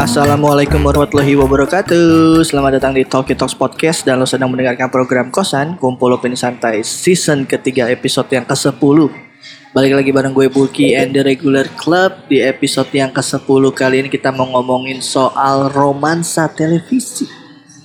Assalamualaikum 0.00 0.80
warahmatullahi 0.80 1.36
wabarakatuh. 1.36 2.40
Selamat 2.48 2.80
datang 2.80 2.96
di 2.96 3.04
Talkie 3.04 3.36
Talks 3.36 3.52
Podcast. 3.52 4.08
Dan 4.08 4.16
lo 4.16 4.24
sedang 4.24 4.48
mendengarkan 4.48 4.88
program 4.88 5.28
Kosan 5.28 5.76
Kumpul 5.76 6.16
Opini 6.16 6.40
Santai 6.40 6.80
Season 6.88 7.44
ketiga 7.44 7.84
episode 7.92 8.32
yang 8.32 8.48
ke-10 8.48 9.29
Balik 9.70 10.02
lagi 10.02 10.10
bareng 10.10 10.34
gue 10.34 10.50
Bulky 10.50 10.98
and 10.98 11.14
the 11.14 11.22
Regular 11.22 11.62
Club. 11.78 12.26
Di 12.26 12.42
episode 12.42 12.90
yang 12.90 13.14
ke-10 13.14 13.62
kali 13.70 14.02
ini 14.02 14.10
kita 14.10 14.34
mau 14.34 14.50
ngomongin 14.50 14.98
soal 14.98 15.70
romansa 15.70 16.50
televisi. 16.50 17.22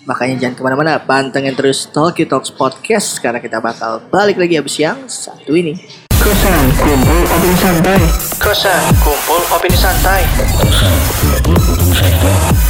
Makanya 0.10 0.50
jangan 0.50 0.56
ke 0.58 0.62
mana-mana 0.66 0.98
Pantengin 0.98 1.54
terus 1.54 1.90
Talkie 1.90 2.30
Talks 2.30 2.54
Podcast 2.54 3.18
Karena 3.18 3.42
kita 3.42 3.58
bakal 3.58 4.06
balik 4.10 4.42
lagi 4.42 4.58
abis 4.58 4.82
yang 4.82 5.06
satu 5.06 5.54
ini. 5.54 5.78
Kosan 6.18 6.74
Kumpul 6.74 7.22
Opini 7.30 7.54
Santai. 7.62 8.02
Kosan 8.42 8.82
Kumpul 8.98 9.42
Opini 9.54 9.78
Santai. 9.78 10.22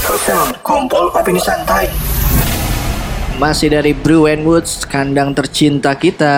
Kosan 0.04 0.48
Kumpul 0.60 1.06
Opini 1.16 1.40
Santai 1.40 2.15
masih 3.36 3.68
dari 3.68 3.92
Brew 3.92 4.32
and 4.32 4.48
Woods, 4.48 4.88
kandang 4.88 5.36
tercinta 5.36 5.92
kita. 5.92 6.36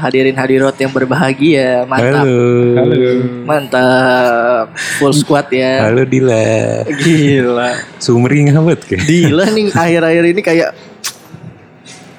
Hadirin 0.00 0.36
hadirat 0.36 0.76
yang 0.80 0.88
berbahagia, 0.88 1.84
mantap. 1.84 2.24
Halo. 2.24 3.12
Mantap. 3.44 4.64
Full 4.96 5.12
squad 5.12 5.52
ya. 5.52 5.84
Halo 5.88 6.08
Dila. 6.08 6.84
Gila. 6.88 7.70
Sumring 8.00 8.48
amat 8.56 8.80
kayak. 8.88 9.04
Dila 9.04 9.44
nih 9.52 9.66
akhir-akhir 9.76 10.24
ini 10.24 10.40
kayak 10.40 10.70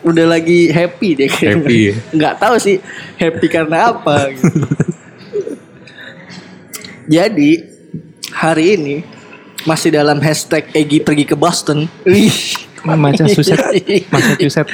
udah 0.02 0.26
lagi 0.30 0.70
happy 0.70 1.10
deh 1.18 1.30
kayaknya. 1.30 1.62
Happy 1.62 1.78
ya? 1.78 1.96
Nggak 2.14 2.34
tahu 2.42 2.56
sih 2.62 2.78
happy 3.18 3.48
karena 3.50 3.94
apa 3.94 4.30
gitu. 4.34 4.66
Jadi 7.10 7.52
hari 8.30 8.66
ini 8.78 8.96
masih 9.66 9.94
dalam 9.94 10.18
hashtag 10.22 10.70
Egi 10.74 11.02
pergi 11.02 11.26
ke 11.26 11.34
Boston. 11.38 11.90
Wih. 12.06 12.70
Massachusetts. 12.84 13.62
Massachusetts. 14.14 14.74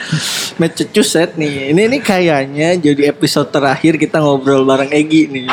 Massachusetts 0.56 1.36
nih. 1.36 1.76
Ini 1.76 1.82
nih 1.92 2.02
kayaknya 2.02 2.70
jadi 2.80 3.12
episode 3.12 3.52
terakhir 3.52 4.00
kita 4.00 4.24
ngobrol 4.24 4.64
bareng 4.64 4.92
Egi 4.92 5.28
nih. 5.28 5.48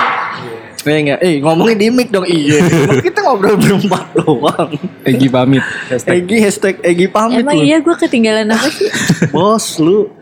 Iya 0.85 0.99
enggak? 1.01 1.19
Eh 1.25 1.35
ngomongin 1.41 1.77
di 1.81 1.87
mic 1.89 2.09
dong 2.13 2.29
iya. 2.29 2.61
Kita 3.07 3.25
ngobrol 3.25 3.57
berempat 3.57 4.05
doang. 4.21 4.71
Egi 5.03 5.29
pamit. 5.33 5.65
Hashtag. 5.89 6.13
Egi 6.21 6.37
hashtag 6.45 6.75
Egi 6.85 7.07
pamit 7.09 7.41
Emang 7.41 7.57
loh. 7.57 7.65
iya 7.65 7.81
gue 7.81 7.95
ketinggalan 7.97 8.53
apa 8.53 8.69
sih? 8.69 8.89
Bos 9.35 9.81
lu. 9.81 10.13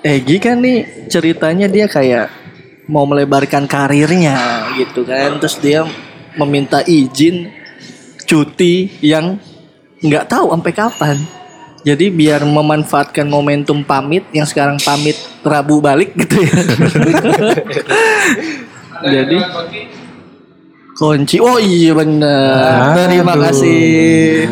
Egi 0.00 0.40
kan 0.40 0.64
nih 0.64 1.08
ceritanya 1.12 1.68
dia 1.68 1.84
kayak 1.84 2.32
mau 2.88 3.04
melebarkan 3.04 3.68
karirnya 3.68 4.64
gitu 4.80 5.04
kan. 5.04 5.36
Terus 5.36 5.56
dia 5.60 5.84
meminta 6.40 6.80
izin 6.88 7.52
cuti 8.24 8.96
yang 9.04 9.36
nggak 10.00 10.24
tahu 10.28 10.52
sampai 10.52 10.72
kapan. 10.72 11.16
Jadi 11.80 12.12
biar 12.12 12.44
memanfaatkan 12.44 13.24
momentum 13.24 13.80
pamit 13.80 14.28
yang 14.36 14.44
sekarang 14.44 14.76
pamit 14.84 15.16
Rabu 15.40 15.80
balik 15.80 16.12
gitu 16.12 16.44
ya. 16.44 16.60
Jadi 19.16 19.38
kunci. 20.92 21.36
Oh 21.40 21.56
iya 21.56 21.96
benar. 21.96 23.08
Terima 23.08 23.32
kasih. 23.32 24.44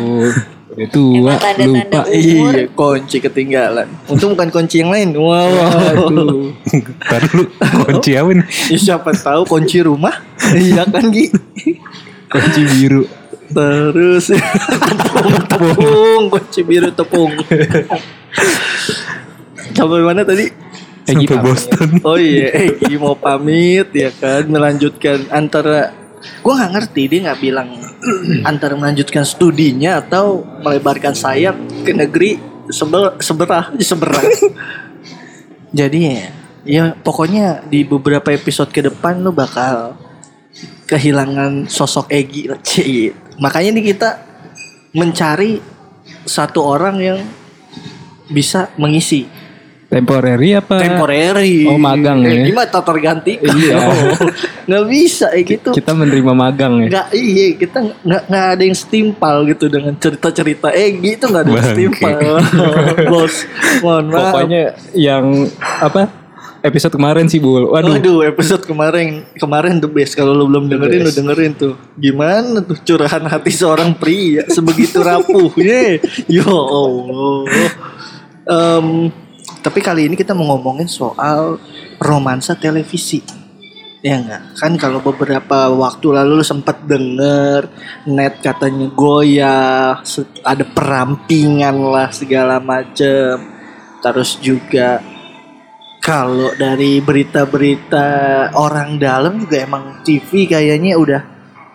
Tua, 0.89 1.35
tanda-tanda 1.35 2.07
lupa. 2.07 2.07
umur. 2.07 2.53
Iya, 2.55 2.63
kunci 2.71 3.17
ketinggalan. 3.19 3.87
Untung 4.07 4.31
bukan 4.31 4.47
kunci 4.47 4.79
yang 4.79 4.95
lain. 4.95 5.11
Wow. 5.11 5.51
Aduh. 6.07 6.55
Ntar 7.03 7.23
lu 7.35 7.43
kunci 7.83 8.15
apa 8.15 8.31
nih? 8.31 8.45
Ya, 8.71 8.77
siapa 8.79 9.11
tahu 9.11 9.43
kunci 9.43 9.83
rumah? 9.83 10.15
iya 10.55 10.87
kan 10.87 11.11
Gi? 11.11 11.35
Kunci 12.31 12.61
biru. 12.63 13.03
Terus 13.49 14.25
tepung, 14.29 15.37
tepung, 15.49 16.23
kunci 16.29 16.61
biru 16.61 16.89
tepung. 16.93 17.33
Sampai 19.73 20.01
mana 20.05 20.21
tadi? 20.21 20.45
Egi 21.09 21.25
Sampai 21.25 21.37
pamit. 21.41 21.45
Boston. 21.49 21.89
Oh 22.05 22.17
iya, 22.19 22.47
Egi 22.69 22.95
mau 23.01 23.17
pamit 23.17 23.89
ya 23.95 24.13
kan, 24.13 24.45
melanjutkan 24.45 25.25
antara 25.33 25.93
gue 26.19 26.51
nggak 26.51 26.71
ngerti 26.75 27.01
dia 27.07 27.19
nggak 27.31 27.39
bilang 27.39 27.79
antara 28.43 28.75
melanjutkan 28.75 29.23
studinya 29.23 30.03
atau 30.03 30.43
melebarkan 30.59 31.15
sayap 31.15 31.55
ke 31.87 31.95
negeri 31.95 32.37
sebel 32.69 33.17
seberah 33.17 33.73
seberang. 33.81 34.27
Jadi 35.69 35.99
ya, 36.05 36.27
ya 36.65 36.83
pokoknya 36.93 37.65
di 37.65 37.85
beberapa 37.85 38.29
episode 38.29 38.69
ke 38.69 38.85
depan 38.85 39.21
lu 39.21 39.33
bakal 39.33 39.97
kehilangan 40.85 41.69
sosok 41.69 42.09
Egi. 42.13 42.49
Cih. 42.61 43.28
Makanya 43.39 43.69
nih 43.75 43.85
kita 43.95 44.09
mencari 44.93 45.59
satu 46.27 46.59
orang 46.63 46.95
yang 46.99 47.19
bisa 48.29 48.69
mengisi 48.77 49.25
Temporary 49.89 50.53
apa? 50.53 50.77
temporary. 50.85 51.65
Oh, 51.65 51.81
magang 51.81 52.21
ya. 52.21 52.45
Gimana 52.45 52.69
tak 52.69 52.85
tergantikan? 52.85 53.49
Iya. 53.57 53.89
nggak 54.69 54.85
bisa 54.85 55.33
eh 55.33 55.41
gitu. 55.41 55.73
Kita 55.73 55.97
menerima 55.97 56.29
magang 56.29 56.85
ya. 56.85 56.87
Nggak 56.93 57.07
iya 57.17 57.45
kita 57.57 57.77
nggak 58.05 58.23
nggak 58.29 58.45
ada 58.53 58.63
yang 58.69 58.77
setimpal 58.77 59.35
gitu 59.49 59.65
dengan 59.65 59.97
cerita-cerita 59.97 60.69
eh 60.77 60.93
gitu 60.93 61.25
nggak 61.33 61.41
ada 61.41 61.49
yang 61.49 61.65
setimpal. 61.73 62.21
Bos, 63.11 63.49
mohon 63.81 64.13
maaf. 64.13 64.29
Pokoknya 64.29 64.77
yang 64.93 65.49
apa? 65.81 66.18
Episode 66.59 66.99
kemarin 66.99 67.23
sih, 67.31 67.39
Bul. 67.39 67.71
Waduh. 67.71 67.95
Waduh, 67.95 68.19
episode 68.27 68.67
kemarin 68.67 69.23
kemarin 69.39 69.79
the 69.79 69.87
best. 69.87 70.11
Kalau 70.11 70.35
lu 70.35 70.43
belum 70.51 70.67
dengerin, 70.67 71.07
lu 71.07 71.07
best. 71.07 71.19
dengerin 71.23 71.51
tuh. 71.55 71.73
Gimana 71.95 72.59
tuh 72.59 72.75
curahan 72.83 73.23
hati 73.31 73.51
seorang 73.55 73.95
pria 73.95 74.43
sebegitu 74.51 74.99
rapuhnya? 74.99 76.03
Yo 76.27 76.51
Allah. 76.51 77.39
Em, 78.43 78.87
tapi 79.63 79.79
kali 79.79 80.11
ini 80.11 80.19
kita 80.19 80.35
mau 80.35 80.51
ngomongin 80.55 80.91
soal 80.91 81.63
romansa 81.95 82.59
televisi. 82.59 83.23
Ya 84.03 84.19
enggak? 84.19 84.59
Kan 84.59 84.75
kalau 84.75 84.99
beberapa 84.99 85.71
waktu 85.71 86.07
lalu 86.11 86.39
lu 86.39 86.45
sempat 86.47 86.83
denger 86.83 87.71
net 88.07 88.43
katanya 88.43 88.91
goyah, 88.91 89.99
ada 90.43 90.65
perampingan 90.67 91.75
lah 91.87 92.11
segala 92.11 92.59
macem. 92.59 93.47
Terus 93.99 94.39
juga 94.39 95.18
kalau 96.09 96.57
dari 96.57 96.97
berita-berita 97.05 98.09
orang 98.57 98.97
dalam 98.97 99.45
juga 99.45 99.61
emang 99.61 100.01
TV 100.01 100.49
kayaknya 100.49 100.97
udah 100.97 101.21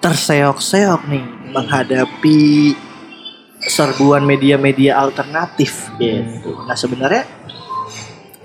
terseok-seok 0.03 1.07
nih 1.07 1.55
menghadapi 1.55 2.75
serbuan 3.63 4.27
media-media 4.27 4.99
alternatif 4.99 5.87
gitu. 6.03 6.67
Nah 6.67 6.75
sebenarnya 6.75 7.23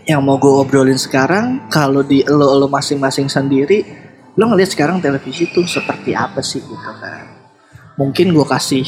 yang 0.05 0.21
mau 0.21 0.37
gue 0.37 0.61
obrolin 0.61 1.01
sekarang 1.01 1.65
kalau 1.73 2.05
di 2.05 2.21
lo 2.21 2.53
lo 2.53 2.69
masing-masing 2.69 3.25
sendiri 3.25 3.81
lo 4.37 4.45
ngelihat 4.45 4.77
sekarang 4.77 5.01
televisi 5.01 5.49
tuh 5.49 5.65
seperti 5.65 6.13
apa 6.13 6.45
sih 6.45 6.61
gitu 6.61 6.77
kan? 7.01 7.33
Mungkin 7.97 8.29
gue 8.29 8.45
kasih 8.45 8.85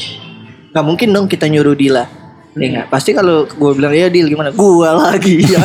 nggak 0.70 0.86
mungkin 0.86 1.10
dong 1.10 1.26
kita 1.26 1.50
nyuruh 1.50 1.74
Dila 1.74 2.21
Ya 2.52 2.66
nggak? 2.68 2.86
Pasti 2.92 3.16
kalau 3.16 3.48
gue 3.48 3.72
bilang 3.72 3.96
ya 3.96 4.12
Dil 4.12 4.28
gimana? 4.28 4.52
Gua 4.52 4.92
lagi 4.92 5.40
ya. 5.52 5.64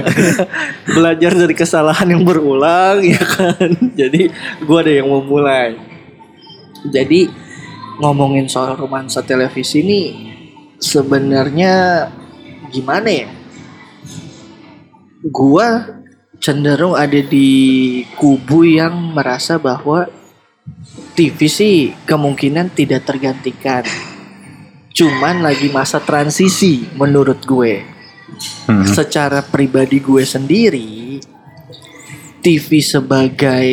Belajar 0.96 1.32
dari 1.36 1.52
kesalahan 1.52 2.08
yang 2.08 2.24
berulang 2.24 3.04
ya 3.04 3.20
kan. 3.20 3.68
Jadi 4.00 4.32
gua 4.64 4.80
ada 4.80 4.92
yang 4.92 5.12
mau 5.12 5.20
mulai. 5.20 5.76
Jadi 6.88 7.28
ngomongin 8.00 8.48
soal 8.48 8.80
romansa 8.80 9.20
televisi 9.20 9.84
ini 9.84 10.00
sebenarnya 10.80 12.08
gimana 12.72 13.08
ya? 13.12 13.28
Gua 15.28 15.84
cenderung 16.40 16.96
ada 16.96 17.20
di 17.20 18.00
kubu 18.16 18.64
yang 18.64 19.12
merasa 19.12 19.60
bahwa 19.60 20.08
TV 21.12 21.44
sih 21.44 21.92
kemungkinan 22.08 22.72
tidak 22.72 23.04
tergantikan. 23.04 23.84
Cuman 24.92 25.44
lagi 25.44 25.68
masa 25.70 26.02
transisi 26.02 26.88
menurut 26.96 27.42
gue. 27.44 27.84
Hmm. 28.68 28.84
Secara 28.84 29.40
pribadi 29.40 30.04
gue 30.04 30.22
sendiri 30.22 31.18
TV 32.38 32.78
sebagai 32.84 33.70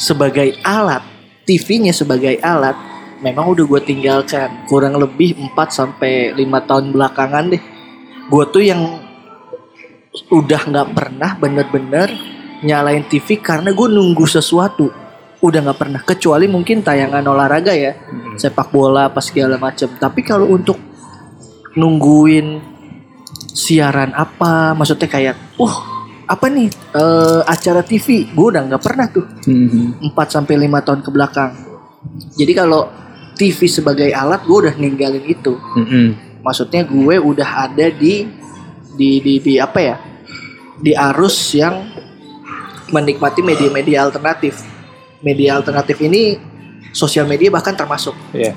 sebagai 0.00 0.58
alat, 0.64 1.04
TV-nya 1.44 1.94
sebagai 1.94 2.40
alat 2.42 2.74
memang 3.22 3.54
udah 3.54 3.64
gue 3.64 3.80
tinggalkan 3.86 4.66
kurang 4.66 4.98
lebih 4.98 5.38
4 5.38 5.54
sampai 5.70 6.34
5 6.34 6.68
tahun 6.68 6.86
belakangan 6.90 7.44
deh. 7.54 7.62
Gue 8.26 8.44
tuh 8.50 8.64
yang 8.66 8.82
udah 10.28 10.60
nggak 10.68 10.88
pernah 10.92 11.30
bener-bener 11.38 12.12
nyalain 12.62 13.04
TV 13.06 13.40
karena 13.40 13.72
gue 13.72 13.88
nunggu 13.88 14.26
sesuatu 14.28 14.92
udah 15.42 15.58
nggak 15.66 15.78
pernah 15.78 16.00
kecuali 16.06 16.46
mungkin 16.46 16.86
tayangan 16.86 17.26
olahraga 17.26 17.74
ya 17.74 17.98
sepak 18.38 18.70
bola 18.70 19.10
apa 19.10 19.18
segala 19.18 19.58
macam 19.58 19.90
tapi 19.98 20.22
kalau 20.22 20.46
untuk 20.46 20.78
nungguin 21.74 22.62
siaran 23.52 24.14
apa 24.14 24.72
maksudnya 24.72 25.08
kayak 25.10 25.36
uh 25.58 25.76
apa 26.24 26.46
nih 26.48 26.70
eh, 26.94 27.40
acara 27.44 27.84
TV 27.84 28.30
gue 28.32 28.46
udah 28.54 28.64
nggak 28.64 28.82
pernah 28.82 29.06
tuh 29.10 29.26
Mhm. 29.44 30.08
4 30.14 30.28
sampai 30.30 30.54
5 30.56 30.80
tahun 30.80 31.00
ke 31.04 31.10
belakang. 31.12 31.52
Jadi 32.38 32.52
kalau 32.56 32.88
TV 33.36 33.68
sebagai 33.68 34.08
alat 34.14 34.40
gue 34.46 34.56
udah 34.56 34.74
ninggalin 34.78 35.26
itu. 35.26 35.52
Mhm. 35.52 36.40
Maksudnya 36.40 36.86
gue 36.86 37.16
udah 37.20 37.68
ada 37.68 37.86
di 37.92 38.24
di 38.96 39.20
di, 39.20 39.34
di 39.42 39.54
apa 39.60 39.78
ya? 39.82 39.96
Di 40.80 40.96
arus 40.96 41.52
yang 41.52 41.84
menikmati 42.88 43.44
media-media 43.44 44.08
alternatif. 44.08 44.62
Media 45.22 45.58
alternatif 45.58 46.02
ini 46.02 46.38
sosial 46.92 47.24
media 47.26 47.48
bahkan 47.48 47.72
termasuk. 47.72 48.14
Iya. 48.34 48.52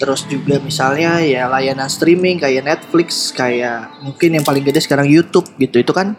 Terus 0.00 0.24
juga 0.24 0.56
misalnya 0.64 1.20
ya 1.20 1.44
layanan 1.48 1.90
streaming 1.92 2.40
kayak 2.40 2.64
Netflix, 2.64 3.34
kayak 3.36 4.00
mungkin 4.00 4.40
yang 4.40 4.44
paling 4.44 4.64
gede 4.64 4.80
sekarang 4.80 5.04
YouTube 5.04 5.44
gitu. 5.60 5.76
Itu 5.76 5.92
kan 5.92 6.16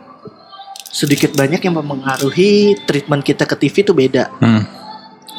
sedikit 0.91 1.33
banyak 1.33 1.63
yang 1.63 1.79
mempengaruhi 1.81 2.77
treatment 2.85 3.25
kita 3.25 3.49
ke 3.49 3.55
TV 3.57 3.75
itu 3.81 3.93
beda. 3.95 4.29
Hmm. 4.37 4.67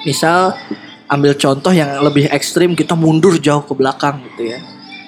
Misal 0.02 0.58
ambil 1.06 1.36
contoh 1.38 1.70
yang 1.70 2.02
lebih 2.02 2.26
ekstrim 2.32 2.74
kita 2.74 2.98
mundur 2.98 3.36
jauh 3.38 3.62
ke 3.62 3.76
belakang 3.76 4.24
gitu 4.32 4.50
ya. 4.50 4.58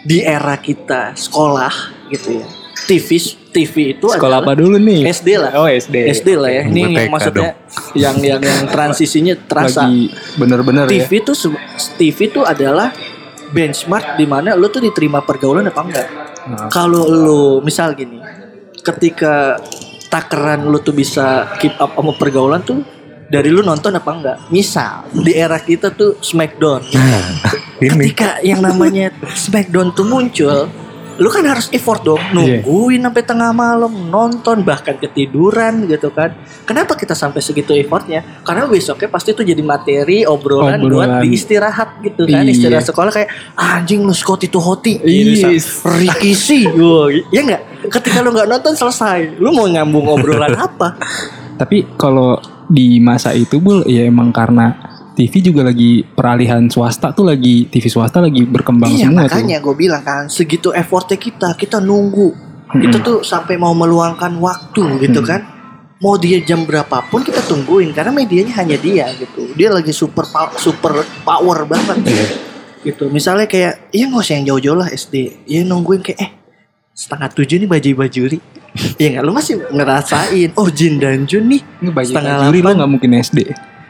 Di 0.04 0.22
era 0.22 0.54
kita 0.60 1.16
sekolah 1.16 1.72
gitu 2.12 2.38
ya. 2.38 2.46
TV 2.86 3.18
TV 3.54 3.94
itu 3.94 4.10
Sekolah 4.10 4.42
apa 4.42 4.58
adalah 4.58 4.66
dulu 4.66 4.76
nih? 4.82 5.06
SD 5.06 5.28
lah. 5.38 5.50
Oh 5.54 5.70
SD. 5.70 5.96
SD 6.10 6.28
lah 6.34 6.50
ya. 6.50 6.62
Ini 6.66 6.80
yang 6.90 7.10
maksudnya 7.14 7.54
yang 7.94 8.16
yang 8.18 8.42
yang 8.42 8.66
transisinya 8.66 9.38
terasa. 9.46 9.86
Lagi 9.86 10.10
bener-bener 10.34 10.90
ya. 10.90 11.06
TV 11.06 11.22
tuh 11.22 11.38
se- 11.38 11.62
TV 11.94 12.34
tuh 12.34 12.42
adalah 12.42 12.90
benchmark 13.54 14.18
di 14.18 14.26
mana 14.26 14.58
lu 14.58 14.66
tuh 14.66 14.82
diterima 14.82 15.22
pergaulan 15.22 15.70
apa 15.70 15.80
enggak. 15.86 16.08
Nah. 16.50 16.66
Kalau 16.66 17.06
lu 17.06 17.42
misal 17.62 17.94
gini, 17.94 18.18
ketika 18.82 19.62
takaran 20.10 20.66
lu 20.66 20.82
tuh 20.82 20.92
bisa 20.92 21.54
keep 21.62 21.78
up 21.78 21.94
sama 21.94 22.12
pergaulan 22.18 22.60
tuh 22.66 22.82
dari 23.30 23.48
lu 23.54 23.62
nonton 23.62 23.94
apa 23.94 24.10
enggak. 24.10 24.36
Misal 24.50 25.06
di 25.14 25.32
era 25.32 25.62
kita 25.62 25.94
tuh 25.94 26.18
Smackdown. 26.18 26.82
Nah, 26.90 27.38
ini 27.78 28.10
Ketika 28.10 28.42
yang 28.42 28.58
namanya 28.58 29.14
Smackdown 29.32 29.94
tuh 29.94 30.04
muncul, 30.04 30.66
lu 31.14 31.30
kan 31.30 31.46
harus 31.46 31.70
effort 31.70 32.02
dong 32.02 32.18
Iya. 32.34 32.60
nungguin 32.60 33.02
sampai 33.02 33.22
tengah 33.22 33.50
malam 33.50 34.10
nonton 34.10 34.60
bahkan 34.60 34.98
ketiduran 34.98 35.86
gitu 35.86 36.10
kan. 36.10 36.34
Kenapa 36.64 36.94
kita 36.94 37.12
sampai 37.12 37.38
segitu 37.38 37.70
effortnya? 37.70 38.42
Karena 38.42 38.66
besoknya 38.66 39.06
pasti 39.06 39.30
tuh 39.30 39.42
jadi 39.42 39.60
materi 39.60 40.24
obrolan, 40.24 40.80
Obrolan. 40.80 40.90
buat 40.90 41.08
diistirahat 41.22 42.02
gitu 42.02 42.26
kan. 42.26 42.42
Iya. 42.42 42.50
Istirahat 42.50 42.84
sekolah 42.84 43.10
kayak 43.10 43.30
anjing 43.54 44.02
lu 44.02 44.10
Scotty 44.10 44.48
tuh 44.48 44.58
hoti. 44.58 44.98
Yes. 44.98 45.84
Wah, 46.74 47.06
ya 47.30 47.40
enggak? 47.40 47.62
Ketika 47.90 48.18
lu 48.18 48.32
nggak 48.32 48.48
nonton 48.48 48.74
selesai, 48.74 49.38
lu 49.38 49.52
mau 49.52 49.66
nyambung 49.66 50.08
obrolan 50.08 50.56
apa? 50.66 50.98
Tapi 51.54 51.94
kalau 51.94 52.40
di 52.64 52.98
masa 52.98 53.30
itu 53.30 53.60
bul 53.60 53.84
ya 53.84 54.08
emang 54.08 54.32
karena 54.32 54.93
TV 55.14 55.40
juga 55.40 55.62
lagi 55.62 56.02
peralihan 56.04 56.66
swasta 56.66 57.10
tuh 57.10 57.24
lagi 57.24 57.66
TV 57.66 57.86
swasta 57.86 58.18
lagi 58.18 58.42
berkembang 58.42 58.90
iya 58.90 59.06
semua 59.06 59.24
makanya 59.24 59.58
gue 59.58 59.74
bilang 59.74 60.02
kan 60.02 60.26
segitu 60.26 60.70
effortnya 60.70 61.14
kita 61.14 61.54
kita 61.54 61.78
nunggu. 61.78 62.34
Kita 62.66 62.98
tuh 62.98 63.22
sampai 63.22 63.54
mau 63.54 63.70
meluangkan 63.70 64.34
waktu 64.36 64.82
gitu 65.00 65.22
Hmm. 65.22 65.28
kan. 65.28 65.40
Mau 65.96 66.18
dia 66.18 66.42
jam 66.42 66.66
berapapun 66.66 67.22
kita 67.22 67.38
tungguin 67.40 67.94
karena 67.94 68.10
medianya 68.10 68.50
hanya 68.56 68.74
dia 68.74 69.06
gitu. 69.14 69.54
Dia 69.54 69.70
lagi 69.70 69.94
super 69.94 70.26
pow- 70.26 70.50
super 70.54 70.92
power 71.22 71.62
banget. 71.64 72.02
Iya. 72.04 72.26
gitu. 72.84 73.08
Misalnya 73.08 73.46
kayak 73.46 73.88
ya 73.88 74.04
nggak 74.04 74.20
usah 74.20 74.34
yang 74.34 74.46
jauh-jauh 74.50 74.76
lah 74.76 74.90
SD 74.90 75.14
ya 75.46 75.62
nungguin 75.62 76.02
kayak 76.02 76.18
eh 76.18 76.30
setengah 76.90 77.32
tujuh 77.32 77.56
nih 77.56 77.68
baju 77.70 77.88
bajuri 77.96 78.38
ya 78.98 79.06
nggak? 79.08 79.22
Lu 79.22 79.32
masih 79.32 79.54
ngerasain 79.70 80.50
oh 80.52 80.68
Jin 80.68 80.98
dan 80.98 81.24
Jun 81.24 81.46
nih 81.46 81.62
Setengah 81.80 82.44
juri 82.44 82.60
lo 82.60 82.70
nggak 82.74 82.90
mungkin 82.90 83.10
SD. 83.16 83.38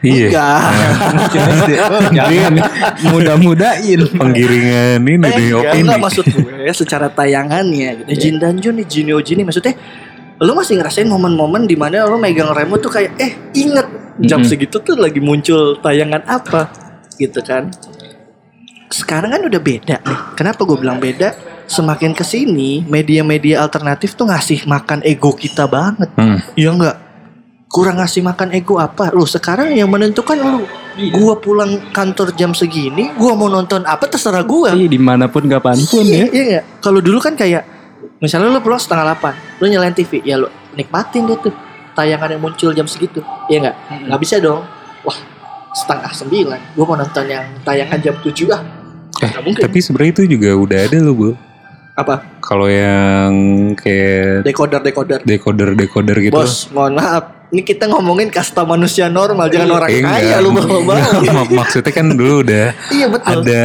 Iya. 0.01 0.27
enggak. 0.27 0.59
Jangan 2.11 2.53
mudah-mudahin. 3.11 3.99
Penggiringan 4.11 4.99
ini 5.01 5.15
Eh, 5.15 5.17
deh 5.31 5.45
enggak, 5.51 5.71
opini. 5.71 5.81
enggak 5.85 5.99
maksud 6.01 6.25
gue 6.25 6.71
secara 6.71 7.07
tayangannya 7.07 8.03
gitu. 8.03 8.11
Jin 8.17 8.35
dan 8.37 8.57
Jun 8.59 8.75
nih 8.79 8.87
Jinio 8.87 9.19
Jin 9.21 9.43
maksudnya 9.43 9.75
lu 10.35 10.51
masih 10.51 10.75
ngerasain 10.75 11.07
momen-momen 11.07 11.63
di 11.63 11.79
mana 11.79 12.03
lu 12.03 12.19
megang 12.19 12.51
remote 12.51 12.83
tuh 12.83 12.91
kayak 12.91 13.15
eh 13.15 13.31
inget 13.55 13.87
jam 14.19 14.43
Mm-mm. 14.43 14.49
segitu 14.51 14.83
tuh 14.83 14.99
lagi 14.99 15.23
muncul 15.23 15.79
tayangan 15.79 16.23
apa 16.27 16.67
gitu 17.15 17.39
kan. 17.39 17.71
Sekarang 18.91 19.31
kan 19.31 19.41
udah 19.43 19.61
beda 19.63 19.95
nih. 20.03 20.19
Kenapa 20.35 20.61
gue 20.63 20.77
bilang 20.77 20.99
beda? 20.99 21.33
Semakin 21.65 22.13
ke 22.13 22.21
sini 22.21 22.85
media-media 22.85 23.65
alternatif 23.65 24.13
tuh 24.13 24.29
ngasih 24.29 24.69
makan 24.69 25.01
ego 25.01 25.33
kita 25.33 25.65
banget. 25.65 26.13
Hmm. 26.13 26.37
Iya 26.53 26.69
enggak? 26.69 26.95
Kurang 27.75 27.99
ngasih 27.99 28.23
makan 28.23 28.55
ego 28.55 28.79
apa? 28.79 29.11
Lu 29.11 29.27
sekarang 29.27 29.75
yang 29.75 29.91
menentukan 29.91 30.39
lu. 30.39 30.63
Gua 31.11 31.35
pulang 31.35 31.91
kantor 31.91 32.31
jam 32.31 32.55
segini, 32.55 33.11
gua 33.19 33.35
mau 33.35 33.51
nonton 33.51 33.83
apa 33.83 34.07
terserah 34.07 34.47
gua. 34.47 34.71
Iya 34.71 34.87
di 34.87 34.95
mana 34.95 35.27
pun 35.27 35.43
kapan 35.43 35.75
pun 35.83 35.99
Iya, 35.99 36.23
ya. 36.23 36.25
iya 36.31 36.43
nggak? 36.47 36.63
Kalau 36.79 37.03
dulu 37.03 37.19
kan 37.19 37.35
kayak 37.35 37.67
misalnya 38.23 38.47
lu 38.47 38.63
pulang 38.63 38.79
setengah 38.79 39.11
delapan, 39.11 39.35
lu 39.59 39.67
nyalain 39.67 39.91
TV, 39.91 40.23
ya 40.23 40.39
lu 40.39 40.47
nikmatin 40.71 41.27
deh 41.27 41.35
tuh 41.35 41.51
tayangan 41.91 42.31
yang 42.31 42.39
muncul 42.39 42.71
jam 42.71 42.87
segitu, 42.87 43.19
iya 43.51 43.59
nggak? 43.59 43.75
Nggak 44.07 44.19
bisa 44.23 44.39
dong. 44.39 44.63
Wah 45.03 45.17
setengah 45.75 46.11
sembilan, 46.15 46.59
gua 46.79 46.85
mau 46.87 46.95
nonton 46.95 47.25
yang 47.27 47.43
tayangan 47.67 47.99
jam 47.99 48.15
tujuh 48.23 48.47
ah. 48.55 48.63
Eh, 49.15 49.27
Nggak 49.27 49.43
mungkin. 49.43 49.61
tapi 49.67 49.77
sebenarnya 49.83 50.11
itu 50.15 50.23
juga 50.31 50.49
udah 50.55 50.79
ada 50.79 50.97
loh, 51.03 51.11
Bu. 51.11 51.29
Apa? 51.95 52.15
Kalau 52.43 52.67
yang 52.67 53.31
kayak 53.73 54.43
Decoder 54.43 54.83
decoder. 54.83 55.19
decoder-decoder 55.23 56.17
gitu. 56.21 56.35
Bos, 56.35 56.67
mohon 56.69 56.99
maaf. 56.99 57.47
Ini 57.47 57.61
kita 57.61 57.87
ngomongin 57.87 58.27
kasta 58.27 58.61
manusia 58.63 59.07
normal, 59.07 59.47
jangan 59.47 59.79
orang 59.79 59.89
Eh, 59.89 60.01
kaya 60.01 60.37
lu 60.37 60.51
bawa-bawa. 60.51 60.99
Mak- 61.31 61.53
Maksudnya 61.55 61.91
kan 61.91 62.11
dulu 62.11 62.43
udah 62.43 62.75
iya 62.89 63.07
betul. 63.07 63.39
ada 63.39 63.61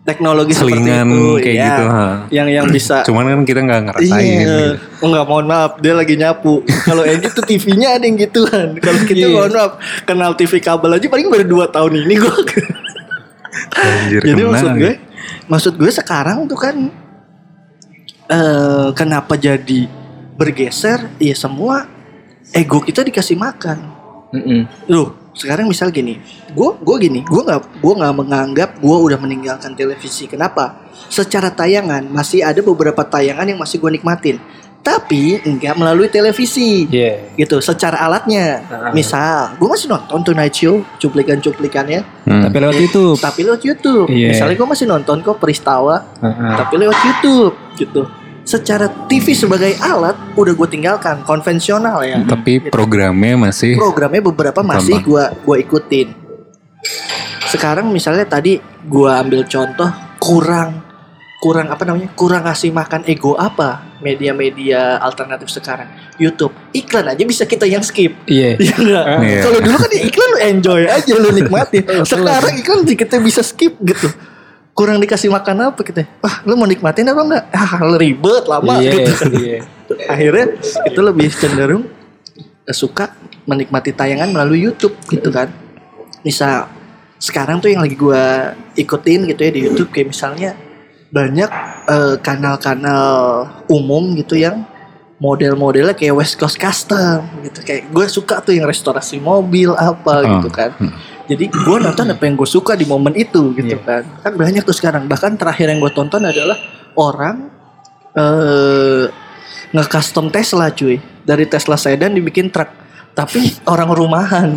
Teknologi 0.00 0.56
selingan 0.56 1.04
seperti 1.04 1.12
itu, 1.12 1.36
kayak 1.36 1.52
iya. 1.52 1.66
gitu. 1.68 1.84
ha. 1.86 2.06
Yang 2.32 2.48
yang 2.50 2.66
bisa 2.72 2.96
Cuman 3.04 3.24
kan 3.28 3.40
kita 3.44 3.60
nggak 3.60 3.80
ngerasain. 3.84 4.08
Iya. 4.16 4.40
gitu. 4.40 4.64
Oh 4.96 5.06
enggak 5.06 5.26
mohon 5.28 5.46
maaf 5.46 5.72
dia 5.76 5.92
lagi 5.92 6.14
nyapu. 6.16 6.54
Kalau 6.64 7.02
yang 7.04 7.20
gitu 7.20 7.40
TV-nya 7.44 7.88
ada 7.92 8.04
yang 8.08 8.16
gituan. 8.16 8.68
Kalau 8.80 9.00
kita 9.04 9.20
Iya. 9.20 9.36
mohon 9.36 9.52
maaf 9.52 9.72
kenal 10.02 10.32
TV 10.32 10.52
kabel 10.58 10.90
aja 10.90 11.06
paling 11.06 11.28
baru 11.28 11.44
2 11.44 11.68
tahun 11.68 11.92
ini 12.00 12.14
gua. 12.16 12.32
Anjir, 13.72 14.20
Jadi 14.22 14.40
kena 14.40 14.50
maksud 14.50 14.70
gue 14.72 14.80
gitu. 14.88 15.04
maksud 15.46 15.72
gue 15.76 15.90
sekarang 15.92 16.38
tuh 16.46 16.56
kan 16.56 16.76
eh 18.30 18.88
kenapa 18.94 19.34
jadi 19.34 19.90
bergeser 20.38 21.10
ya 21.18 21.34
semua 21.34 21.84
ego 22.54 22.78
kita 22.80 23.02
dikasih 23.02 23.34
makan. 23.36 23.78
Mm-mm. 24.30 24.62
Loh, 24.86 25.34
sekarang 25.34 25.66
misal 25.66 25.90
gini, 25.90 26.22
gue 26.54 26.70
gue 26.78 26.96
gini, 27.02 27.20
gue 27.26 27.42
nggak 27.42 27.82
gue 27.82 27.94
nggak 27.98 28.14
menganggap 28.14 28.70
gue 28.78 28.96
udah 29.10 29.18
meninggalkan 29.18 29.74
televisi. 29.74 30.30
Kenapa? 30.30 30.86
Secara 31.10 31.50
tayangan 31.50 32.06
masih 32.06 32.46
ada 32.46 32.62
beberapa 32.62 33.02
tayangan 33.02 33.50
yang 33.50 33.58
masih 33.58 33.82
gue 33.82 33.90
nikmatin, 33.98 34.38
tapi 34.80 35.42
enggak 35.42 35.74
melalui 35.74 36.06
televisi. 36.06 36.86
Iya. 36.86 37.34
Gitu, 37.34 37.58
secara 37.58 37.98
alatnya. 38.06 38.62
Ah. 38.70 38.94
Misal, 38.94 39.58
gue 39.58 39.66
masih 39.66 39.90
nonton 39.90 40.22
Tonight 40.22 40.54
Show, 40.54 40.86
cuplikan-cuplikannya, 41.02 42.00
Hmm. 42.30 42.46
Tapi 42.46 42.56
lewat 42.62 42.78
YouTube. 42.78 43.18
tapi 43.18 43.40
lewat 43.42 43.62
YouTube. 43.66 44.06
Iya. 44.06 44.30
Misalnya 44.30 44.54
gue 44.62 44.68
masih 44.70 44.86
nonton 44.86 45.16
kok 45.26 45.42
Peristawa, 45.42 46.06
Heeh. 46.22 46.54
tapi 46.54 46.74
lewat 46.78 46.98
YouTube, 47.02 47.54
gitu. 47.74 48.02
Secara 48.44 48.90
TV 49.06 49.36
sebagai 49.36 49.76
alat 49.78 50.16
udah 50.34 50.52
gue 50.56 50.68
tinggalkan 50.68 51.22
konvensional 51.22 52.02
ya 52.02 52.18
Tapi 52.24 52.72
programnya 52.72 53.36
masih 53.38 53.78
programnya 53.78 54.22
beberapa 54.24 54.60
masih 54.64 54.98
Tambah. 54.98 55.06
gua 55.06 55.24
gua 55.44 55.56
ikutin. 55.60 56.08
Sekarang 57.46 57.90
misalnya 57.90 58.26
tadi 58.26 58.58
gua 58.88 59.22
ambil 59.22 59.46
contoh 59.46 59.90
kurang 60.18 60.90
kurang 61.40 61.72
apa 61.72 61.82
namanya? 61.88 62.12
Kurang 62.12 62.44
ngasih 62.44 62.70
makan 62.70 63.08
ego 63.08 63.32
apa 63.34 63.96
media-media 64.04 65.00
alternatif 65.00 65.48
sekarang? 65.48 65.88
YouTube. 66.20 66.52
Iklan 66.76 67.08
aja 67.08 67.24
bisa 67.24 67.48
kita 67.48 67.64
yang 67.64 67.80
skip. 67.80 68.12
Iya. 68.28 68.54
Iya 68.60 68.74
enggak? 68.76 69.04
Iya. 69.24 69.40
Kalau 69.48 69.58
dulu 69.64 69.76
kan 69.80 69.92
iklan 69.96 70.28
lu 70.28 70.38
enjoy 70.44 70.82
aja 70.84 71.12
lu 71.16 71.28
nikmatin. 71.32 71.84
Sekarang 72.12 72.54
iklan 72.60 72.80
kita 72.84 73.16
bisa 73.24 73.40
skip 73.40 73.72
gitu. 73.80 74.12
Kurang 74.80 74.96
dikasih 74.96 75.28
makan 75.28 75.68
apa 75.68 75.80
kita? 75.84 76.08
Wah, 76.24 76.40
lu 76.42 76.56
mau 76.56 76.64
nikmatin 76.64 77.04
apa 77.04 77.20
enggak? 77.20 77.44
Ah, 77.52 77.76
ribet 78.00 78.48
lama 78.48 78.80
Iya. 78.80 78.92
gitu 79.04 79.12
Iya. 79.36 79.58
akhirnya 80.12 80.46
itu 80.88 81.00
lebih 81.02 81.28
cenderung 81.30 81.84
eh, 82.64 82.72
suka 82.72 83.12
menikmati 83.44 83.92
tayangan 83.92 84.30
melalui 84.30 84.62
YouTube 84.62 84.96
gitu 85.04 85.28
kan 85.28 85.52
misal 86.22 86.70
sekarang 87.18 87.58
tuh 87.58 87.68
yang 87.68 87.82
lagi 87.82 87.92
gua 87.92 88.54
ikutin 88.72 89.28
gitu 89.28 89.40
ya 89.42 89.50
di 89.50 89.60
YouTube 89.66 89.90
kayak 89.90 90.08
misalnya 90.08 90.56
banyak 91.10 91.50
eh, 91.86 92.16
kanal-kanal 92.22 93.10
umum 93.66 94.14
gitu 94.14 94.38
yang 94.38 94.62
model-modelnya 95.18 95.92
kayak 95.92 96.16
West 96.16 96.40
Coast 96.40 96.56
Custom 96.56 97.20
gitu 97.44 97.60
kayak 97.60 97.92
gue 97.92 98.06
suka 98.08 98.40
tuh 98.40 98.56
yang 98.56 98.64
restorasi 98.64 99.20
mobil 99.20 99.74
apa 99.74 100.24
Oh. 100.24 100.40
gitu 100.40 100.48
kan 100.48 100.72
jadi 101.30 101.46
gue 101.46 101.76
nonton 101.78 102.10
apa 102.10 102.26
yang 102.26 102.34
gue 102.34 102.50
suka 102.50 102.74
di 102.74 102.82
momen 102.82 103.14
itu 103.14 103.54
gitu 103.54 103.78
kan. 103.86 104.02
Kan 104.18 104.34
banyak 104.34 104.66
tuh 104.66 104.74
sekarang. 104.74 105.06
Bahkan 105.06 105.38
terakhir 105.38 105.70
yang 105.70 105.78
gue 105.78 105.92
tonton 105.94 106.26
adalah 106.26 106.58
orang 106.98 107.46
eh 108.18 109.06
nge-custom 109.70 110.34
Tesla 110.34 110.74
cuy. 110.74 110.98
Dari 111.22 111.46
Tesla 111.46 111.78
sedan 111.78 112.18
dibikin 112.18 112.50
truk. 112.50 112.66
Tapi 113.14 113.62
orang 113.70 113.90
rumahan 113.94 114.48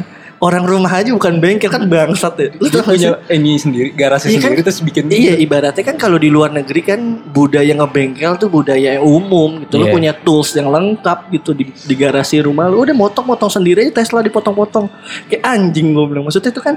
orang 0.44 0.68
rumah 0.68 0.92
aja 0.92 1.08
bukan 1.16 1.40
bengkel 1.40 1.72
kan 1.72 1.88
bangsat 1.88 2.36
ya 2.36 2.48
lu 2.60 2.68
sih? 2.68 2.84
punya 2.84 3.16
ini 3.32 3.56
sendiri, 3.56 3.96
garasi 3.96 4.28
Iya 4.28 4.44
kan? 4.44 4.52
sendiri 4.52 4.62
terus 4.68 4.84
bikin 4.84 5.08
Iya 5.08 5.40
ibaratnya 5.40 5.84
kan 5.88 5.96
kalau 5.96 6.20
di 6.20 6.28
luar 6.28 6.52
negeri 6.52 6.84
kan 6.84 7.00
budaya 7.32 7.72
ngebengkel 7.72 8.36
tuh 8.36 8.52
budaya 8.52 9.00
yang 9.00 9.08
umum 9.08 9.64
gitu. 9.64 9.80
Lu 9.80 9.88
Iya. 9.88 9.94
punya 9.96 10.12
tools 10.12 10.52
yang 10.54 10.68
lengkap 10.68 11.32
gitu 11.32 11.56
di, 11.56 11.72
di 11.72 11.96
garasi 11.96 12.44
rumah 12.44 12.68
lu 12.68 12.84
udah 12.84 12.92
motong-motong 12.92 13.48
sendiri 13.48 13.88
aja 13.88 14.04
Tesla 14.04 14.20
dipotong-potong. 14.20 14.92
Kayak 15.32 15.48
anjing 15.48 15.96
gue 15.96 16.06
bilang. 16.12 16.28
Maksudnya 16.28 16.52
itu 16.52 16.60
kan 16.60 16.76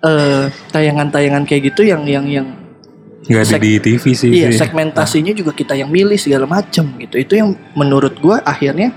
eh 0.00 0.50
tayangan-tayangan 0.74 1.46
kayak 1.46 1.62
gitu 1.70 1.86
yang 1.86 2.02
yang 2.10 2.26
yang 2.26 2.46
Nggak 3.30 3.42
ada 3.46 3.58
di 3.60 3.70
TV 3.78 4.04
sih. 4.16 4.30
iya 4.34 4.48
sih. 4.50 4.58
segmentasinya 4.58 5.30
juga 5.30 5.54
kita 5.54 5.78
yang 5.78 5.94
milih 5.94 6.18
segala 6.18 6.48
macem 6.50 6.90
gitu. 6.98 7.14
Itu 7.14 7.38
yang 7.38 7.54
menurut 7.78 8.18
gua 8.18 8.42
akhirnya 8.42 8.90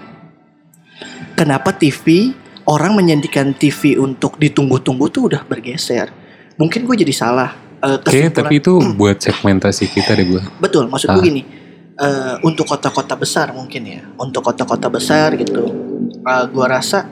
kenapa 1.36 1.70
TV 1.74 2.34
orang 2.66 2.96
menyandikan 2.96 3.52
TV 3.52 3.98
untuk 3.98 4.38
ditunggu-tunggu 4.38 5.06
tuh 5.10 5.28
udah 5.28 5.44
bergeser. 5.44 6.10
Mungkin 6.56 6.86
gue 6.86 6.96
jadi 7.02 7.14
salah. 7.14 7.52
eh, 7.84 8.00
Oke, 8.00 8.16
kesimpulan- 8.16 8.36
tapi 8.48 8.54
itu 8.64 8.74
buat 8.96 9.18
segmentasi 9.20 9.92
kita 9.92 10.16
deh 10.16 10.24
gue. 10.24 10.42
Betul, 10.58 10.88
maksud 10.88 11.12
gue 11.12 11.20
Ah. 11.20 11.28
gini. 11.28 11.44
eh, 11.94 12.36
untuk 12.42 12.66
kota-kota 12.66 13.14
besar 13.14 13.54
mungkin 13.54 13.86
ya, 13.86 14.02
untuk 14.18 14.42
kota-kota 14.42 14.90
besar 14.90 15.38
gitu, 15.38 15.62
eh, 16.26 16.44
gua 16.50 16.66
rasa 16.68 17.06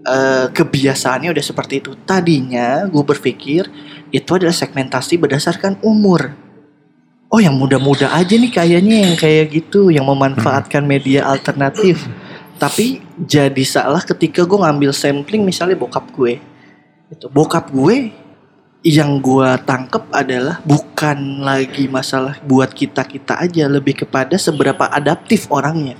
eh, 0.00 0.48
kebiasaannya 0.48 1.28
udah 1.28 1.44
seperti 1.44 1.80
itu. 1.80 1.92
Tadinya 2.04 2.84
gue 2.84 3.04
berpikir 3.04 3.68
itu 4.08 4.30
adalah 4.32 4.52
segmentasi 4.52 5.16
berdasarkan 5.16 5.76
umur. 5.80 6.32
Oh, 7.28 7.36
yang 7.36 7.52
muda-muda 7.52 8.12
aja 8.12 8.32
nih 8.32 8.48
kayaknya 8.48 8.96
yang 9.08 9.16
kayak 9.16 9.50
gitu, 9.50 9.88
yang 9.90 10.04
memanfaatkan 10.04 10.84
media 10.84 11.24
alternatif. 11.26 12.04
Tapi 12.56 13.02
jadi 13.18 13.64
salah 13.66 14.00
ketika 14.00 14.46
gue 14.46 14.58
ngambil 14.58 14.94
sampling 14.94 15.42
misalnya 15.42 15.74
bokap 15.74 16.08
gue. 16.14 16.38
Itu 17.10 17.28
bokap 17.28 17.70
gue 17.74 18.24
yang 18.84 19.16
gua 19.24 19.56
tangkep 19.56 20.12
adalah 20.12 20.60
bukan 20.60 21.40
lagi 21.40 21.88
masalah 21.88 22.36
buat 22.44 22.68
kita-kita 22.68 23.40
aja 23.40 23.64
lebih 23.64 24.04
kepada 24.04 24.36
seberapa 24.36 24.84
adaptif 24.92 25.48
orangnya. 25.48 25.96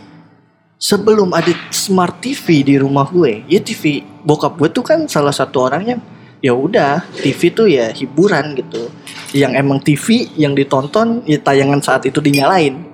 Sebelum 0.76 1.32
ada 1.32 1.48
smart 1.72 2.20
TV 2.20 2.60
di 2.60 2.76
rumah 2.76 3.08
gue, 3.08 3.40
ya 3.48 3.56
TV 3.64 4.04
bokap 4.20 4.60
gue 4.60 4.68
tuh 4.68 4.84
kan 4.84 5.08
salah 5.08 5.32
satu 5.32 5.64
orangnya 5.64 5.96
ya 6.44 6.52
udah 6.52 7.00
TV 7.24 7.40
tuh 7.56 7.72
ya 7.72 7.88
hiburan 7.88 8.52
gitu. 8.52 8.92
Yang 9.32 9.52
emang 9.56 9.80
TV 9.80 10.28
yang 10.36 10.52
ditonton 10.52 11.24
ya 11.24 11.40
tayangan 11.40 11.80
saat 11.80 12.04
itu 12.04 12.20
dinyalain. 12.20 12.93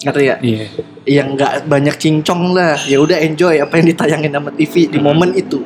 Ngerti 0.00 0.24
ya? 0.24 0.36
Iya. 0.40 0.66
yang 1.04 1.36
nggak 1.36 1.68
banyak 1.68 1.96
cincong 2.00 2.56
lah. 2.56 2.78
Ya 2.88 3.00
udah 3.00 3.20
enjoy 3.20 3.60
apa 3.60 3.80
yang 3.80 3.86
ditayangin 3.92 4.32
sama 4.32 4.50
TV 4.54 4.88
di 4.88 4.98
momen 5.00 5.36
itu. 5.36 5.60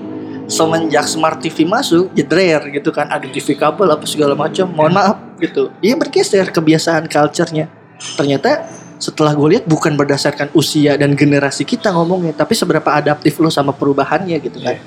Semenjak 0.50 1.06
smart 1.08 1.40
TV 1.40 1.64
masuk 1.64 2.10
jedrer 2.12 2.60
gitu 2.74 2.90
kan. 2.90 3.06
Ada 3.10 3.30
TV 3.30 3.54
kabel 3.54 3.88
apa 3.94 4.04
segala 4.04 4.34
macam. 4.34 4.66
Mohon 4.70 4.92
maaf 4.94 5.16
gitu. 5.38 5.70
Dia 5.78 5.94
bergeser 5.94 6.50
kebiasaan 6.50 7.06
culture-nya. 7.06 7.70
Ternyata 8.18 8.66
setelah 8.98 9.36
gue 9.36 9.58
lihat 9.58 9.64
bukan 9.68 9.94
berdasarkan 9.98 10.48
usia 10.56 10.96
dan 10.96 11.12
generasi 11.12 11.66
kita 11.66 11.92
ngomongnya 11.92 12.32
tapi 12.32 12.56
seberapa 12.56 12.88
adaptif 12.88 13.36
lo 13.42 13.50
sama 13.50 13.74
perubahannya 13.74 14.38
gitu 14.40 14.62
kan 14.62 14.78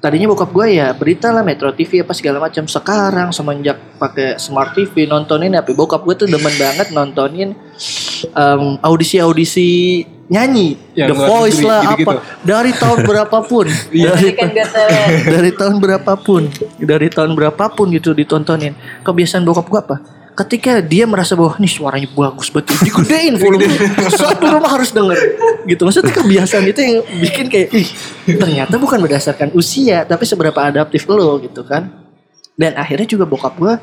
tadinya 0.00 0.32
bokap 0.32 0.50
gue 0.50 0.80
ya 0.80 0.96
berita 0.96 1.28
lah 1.30 1.44
Metro 1.44 1.70
TV 1.70 2.02
apa 2.02 2.16
segala 2.16 2.40
macam. 2.40 2.64
Sekarang 2.64 3.30
semenjak 3.30 3.78
pakai 4.00 4.40
smart 4.40 4.72
TV 4.74 5.04
nontonin 5.06 5.54
apa 5.54 5.70
bokap 5.76 6.02
gue 6.02 6.24
tuh 6.24 6.28
demen 6.28 6.52
banget 6.56 6.90
nontonin 6.90 7.52
em, 8.34 8.62
audisi-audisi 8.80 9.68
nyanyi. 10.32 10.80
Yang 10.96 11.08
The 11.12 11.16
Voice 11.20 11.60
negeri, 11.60 11.70
lah 11.70 11.80
gitu-gitu. 11.94 12.10
apa. 12.10 12.22
Dari 12.42 12.70
tahun 12.74 12.98
berapapun. 13.08 13.66
Dari, 13.92 14.26
Ikan 14.34 14.50
gatel. 14.56 14.88
dari 15.28 15.50
tahun 15.52 15.76
berapapun. 15.78 16.42
Dari 16.80 17.08
tahun 17.12 17.32
berapapun 17.36 17.86
gitu 17.92 18.16
ditontonin. 18.16 18.72
Kebiasaan 19.04 19.44
bokap 19.44 19.68
gue 19.68 19.80
apa 19.80 20.19
ketika 20.40 20.80
dia 20.80 21.04
merasa 21.04 21.36
bahwa 21.36 21.52
nih 21.60 21.68
suaranya 21.68 22.08
bagus 22.10 22.48
betul 22.48 22.76
digedein 22.80 23.36
volume 23.36 23.68
satu 24.08 24.44
rumah 24.48 24.72
harus 24.72 24.90
denger 24.90 25.16
gitu. 25.68 25.84
Maksudnya 25.84 26.12
kebiasaan 26.16 26.64
itu 26.64 26.80
yang 26.80 26.96
bikin 27.20 27.46
kayak 27.52 27.68
ih 27.76 27.88
ternyata 28.24 28.80
bukan 28.80 28.98
berdasarkan 29.04 29.52
usia 29.52 30.08
tapi 30.08 30.24
seberapa 30.24 30.56
adaptif 30.56 31.04
lo 31.06 31.36
gitu 31.44 31.60
kan. 31.62 31.92
Dan 32.56 32.76
akhirnya 32.76 33.08
juga 33.08 33.24
bokap 33.24 33.56
gue 33.56 33.74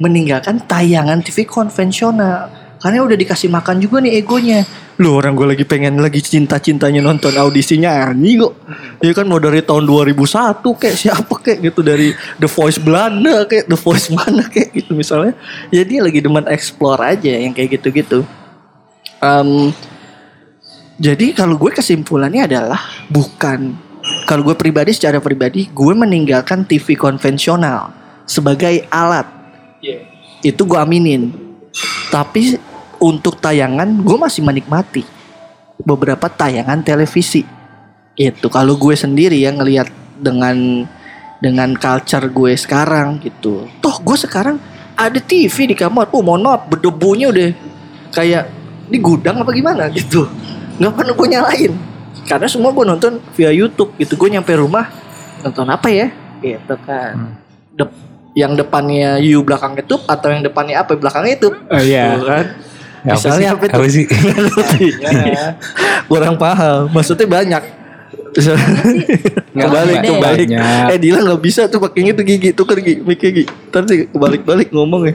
meninggalkan 0.00 0.64
tayangan 0.64 1.20
TV 1.20 1.44
konvensional 1.44 2.61
karena 2.82 3.06
udah 3.06 3.14
dikasih 3.14 3.46
makan 3.46 3.78
juga 3.78 4.02
nih 4.02 4.18
egonya. 4.18 4.66
Loh 4.98 5.22
orang 5.22 5.38
gue 5.38 5.46
lagi 5.54 5.64
pengen 5.64 6.02
lagi 6.02 6.18
cinta-cintanya 6.18 6.98
nonton 6.98 7.30
audisinya 7.32 8.10
nyanyi 8.10 8.42
kok. 8.42 8.52
Ya 8.98 9.14
kan 9.14 9.30
mau 9.30 9.38
dari 9.38 9.62
tahun 9.62 9.86
2001 9.86 10.60
kayak 10.60 10.96
siapa 10.98 11.34
kayak 11.38 11.58
gitu 11.72 11.80
Dari 11.80 12.10
The 12.42 12.50
Voice 12.50 12.82
Belanda 12.82 13.46
kayak 13.46 13.70
The 13.70 13.78
Voice 13.78 14.10
mana 14.10 14.50
kayak 14.50 14.74
gitu 14.74 14.98
misalnya. 14.98 15.38
Ya 15.70 15.86
dia 15.86 16.02
lagi 16.02 16.18
demen 16.18 16.44
explore 16.50 17.00
aja 17.00 17.32
yang 17.38 17.54
kayak 17.54 17.78
gitu-gitu. 17.78 18.26
Em, 19.22 19.70
Jadi 21.02 21.34
kalau 21.34 21.58
gue 21.58 21.70
kesimpulannya 21.70 22.46
adalah 22.46 22.78
bukan. 23.10 23.74
Kalau 24.26 24.42
gue 24.42 24.58
pribadi 24.58 24.90
secara 24.90 25.22
pribadi 25.22 25.70
gue 25.70 25.94
meninggalkan 25.94 26.66
TV 26.66 26.98
konvensional 26.98 27.94
Sebagai 28.26 28.86
alat. 28.90 29.26
Iya. 29.82 29.98
itu 30.42 30.62
gue 30.62 30.78
aminin. 30.78 31.30
Tapi 32.10 32.58
untuk 33.02 33.42
tayangan 33.42 33.90
gue 33.98 34.14
masih 34.14 34.46
menikmati 34.46 35.02
beberapa 35.82 36.30
tayangan 36.30 36.86
televisi. 36.86 37.42
Itu 38.14 38.46
kalau 38.46 38.78
gue 38.78 38.94
sendiri 38.94 39.42
ya 39.42 39.50
ngelihat 39.50 39.90
dengan 40.22 40.86
dengan 41.42 41.74
culture 41.74 42.30
gue 42.30 42.54
sekarang 42.54 43.18
gitu. 43.18 43.66
Toh 43.82 43.96
gue 43.98 44.14
sekarang 44.14 44.62
ada 44.94 45.18
TV 45.18 45.74
di 45.74 45.74
kamar. 45.74 46.14
Oh 46.14 46.22
mohon 46.22 46.46
maaf 46.46 46.70
berdebunya 46.70 47.26
udah 47.34 47.50
kayak 48.14 48.46
di 48.86 49.02
gudang 49.02 49.42
apa 49.42 49.50
gimana 49.50 49.90
gitu. 49.90 50.30
Nggak 50.78 50.92
pernah 50.94 51.14
gue 51.18 51.28
nyalain. 51.28 51.72
Karena 52.22 52.46
semua 52.46 52.70
gue 52.70 52.86
nonton 52.86 53.18
via 53.34 53.50
YouTube 53.50 53.98
gitu. 53.98 54.14
Gue 54.14 54.30
nyampe 54.30 54.54
rumah 54.54 54.86
nonton 55.42 55.66
apa 55.66 55.90
ya? 55.90 56.06
Gitu 56.38 56.74
kan. 56.86 57.34
Dep- 57.74 58.10
yang 58.32 58.56
depannya 58.56 59.20
you 59.20 59.44
belakang 59.44 59.76
YouTube 59.76 60.06
atau 60.08 60.32
yang 60.32 60.40
depannya 60.46 60.78
apa 60.78 60.94
belakang 60.94 61.26
YouTube. 61.26 61.58
Oh, 61.66 61.82
iya. 61.82 62.16
Tuh 62.16 62.24
kan 62.24 62.46
Ya, 63.02 63.18
misalnya 63.18 63.48
apa, 63.52 63.66
apa 63.66 63.86
sih? 63.86 64.06
itu 64.06 64.14
Apa 64.14 64.62
sih? 64.72 64.90
Kurang 66.10 66.38
paham 66.38 66.86
maksudnya 66.88 67.26
banyak 67.26 67.62
kebalik 69.52 69.98
ya? 69.98 70.08
kebalik 70.08 70.48
eh 70.88 70.98
Dila 70.98 71.20
nggak 71.20 71.42
bisa 71.42 71.68
tuh 71.68 71.76
pakai 71.78 72.08
itu 72.08 72.22
gigi 72.22 72.50
tuker 72.50 72.78
gigi 72.78 73.02
mikir 73.02 73.28
gigi 73.30 73.44
ntar 73.68 73.84
sih 73.84 74.08
kebalik 74.08 74.40
balik 74.42 74.68
ngomong 74.70 75.04
ya 75.04 75.14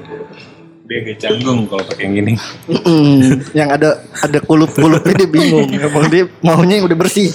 Dia 0.86 1.03
agak 1.03 1.17
canggung 1.20 1.65
kalau 1.65 1.84
pakai 1.84 2.03
yang 2.06 2.13
gini. 2.15 2.34
Mm-mm. 2.63 3.44
yang 3.51 3.67
ada 3.67 3.89
ada 4.15 4.39
kulup 4.39 4.72
kulupnya 4.72 5.17
dia 5.17 5.27
bingung 5.27 5.67
emang 5.82 6.06
dia 6.08 6.24
maunya 6.39 6.77
yang 6.77 6.86
udah 6.86 6.96
bersih 6.96 7.34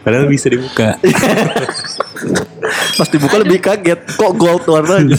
Padahal 0.00 0.26
bisa 0.26 0.48
dibuka. 0.48 0.98
pas 2.94 3.08
dibuka 3.08 3.36
lebih 3.38 3.58
kaget 3.60 4.00
kok 4.08 4.32
gold 4.32 4.64
warnanya 4.64 5.14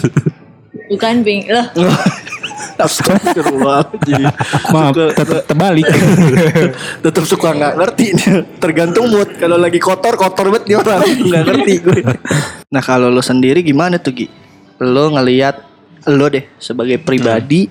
Bukan 0.90 1.22
pink. 1.22 1.46
Loh, 1.48 1.70
Astagfirullahaladzim 2.80 4.24
Maaf, 4.72 4.96
Suka- 4.96 5.12
tetap 5.12 5.40
terbalik. 5.52 5.86
tetap 7.06 7.24
suka 7.28 7.50
nggak 7.52 7.74
ngerti. 7.76 8.06
Tergantung 8.64 9.12
mood. 9.12 9.36
Kalau 9.36 9.60
lagi 9.60 9.80
kotor 9.84 10.16
kotor 10.16 10.48
banget 10.48 10.64
dia 10.72 10.78
orang. 10.80 11.04
Nggak 11.28 11.44
ngerti 11.44 11.74
gue. 11.84 12.00
Nah 12.72 12.82
kalau 12.84 13.12
lo 13.12 13.20
sendiri 13.20 13.60
gimana 13.60 14.00
tuh 14.00 14.16
Gi? 14.16 14.28
Lo 14.80 15.12
ngelihat 15.12 15.60
lo 16.08 16.32
deh 16.32 16.48
sebagai 16.56 16.96
pribadi 17.04 17.68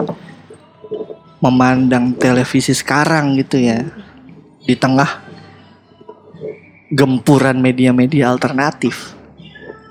memandang 1.41 2.12
televisi 2.19 2.75
sekarang 2.75 3.38
gitu 3.41 3.57
ya 3.62 3.81
di 4.67 4.75
tengah 4.77 5.25
gempuran 6.93 7.57
media-media 7.61 8.29
alternatif. 8.29 9.17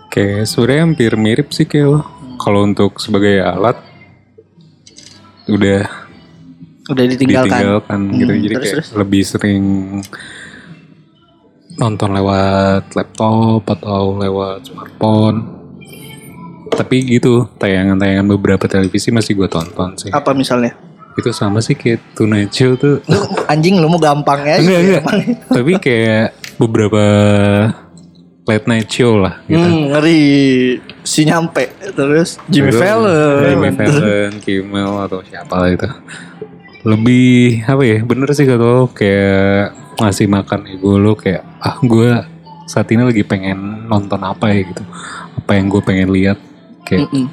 Oke, 0.08 0.46
sebenarnya 0.46 0.82
hampir 0.86 1.12
mirip 1.18 1.54
sih 1.54 1.66
kayak 1.66 1.88
lo. 1.88 2.02
Kalau 2.38 2.66
untuk 2.66 3.02
sebagai 3.02 3.42
alat 3.42 3.87
udah 5.50 5.82
udah 6.88 7.04
ditinggalkan, 7.06 7.52
ditinggalkan 7.52 8.00
gitu. 8.14 8.32
Hmm, 8.32 8.42
Jadi 8.42 8.54
terus, 8.54 8.64
kayak 8.64 8.76
terus. 8.78 8.90
lebih 8.94 9.22
sering 9.24 9.64
nonton 11.78 12.10
lewat 12.12 12.84
laptop 12.92 13.62
atau 13.70 14.16
lewat 14.16 14.66
smartphone. 14.66 15.38
Tapi 16.68 16.96
gitu, 17.10 17.48
tayangan-tayangan 17.58 18.28
beberapa 18.28 18.66
televisi 18.66 19.10
masih 19.10 19.34
gue 19.34 19.48
tonton 19.48 19.96
sih. 19.96 20.12
apa 20.12 20.30
misalnya 20.32 20.76
itu 21.18 21.34
sama 21.34 21.58
sih 21.58 21.74
kayak 21.74 22.14
Tonight 22.14 22.54
Show 22.54 22.78
tuh 22.78 23.02
Lu 23.04 23.18
anjing 23.48 23.82
lu 23.82 23.90
mau 23.90 23.98
gampang 23.98 24.38
ya. 24.40 24.62
enggak 24.62 24.80
enggak 24.80 25.04
tapi 25.50 25.72
kayak 25.82 26.28
beberapa 26.56 27.04
late 28.46 28.66
night 28.66 28.86
show 28.86 29.18
lah 29.18 29.42
gitu 29.44 29.58
Hmm, 29.58 29.90
ngeri 29.90 30.22
si 31.08 31.24
nyampe 31.24 31.64
terus 31.90 32.36
Jimmy 32.46 32.70
Itu- 32.70 32.78
Fallon. 32.78 33.48
Jimmy 33.48 33.72
Fallon, 33.72 34.32
Kimmel 34.38 34.92
atau 35.02 35.24
siapa 35.24 35.56
lah 35.56 35.72
itu. 35.72 35.88
Lebih 36.84 37.64
apa 37.64 37.82
ya? 37.82 37.98
Bener 38.02 38.28
sih 38.30 38.44
kata 38.44 38.60
lo 38.60 38.88
kayak 38.90 39.72
ngasih 39.98 40.28
makan 40.28 40.68
ego 40.68 40.96
lo 40.96 41.16
kayak 41.16 41.48
ah 41.58 41.80
gue 41.80 42.12
saat 42.66 42.88
ini 42.90 43.02
lagi 43.02 43.24
pengen 43.24 43.88
nonton 43.88 44.20
apa 44.20 44.52
ya 44.52 44.62
gitu. 44.64 44.84
Apa 45.38 45.56
yang 45.56 45.68
gue 45.68 45.80
pengen 45.80 46.12
lihat 46.12 46.38
kayak 46.84 47.08
Mm-mm. 47.08 47.28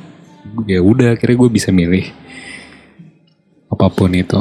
ya 0.65 0.79
udah 0.79 1.13
akhirnya 1.13 1.37
gue 1.37 1.51
bisa 1.51 1.69
milih 1.69 2.07
apa 3.69 3.87
pun 3.89 4.11
itu. 4.11 4.39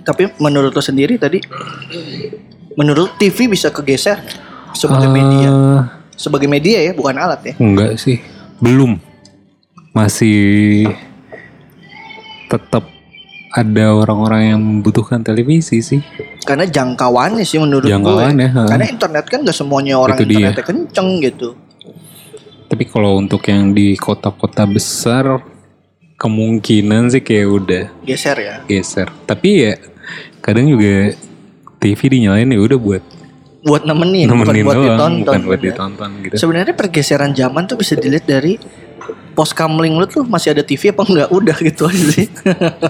Tapi 0.00 0.30
menurut 0.38 0.70
lo 0.70 0.80
sendiri 0.80 1.18
tadi 1.18 1.42
menurut 2.72 3.14
TV 3.16 3.46
bisa 3.46 3.68
kegeser 3.68 4.22
sebagai 4.72 5.06
Eh, 5.06 5.12
media. 5.12 5.50
Sebagai 6.20 6.44
media 6.44 6.84
ya, 6.84 6.92
bukan 6.92 7.16
alat 7.16 7.40
ya. 7.42 7.54
Enggak 7.56 7.96
sih, 7.96 8.20
belum. 8.60 9.00
Masih 9.90 10.84
tetap 12.46 12.84
ada 13.50 13.86
orang-orang 13.96 14.54
yang 14.54 14.60
membutuhkan 14.60 15.24
televisi 15.24 15.80
sih. 15.80 16.04
Karena 16.44 16.68
jangkauannya 16.68 17.42
sih 17.42 17.58
menurut 17.58 17.88
Jangkauannya, 17.88 18.48
gue. 18.52 18.60
ha. 18.60 18.68
Karena 18.70 18.86
internet 18.86 19.24
kan 19.26 19.38
gak 19.42 19.56
semuanya 19.56 19.98
orang 19.98 20.18
Itu 20.20 20.24
dia. 20.28 20.36
internetnya 20.52 20.64
kenceng 20.66 21.08
gitu. 21.20 21.48
Tapi 22.70 22.84
kalau 22.86 23.18
untuk 23.18 23.42
yang 23.50 23.74
di 23.74 23.98
kota-kota 23.98 24.62
besar 24.62 25.42
kemungkinan 26.14 27.10
sih 27.10 27.18
kayak 27.18 27.48
udah 27.50 27.84
Geser 28.06 28.36
ya. 28.38 28.54
geser. 28.68 29.10
Tapi 29.26 29.48
ya 29.66 29.74
kadang 30.38 30.70
juga 30.70 31.16
TV 31.82 31.98
dinyalain 32.06 32.46
ya 32.46 32.60
udah 32.60 32.78
buat 32.78 33.02
Buat 33.60 33.84
nemenin, 33.84 34.24
nemenin 34.24 34.40
bukan 34.40 34.64
buat 34.64 34.74
doang, 34.74 34.88
ditonton. 34.88 35.20
bukan 35.20 35.40
buat 35.44 35.60
Ya. 35.60 35.64
ditonton 35.68 36.10
gitu. 36.24 36.34
Sebenarnya 36.36 36.72
pergeseran 36.72 37.30
zaman 37.32 37.62
tuh 37.64 37.76
bisa 37.76 37.92
dilihat 37.92 38.24
dari 38.24 38.56
pos 39.30 39.52
kamling 39.52 39.94
lu 39.94 40.04
tuh 40.04 40.24
masih 40.24 40.52
ada 40.52 40.60
TV 40.60 40.90
apa 40.90 41.02
enggak 41.02 41.28
udah 41.30 41.56
gitu 41.56 41.82
aja 41.84 42.06
sih. 42.10 42.26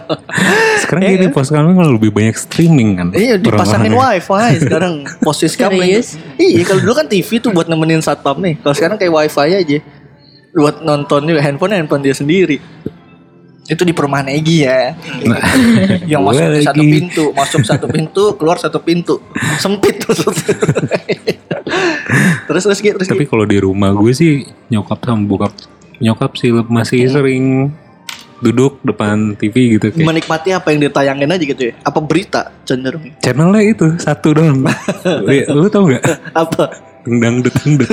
Sekarang 0.83 1.03
gini 1.07 1.27
pos 1.29 1.49
kami 1.49 1.75
kalau 1.75 1.93
lebih 1.95 2.11
banyak 2.11 2.35
streaming 2.35 2.97
kan. 2.97 3.09
iya 3.13 3.35
dipasangin 3.37 3.93
wifi 3.93 4.51
sekarang 4.65 4.93
posisi 5.21 5.55
kamling. 5.55 6.03
Iya 6.37 6.63
kalau 6.65 6.81
dulu 6.81 6.95
kan 6.97 7.07
TV 7.07 7.39
tuh 7.39 7.51
buat 7.51 7.67
nemenin 7.67 8.01
satpam 8.01 8.39
nih. 8.39 8.59
Kalau 8.59 8.75
sekarang 8.75 8.97
kayak 8.97 9.13
wifi 9.13 9.51
aja 9.53 9.79
buat 10.51 10.83
nonton 10.83 11.21
juga 11.25 11.41
handphone 11.41 11.75
handphone 11.77 12.03
dia 12.03 12.15
sendiri. 12.15 12.59
Itu 13.71 13.83
di 13.83 13.95
perumahan 13.95 14.27
Egi 14.27 14.67
ya. 14.67 14.99
yang 16.11 16.27
masuk 16.27 16.43
di 16.51 16.61
satu 16.61 16.75
lagi. 16.77 16.91
pintu, 16.93 17.25
masuk 17.31 17.63
satu 17.63 17.87
pintu, 17.87 18.25
keluar 18.35 18.59
satu 18.59 18.79
pintu. 18.79 19.23
Sempit 19.57 20.03
maksudnya. 20.03 20.59
terus 22.47 22.63
terus 22.63 22.81
gitu, 22.81 22.97
terus 22.97 23.07
Tapi 23.07 23.25
kalau 23.25 23.47
di 23.47 23.57
rumah 23.57 23.95
gue 23.95 24.11
sih 24.11 24.43
nyokap 24.67 24.99
sama 25.01 25.23
bokap 25.23 25.55
nyokap 25.97 26.35
sih 26.35 26.51
masih 26.67 27.07
Hmm. 27.07 27.13
sering 27.13 27.45
duduk 28.41 28.81
depan 28.81 29.37
TV 29.37 29.77
gitu 29.77 29.93
kayak 29.93 30.01
menikmati 30.03 30.49
apa 30.51 30.73
yang 30.73 30.81
ditayangin 30.83 31.29
aja 31.29 31.45
gitu 31.47 31.63
ya. 31.63 31.75
Apa 31.81 32.01
berita 32.01 32.51
cenderung? 32.65 33.05
channelnya 33.19 33.63
itu 33.63 33.87
satu 33.97 34.33
doang. 34.33 34.65
Li- 35.23 35.47
Lu 35.53 35.69
tau 35.69 35.87
gak? 35.87 36.03
Apa? 36.33 36.73
Dangdut 37.01 37.53
dangdut. 37.55 37.89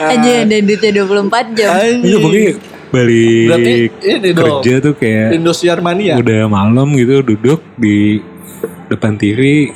Aja 0.00 0.30
ada 0.40 0.56
duitnya 0.56 0.90
24 0.96 1.58
jam. 1.58 1.70
Iya 1.98 2.16
pokoknya 2.16 2.52
balik 2.90 3.46
Berarti 3.48 3.74
ini 4.02 4.28
dong. 4.30 4.60
kerja 4.60 4.74
tuh 4.80 4.94
kayak 4.94 5.28
Indosiar 5.32 5.78
Mania. 5.78 6.14
udah 6.16 6.46
malam 6.46 6.90
gitu 6.92 7.22
duduk 7.22 7.62
di 7.74 8.18
depan 8.86 9.14
TV 9.14 9.70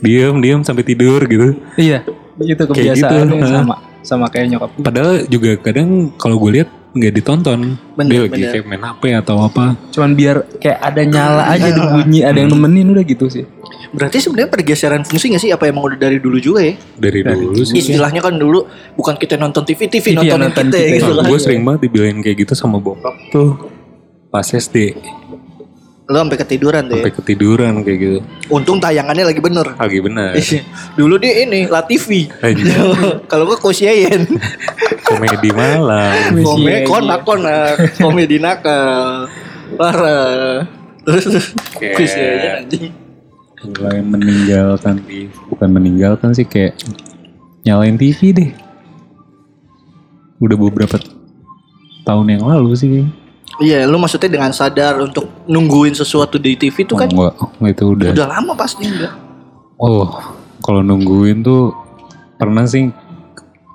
diam 0.00 0.40
diam 0.40 0.60
sampai 0.60 0.82
tidur 0.82 1.20
gitu. 1.24 1.60
Iya, 1.76 2.00
itu 2.38 2.56
Kayak 2.56 2.96
kebiasaan 2.96 3.26
gitu, 3.28 3.36
ha. 3.38 3.48
sama 3.54 3.74
sama 4.00 4.26
kayak 4.26 4.46
nyokap. 4.50 4.70
Padahal 4.80 5.28
juga 5.28 5.50
kadang 5.56 5.88
kalau 6.16 6.40
gue 6.40 6.50
lihat 6.56 6.68
nggak 6.90 7.12
ditonton. 7.14 7.78
Bener, 7.94 8.10
Dia 8.10 8.20
lagi 8.26 8.32
bener. 8.34 8.50
kayak 8.52 8.64
main 8.66 8.82
HP 8.82 9.02
atau 9.14 9.36
apa. 9.40 9.78
Cuman 9.90 10.10
biar 10.12 10.36
kayak 10.58 10.78
ada 10.80 11.02
nyala 11.02 11.42
aja 11.46 11.66
ada 11.68 11.82
bunyi, 11.94 12.20
ada 12.20 12.34
yang 12.36 12.50
nemenin 12.50 12.90
udah 12.90 13.04
gitu 13.04 13.26
sih. 13.26 13.44
Berarti 13.90 14.22
sebenarnya 14.22 14.50
pergeseran 14.50 15.02
fungsi 15.02 15.34
gak 15.34 15.42
sih? 15.42 15.50
Apa 15.50 15.66
emang 15.66 15.82
udah 15.82 15.98
dari 15.98 16.22
dulu 16.22 16.38
juga 16.38 16.62
ya? 16.62 16.78
Dari 16.94 17.26
dulu 17.26 17.58
sih. 17.60 17.74
Istilahnya 17.74 18.22
kan 18.22 18.38
dulu 18.38 18.62
bukan 18.94 19.18
kita 19.18 19.34
nonton 19.34 19.66
TV, 19.66 19.90
TV, 19.90 20.14
TV 20.14 20.14
yang 20.14 20.38
nontonin 20.38 20.46
nonton 20.46 20.64
kita, 20.66 20.78
kita. 20.78 20.94
gitu 20.94 21.10
Nah, 21.10 21.16
kan. 21.18 21.26
gue 21.26 21.38
sering 21.38 21.62
banget 21.62 21.80
dibilangin 21.90 22.18
kayak 22.22 22.36
gitu 22.38 22.52
sama 22.54 22.78
bokap 22.78 23.14
tuh 23.28 23.58
pas 24.30 24.46
SD 24.46 24.94
Lo 26.10 26.18
sampai 26.18 26.36
ketiduran 26.36 26.90
tuh 26.90 26.98
ya. 26.98 27.06
sampai 27.06 27.14
ketiduran 27.14 27.72
kayak 27.86 27.98
gitu 28.02 28.18
Untung 28.50 28.82
tayangannya 28.82 29.30
lagi 29.30 29.38
bener. 29.38 29.62
lagi 29.78 29.98
benar 30.02 30.34
dulu 30.98 31.14
dia 31.16 31.46
ini 31.46 31.70
La 31.70 31.86
TV. 31.86 32.26
Anjir. 32.42 32.66
Kalau 33.24 33.46
gua 33.46 33.54
Kosyeyen. 33.56 34.26
komedi 35.06 35.54
malam 35.54 36.34
Komedi 36.42 36.82
konak 36.82 37.22
konak, 37.22 37.74
komedi 37.96 38.42
nakal. 38.42 39.30
Parah. 39.78 40.66
Terus 41.00 41.24
terus 41.30 41.46
Kosyeyen 41.78 42.66
anjing. 42.66 42.90
mulai 43.60 44.00
meninggalkan 44.00 44.98
TV 45.04 45.28
bukan 45.46 45.68
meninggalkan 45.68 46.32
sih 46.32 46.42
kayak 46.42 46.74
nyalain 47.60 47.94
TV 47.94 48.32
deh 48.32 48.50
udah 50.40 50.56
beberapa 50.56 50.96
tahun 52.02 52.26
yang 52.34 52.48
lalu 52.48 52.72
sih 52.72 53.04
Iya, 53.60 53.84
lu 53.84 54.00
maksudnya 54.00 54.32
dengan 54.32 54.50
sadar 54.56 54.96
untuk 55.04 55.28
nungguin 55.44 55.92
sesuatu 55.92 56.40
di 56.40 56.56
TV 56.56 56.88
itu 56.88 56.96
oh, 56.96 56.98
kan 56.98 57.08
enggak 57.12 57.76
itu 57.76 57.84
udah 57.92 58.08
udah 58.16 58.28
lama 58.28 58.52
pasti 58.56 58.88
enggak. 58.88 59.12
oh 59.76 60.08
kalau 60.64 60.80
nungguin 60.80 61.44
tuh 61.44 61.72
pernah 62.40 62.64
sih 62.64 62.88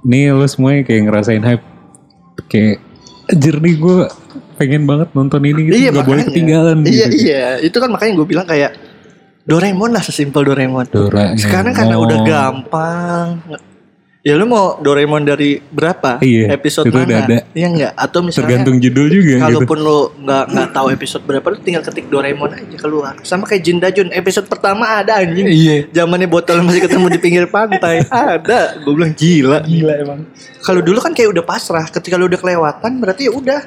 nih 0.06 0.34
lo 0.34 0.45
semuanya 0.50 0.86
kayak 0.86 1.02
ngerasain 1.10 1.45
hype 1.45 1.65
kayak 2.50 2.82
anjir 3.30 3.58
nih 3.58 3.78
gue 3.78 4.10
pengen 4.58 4.86
banget 4.86 5.10
nonton 5.13 5.41
ini 5.45 5.69
gitu 5.69 5.93
nggak 5.93 6.06
boleh 6.06 6.24
ketinggalan 6.30 6.78
Iya 6.86 7.06
gitu. 7.10 7.17
iya, 7.26 7.45
itu 7.62 7.78
kan 7.78 7.89
makanya 7.89 8.21
gue 8.21 8.28
bilang 8.28 8.45
kayak 8.50 8.74
Doraemon 9.45 9.93
lah 9.93 10.02
sesimpel 10.02 10.41
Doraemon. 10.41 10.89
Doraemon. 10.89 11.38
Sekarang 11.38 11.69
karena 11.78 12.02
udah 12.02 12.17
gampang. 12.26 13.45
Ya 14.25 14.33
lu 14.33 14.49
mau 14.49 14.81
Doraemon 14.81 15.21
dari 15.21 15.61
berapa? 15.61 16.17
Iya, 16.17 16.49
episode 16.57 16.89
itu 16.89 16.97
mana? 16.97 17.05
udah 17.05 17.17
ada. 17.29 17.38
Iya 17.53 17.67
enggak? 17.69 17.91
Atau 17.93 18.25
misalnya 18.25 18.57
tergantung 18.57 18.81
judul 18.81 19.05
juga 19.05 19.33
gitu 19.38 19.45
Kalaupun 19.45 19.77
lu 19.77 19.99
nggak 20.25 20.43
nggak 20.49 20.69
tahu 20.73 20.88
episode 20.89 21.23
berapa, 21.29 21.45
lu 21.53 21.57
tinggal 21.61 21.83
ketik 21.85 22.09
Doraemon 22.09 22.57
aja 22.57 22.77
keluar. 22.81 23.13
Sama 23.21 23.45
kayak 23.45 23.61
Jin 23.61 23.77
Dajun, 23.77 24.09
episode 24.09 24.49
pertama 24.49 24.97
ada 24.97 25.21
anjing. 25.21 25.45
Iya. 25.45 25.77
Zamannya 25.93 26.25
botol 26.25 26.65
masih 26.65 26.81
ketemu 26.89 27.05
di 27.13 27.19
pinggir 27.21 27.45
pantai, 27.53 28.01
ada. 28.09 28.81
Gue 28.81 28.97
bilang 28.97 29.13
gila. 29.13 29.61
Gila 29.61 29.93
emang. 29.93 30.19
Kalau 30.65 30.81
dulu 30.81 30.97
kan 31.05 31.13
kayak 31.13 31.29
udah 31.29 31.45
pasrah, 31.45 31.85
ketika 31.93 32.17
lu 32.17 32.25
udah 32.25 32.41
kelewatan 32.41 32.91
berarti 32.97 33.29
ya 33.29 33.31
udah. 33.38 33.61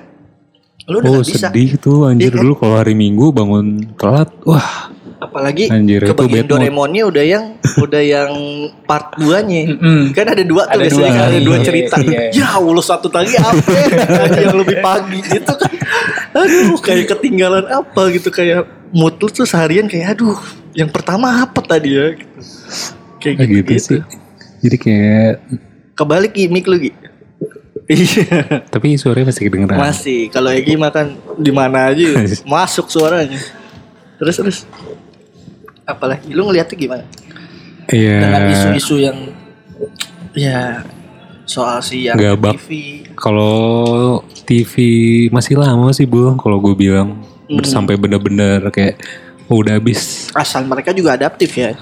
Lu 0.90 0.98
udah 0.98 1.06
Oh 1.06 1.14
nggak 1.22 1.38
bisa. 1.38 1.54
sedih 1.54 1.70
tuh 1.78 2.10
anjir 2.10 2.34
kan? 2.34 2.42
dulu 2.42 2.58
kalau 2.58 2.82
hari 2.82 2.98
Minggu 2.98 3.30
bangun 3.30 3.94
telat 3.94 4.34
wah 4.42 4.90
Apalagi 5.18 5.66
Anjir, 5.66 6.06
itu 6.06 6.14
kebagian. 6.14 6.46
Doraemonnya 6.46 7.02
udah 7.10 7.24
yang 7.26 7.44
udah 7.84 8.02
yang 8.02 8.30
part 8.86 9.18
2-nya. 9.18 9.62
Mm-mm. 9.74 10.14
Kan 10.14 10.26
ada 10.30 10.44
dua 10.46 10.62
tuh 10.70 10.78
Ada 10.78 10.82
biasanya 10.86 11.10
dua, 11.10 11.18
kan 11.18 11.26
ada 11.26 11.40
dua 11.42 11.56
iya, 11.58 11.66
cerita. 11.66 11.96
iya. 12.06 12.20
Ya 12.30 12.48
Allah 12.54 12.84
satu 12.86 13.10
lagi 13.10 13.34
apa 13.34 13.66
ya? 13.66 13.86
yang 14.46 14.56
lebih 14.62 14.78
pagi 14.78 15.18
gitu 15.26 15.52
kan. 15.58 15.72
Aduh 16.38 16.78
kayak 16.78 17.04
ketinggalan 17.18 17.66
apa 17.66 18.02
gitu 18.14 18.30
kayak 18.30 18.70
mood 18.94 19.18
lu 19.18 19.26
tuh 19.28 19.44
seharian 19.44 19.90
kayak 19.90 20.16
aduh 20.16 20.38
yang 20.72 20.88
pertama 20.88 21.42
apa 21.42 21.58
tadi 21.66 21.98
ya 21.98 22.14
gitu. 22.14 22.38
Kayak 23.18 23.34
kayak 23.42 23.50
gitu, 23.50 23.70
gitu, 23.74 23.82
sih 23.82 24.00
jadi 24.62 24.76
kayak 24.78 25.32
Kebalik 25.98 26.32
Gi, 26.34 26.46
mic 26.46 26.66
lu 26.70 26.78
Gi. 26.78 26.92
Iya. 27.88 28.62
tapi 28.68 29.00
suaranya 29.00 29.32
masih 29.32 29.42
kedengeran 29.48 29.80
Masih 29.80 30.20
kalau 30.28 30.52
Egi 30.52 30.76
makan 30.76 31.16
di 31.40 31.48
mana 31.48 31.88
aja 31.88 32.04
masuk 32.54 32.92
suaranya. 32.92 33.40
Terus 34.20 34.34
terus 34.36 34.58
apalagi 35.88 36.28
lu 36.30 36.44
ngeliatnya 36.44 36.76
gimana? 36.76 37.04
Iya 37.88 38.16
Dengan 38.20 38.42
isu-isu 38.52 38.94
yang 39.00 39.18
ya 40.36 40.84
soal 41.42 41.80
si 41.80 42.04
yang 42.04 42.20
Gabak. 42.20 42.60
TV. 42.60 42.68
kalau 43.16 44.20
TV 44.44 44.74
masih 45.28 45.56
lama 45.56 45.88
sih 45.90 46.04
bu 46.04 46.36
kalau 46.36 46.60
gue 46.60 46.76
bilang 46.76 47.16
Hmm. 47.48 47.64
sampai 47.64 47.96
bener-bener 47.96 48.60
kayak 48.68 49.00
udah 49.48 49.80
habis 49.80 50.28
Asal 50.30 50.60
mereka 50.62 50.92
juga 50.92 51.16
adaptif 51.16 51.48
ya. 51.50 51.72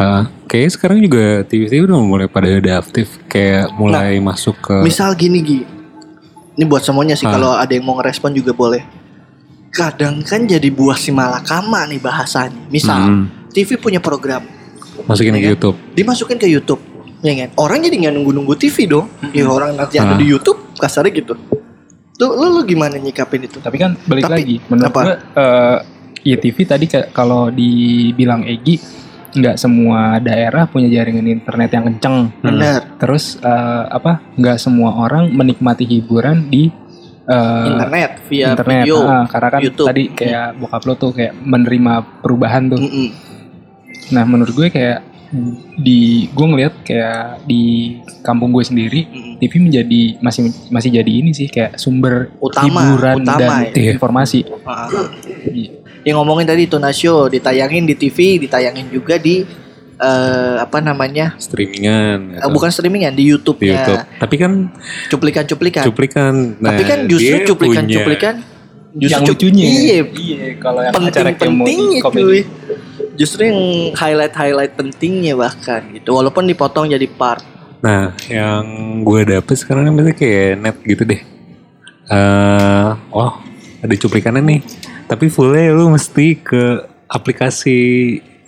Kayak 0.47 0.71
sekarang 0.71 1.03
juga 1.03 1.43
TV-TV 1.43 1.83
udah 1.85 1.99
mulai 1.99 2.31
pada 2.31 2.47
adaptif 2.47 3.19
kayak 3.27 3.75
mulai 3.75 4.23
masuk 4.23 4.55
ke 4.57 4.77
Misal 4.81 5.11
gini 5.13 5.43
Gi. 5.43 5.61
Ini 6.55 6.65
buat 6.65 6.87
semuanya 6.87 7.19
sih 7.19 7.27
Ah. 7.27 7.35
kalau 7.35 7.51
ada 7.53 7.69
yang 7.69 7.83
mau 7.83 7.99
ngerespon 7.99 8.31
juga 8.31 8.55
boleh. 8.55 8.87
Kadang 9.69 10.23
kan 10.23 10.47
jadi 10.47 10.71
buah 10.71 10.95
si 10.95 11.11
malakama 11.11 11.83
nih 11.85 11.99
bahasanya. 11.99 12.71
Misal 12.71 13.03
Hmm. 13.03 13.46
TV 13.57 13.77
punya 13.77 13.99
program 13.99 14.45
masukin 15.05 15.33
ke 15.33 15.41
Iya. 15.41 15.51
YouTube 15.51 15.77
dimasukin 15.93 16.37
ke 16.37 16.45
YouTube 16.47 16.81
ya 17.19 17.33
kan 17.35 17.51
orang 17.57 17.81
jadi 17.81 17.97
nggak 17.99 18.15
nunggu-nunggu 18.15 18.55
TV 18.55 18.85
dong 18.85 19.09
ya 19.33 19.49
orang 19.49 19.73
nanti 19.73 19.97
ada 19.97 20.13
Ah. 20.13 20.19
di 20.19 20.27
YouTube 20.27 20.77
kasarnya 20.77 21.13
gitu 21.15 21.33
tuh 22.13 22.31
lu, 22.31 22.49
lu 22.51 22.63
gimana 22.63 22.97
nyikapin 22.97 23.41
itu 23.41 23.57
Tapi 23.59 23.77
kan 23.77 23.97
balik 24.05 24.25
Tapi, 24.25 24.35
lagi 24.35 24.57
menurut 24.67 24.89
apa? 24.89 25.01
gue 25.03 25.17
eh, 25.35 25.77
ya 26.25 26.37
TV 26.39 26.57
tadi 26.65 26.85
kalau 27.11 27.49
dibilang 27.49 28.41
Egi 28.43 28.77
nggak 29.33 29.57
semua 29.57 30.17
daerah 30.19 30.65
punya 30.65 30.89
jaringan 30.89 31.29
internet 31.29 31.69
yang 31.71 31.85
kenceng. 31.87 32.33
Bener. 32.41 32.97
Terus 32.97 33.37
eh, 33.39 33.85
apa? 33.87 34.25
Nggak 34.33 34.57
semua 34.57 34.97
orang 34.97 35.29
menikmati 35.29 35.85
hiburan 35.85 36.49
di 36.49 36.73
eh, 37.23 37.67
Internet 37.69 38.11
via 38.25 38.47
internet. 38.51 38.85
video. 38.89 38.97
Ah, 39.05 39.29
karena 39.29 39.49
kan 39.51 39.61
YouTube. 39.61 39.87
tadi 39.87 40.03
kayak 40.11 40.47
bokap 40.57 40.83
lo 40.83 40.95
tuh 40.97 41.11
kayak 41.13 41.37
menerima 41.37 41.93
perubahan 42.25 42.63
tuh. 42.67 42.81
Mm-mm. 42.81 43.09
Nah 44.13 44.23
menurut 44.27 44.55
gue 44.55 44.69
kayak 44.71 45.03
di 45.83 46.31
gue 46.31 46.47
ngeliat 46.47 46.75
kayak 46.87 47.43
di 47.45 47.97
kampung 48.23 48.55
gue 48.55 48.63
sendiri. 48.63 49.01
TV 49.43 49.53
menjadi 49.59 50.17
masih 50.23 50.49
masih 50.71 50.91
jadi 50.95 51.13
ini 51.13 51.35
sih 51.35 51.51
kayak 51.51 51.77
sumber 51.77 52.31
Utama, 52.39 52.95
hiburan 52.95 53.17
utama 53.27 53.67
dan 53.67 53.75
ya. 53.75 53.93
informasi. 53.99 54.47
Ah. 54.63 54.87
Yang 56.07 56.17
ngomongin 56.23 56.47
tadi 56.47 56.71
Tuna 56.71 56.95
Show 56.95 57.27
ditayangin 57.27 57.83
di 57.83 57.95
TV, 57.99 58.39
ditayangin 58.39 58.87
juga 58.95 59.19
di 59.19 59.43
eh, 59.99 60.57
apa 60.63 60.79
namanya? 60.79 61.35
streamingan 61.37 62.39
gitu. 62.39 62.49
bukan 62.55 62.71
streamingan 62.71 63.13
di 63.13 63.27
di 63.27 63.31
YouTube-nya. 63.35 63.75
YouTube. 63.83 64.03
Tapi 64.23 64.35
kan 64.39 64.53
Cuplikan-cuplikan. 65.11 65.83
cuplikan. 65.83 66.35
Tapi 66.63 66.83
nah, 66.83 66.89
kan 66.89 66.99
justru 67.11 67.37
cuplikan-cuplikan 67.43 68.35
justru 68.97 69.13
yang 69.13 69.23
lucunya. 69.29 69.67
Iya, 69.69 69.99
Iya, 70.09 70.47
kalau 70.57 70.81
yang 70.81 70.95
acara 70.97 71.29
kayak 71.33 71.39
penting-pentingnya 71.41 72.01
komedi. 72.01 72.41
Justru 73.17 73.41
yang 73.43 73.61
highlight-highlight 73.93 74.73
pentingnya 74.73 75.35
bahkan 75.35 75.89
gitu. 75.91 76.13
Walaupun 76.13 76.45
dipotong 76.45 76.87
jadi 76.87 77.09
part. 77.09 77.41
Nah, 77.79 78.13
yang 78.27 78.65
gue 79.01 79.21
dapet 79.27 79.55
sekarang 79.55 79.85
kan 79.85 79.93
biasanya 79.93 80.17
kayak 80.17 80.51
net 80.59 80.77
gitu 80.83 81.03
deh. 81.03 81.21
eh 82.07 82.89
oh, 83.11 83.33
ada 83.81 83.95
cuplikannya 83.97 84.39
nih. 84.41 84.61
Tapi 85.05 85.27
fullnya 85.27 85.71
lu 85.71 85.89
mesti 85.89 86.37
ke 86.37 86.63
aplikasi 87.07 87.79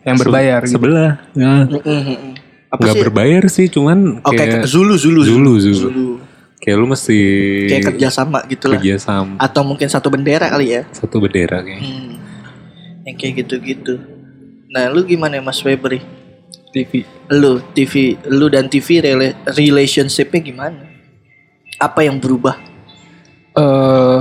Yang 0.02 0.16
berbayar 0.20 0.60
se- 0.60 0.64
gitu. 0.64 0.74
sebelah. 0.74 1.10
Nah, 1.32 1.66
Apa 2.68 2.80
nggak 2.80 2.94
sih? 2.94 3.02
berbayar 3.02 3.42
sih, 3.48 3.66
cuman 3.66 4.20
Oke, 4.20 4.36
kayak 4.36 4.62
Zulu, 4.64 4.94
Zulu, 4.94 5.24
Zulu, 5.24 5.52
Zulu. 5.56 6.06
kayak 6.58 6.76
lu 6.76 6.86
mesti 6.86 7.18
Kayak 7.66 7.84
kerja 7.94 8.08
sama 8.10 8.44
gitu 8.44 8.68
lah. 8.68 8.76
kerja 8.76 8.94
sama 8.98 9.34
Atau 9.38 9.62
mungkin 9.62 9.88
satu 9.88 10.06
bendera 10.08 10.46
kali 10.46 10.72
ya. 10.72 10.82
satu 10.90 11.16
bendera 11.18 11.58
kayak. 11.58 11.80
Hmm. 11.80 12.14
Yang 13.04 13.16
kayak 13.16 13.32
gitu-gitu. 13.38 13.94
Nah, 14.68 14.92
lu 14.92 15.00
gimana 15.04 15.40
Mas 15.40 15.60
Febri? 15.64 16.04
TV. 16.68 17.08
Lu 17.32 17.64
TV, 17.72 18.20
lu 18.28 18.52
dan 18.52 18.68
TV 18.68 19.00
rela- 19.00 19.36
relationship-nya 19.56 20.40
gimana? 20.44 20.84
Apa 21.80 22.04
yang 22.04 22.20
berubah? 22.20 22.68
eh 23.58 24.20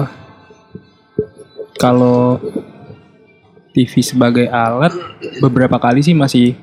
kalau 1.77 2.41
TV 3.71 4.01
sebagai 4.01 4.49
alat 4.49 4.89
beberapa 5.37 5.77
kali 5.77 6.01
sih 6.01 6.17
masih 6.17 6.57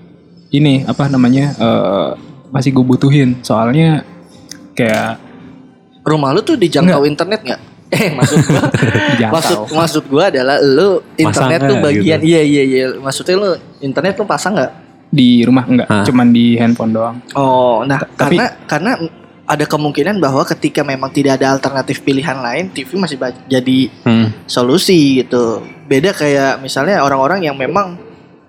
ini 0.51 0.83
apa 0.83 1.07
namanya 1.07 1.55
eh 1.55 2.11
masih 2.51 2.75
gue 2.75 2.83
butuhin 2.83 3.39
soalnya 3.47 4.03
kayak 4.75 5.23
Rumah 6.05 6.37
lu 6.37 6.45
tuh 6.45 6.61
dijangkau 6.61 7.09
internet 7.09 7.41
nggak? 7.47 7.61
Eh 7.95 8.11
maksud 8.11 8.39
gua 8.45 8.63
maksud 9.35 9.57
maksud 9.71 10.05
gua 10.07 10.25
adalah 10.29 10.57
lu 10.59 11.03
internet 11.15 11.59
Pasang 11.59 11.71
tuh 11.71 11.77
bagian 11.81 12.19
gitu? 12.19 12.27
iya 12.27 12.41
iya 12.43 12.63
iya 12.63 12.85
maksudnya 12.97 13.35
lu 13.35 13.51
internet 13.79 14.15
lu 14.17 14.25
pasang 14.25 14.55
nggak? 14.55 14.73
di 15.09 15.47
rumah 15.47 15.63
enggak 15.63 15.87
Ah. 15.87 16.03
cuman 16.03 16.27
di 16.29 16.59
handphone 16.59 16.91
doang 16.91 17.17
Oh 17.35 17.87
nah 17.87 18.03
Tapi- 18.03 18.35
karena 18.35 18.45
karena 18.67 18.91
ada 19.45 19.63
kemungkinan 19.63 20.19
bahwa 20.19 20.43
ketika 20.43 20.81
memang 20.81 21.13
tidak 21.13 21.39
ada 21.39 21.53
alternatif 21.53 22.01
pilihan 22.01 22.35
lain 22.35 22.73
TV 22.73 22.97
masih 22.97 23.21
jadi 23.45 23.79
Hmm. 24.03 24.33
solusi 24.49 25.21
gitu. 25.21 25.61
Beda 25.85 26.11
kayak 26.11 26.59
misalnya 26.59 26.99
orang-orang 26.99 27.45
yang 27.45 27.55
memang 27.55 28.01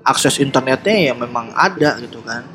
akses 0.01 0.39
internetnya 0.39 1.11
ya 1.11 1.13
memang 1.13 1.51
ada 1.51 1.99
gitu 1.99 2.23
kan. 2.23 2.47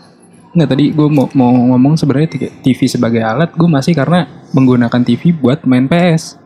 Nggak 0.51 0.69
tadi 0.69 0.85
gue 0.89 1.07
mau, 1.07 1.29
mau 1.31 1.53
ngomong 1.53 1.95
sebenarnya 1.95 2.33
TV 2.59 2.81
sebagai 2.89 3.21
alat 3.21 3.53
gue 3.53 3.69
masih 3.69 3.93
karena 3.93 4.25
menggunakan 4.51 5.05
TV 5.05 5.31
buat 5.31 5.63
main 5.63 5.85
PS 5.85 6.40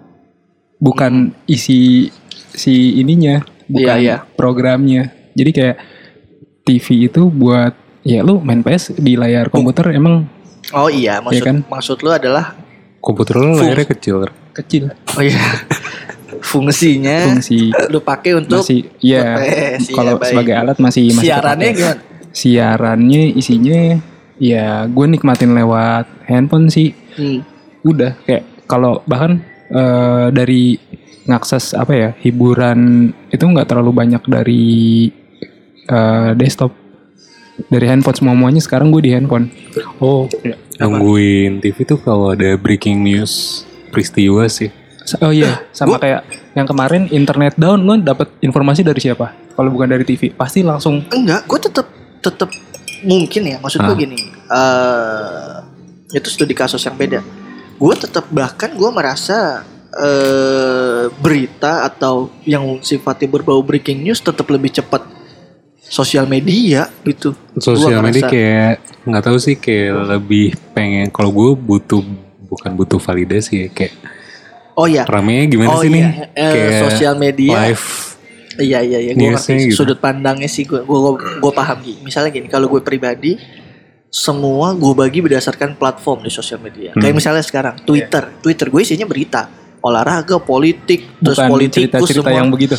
bukan 0.85 1.13
isi 1.47 2.13
si 2.53 2.75
ininya 2.95 3.41
bukan 3.65 3.97
Iya, 3.97 4.21
iya. 4.21 4.29
programnya 4.31 5.09
jadi 5.33 5.51
kayak 5.51 5.77
TV 6.63 7.09
itu 7.09 7.27
buat 7.27 7.73
ya 8.03 8.21
lu 8.21 8.37
main 8.39 8.61
PS 8.61 8.93
di 8.95 9.17
layar 9.17 9.49
komputer 9.49 9.89
emang 9.91 10.29
Oh 10.73 10.89
iya 10.89 11.19
maksud 11.19 11.35
Iya 11.35 11.43
kan? 11.43 11.57
maksud 11.67 11.97
lu 11.99 12.11
adalah 12.11 12.53
Komputer 12.99 13.37
lu 13.37 13.53
layarnya 13.55 13.89
kecil. 13.91 14.17
kecil 14.53 14.85
oh 15.11 15.21
iya 15.21 15.41
fungsinya 16.45 17.25
fungsi 17.27 17.73
lu 17.89 18.01
pakai 18.01 18.37
untuk 18.37 18.61
masih 18.61 18.85
ya 18.99 19.41
iya, 19.41 19.77
kalau 19.91 20.17
baik. 20.17 20.29
sebagai 20.31 20.55
alat 20.55 20.77
masih 20.79 21.05
masih 21.11 21.27
siarannya 21.27 21.65
kepake. 21.67 21.81
gimana? 21.81 22.01
siarannya 22.31 23.23
isinya 23.33 23.81
ya 24.37 24.67
gue 24.85 25.07
nikmatin 25.07 25.53
lewat 25.53 26.05
handphone 26.25 26.69
sih 26.69 26.93
Hmm. 27.15 27.47
udah 27.83 28.19
kayak 28.21 28.43
kalau 28.67 28.99
bahkan 29.05 29.39
eh, 29.67 30.27
dari 30.31 30.77
ngakses 31.25 31.73
apa 31.73 31.93
ya 31.93 32.11
hiburan 32.19 33.09
itu 33.29 33.41
nggak 33.41 33.65
terlalu 33.67 33.91
banyak 33.95 34.21
dari 34.25 34.65
eh, 35.85 36.31
desktop 36.35 36.73
dari 37.67 37.87
handphone 37.87 38.19
semua 38.19 38.35
semuanya 38.35 38.61
sekarang 38.61 38.91
gue 38.91 39.01
di 39.01 39.13
handphone 39.13 39.47
Oh, 39.99 40.27
Iya. 40.43 40.59
nungguin 40.81 41.61
TV 41.61 41.77
tuh 41.85 41.99
kalau 41.99 42.35
ada 42.35 42.59
breaking 42.59 43.01
news 43.01 43.63
peristiwa 43.89 44.43
sih. 44.49 44.75
Oh 45.21 45.31
iya 45.31 45.63
sama 45.77 45.97
kayak 45.97 46.27
yang 46.53 46.67
kemarin 46.67 47.07
internet 47.09 47.55
down 47.55 47.83
lo 47.83 47.95
dapat 47.95 48.27
informasi 48.41 48.83
dari 48.83 48.99
siapa 48.99 49.31
kalau 49.53 49.71
bukan 49.71 49.87
dari 49.87 50.03
TV 50.03 50.35
pasti 50.35 50.67
langsung 50.67 51.07
Enggak, 51.09 51.47
gue 51.47 51.59
tetap 51.63 51.87
tetap 52.19 52.51
mungkin 53.03 53.43
ya. 53.45 53.57
Maksud 53.61 53.81
gue 53.81 53.95
Ah. 53.95 53.99
gini, 53.99 54.19
eh 54.51 55.55
itu 56.13 56.29
studi 56.29 56.53
kasus 56.53 56.81
yang 56.81 56.97
beda. 56.97 57.21
Gue 57.77 57.95
tetap 57.99 58.29
bahkan 58.31 58.73
gue 58.75 58.91
merasa 58.91 59.63
eh 59.95 61.07
berita 61.23 61.87
atau 61.87 62.27
yang 62.43 62.83
sifatnya 62.83 63.31
berbau 63.31 63.63
breaking 63.63 64.03
news 64.03 64.19
tetap 64.19 64.51
lebih 64.51 64.75
cepat 64.75 65.07
sosial 65.79 66.27
media 66.27 66.91
gitu. 67.07 67.31
Sosial 67.63 68.03
media 68.03 68.27
kayak 68.27 68.83
nggak 69.07 69.23
tahu 69.23 69.39
sih 69.39 69.55
kayak 69.55 70.19
lebih 70.19 70.59
pengen 70.75 71.15
kalau 71.15 71.31
gue 71.31 71.51
butuh 71.55 72.03
bukan 72.51 72.75
butuh 72.75 72.99
validasi 72.99 73.67
ya 73.67 73.69
kayak 73.71 73.95
Oh 74.75 74.91
iya. 74.91 75.07
ramenya 75.07 75.47
gimana 75.47 75.71
oh 75.71 75.79
sih 75.79 75.87
iya, 75.87 75.95
nih 75.95 76.05
eh, 76.35 76.51
kayak 76.51 76.73
sosial 76.91 77.15
media. 77.15 77.71
live 77.71 77.87
Iya 78.55 78.87
iya 78.87 78.99
iya, 79.03 79.13
gue 79.19 79.35
gitu. 79.35 79.83
sudut 79.83 79.99
pandangnya 79.99 80.47
sih 80.47 80.63
gue 80.63 80.79
gue 80.87 80.99
gue 81.43 81.53
paham 81.55 81.79
Gi. 81.83 81.99
Misalnya 82.07 82.31
gini, 82.31 82.47
kalau 82.47 82.71
gue 82.71 82.79
pribadi 82.87 83.35
semua 84.15 84.71
gue 84.73 84.95
bagi 84.95 85.19
berdasarkan 85.19 85.75
platform 85.75 86.23
di 86.23 86.31
sosial 86.31 86.63
media. 86.63 86.95
Hmm. 86.95 87.03
Kayak 87.03 87.15
misalnya 87.19 87.43
sekarang 87.43 87.83
Twitter, 87.83 88.31
Twitter 88.39 88.71
gue 88.71 88.79
isinya 88.79 89.11
berita, 89.11 89.51
olahraga, 89.83 90.39
politik, 90.39 91.19
terus 91.19 91.35
bukan 91.35 91.51
politikus 91.51 91.83
cerita-cerita 91.91 92.31
semua. 92.31 92.39
yang 92.39 92.49
begitu 92.49 92.79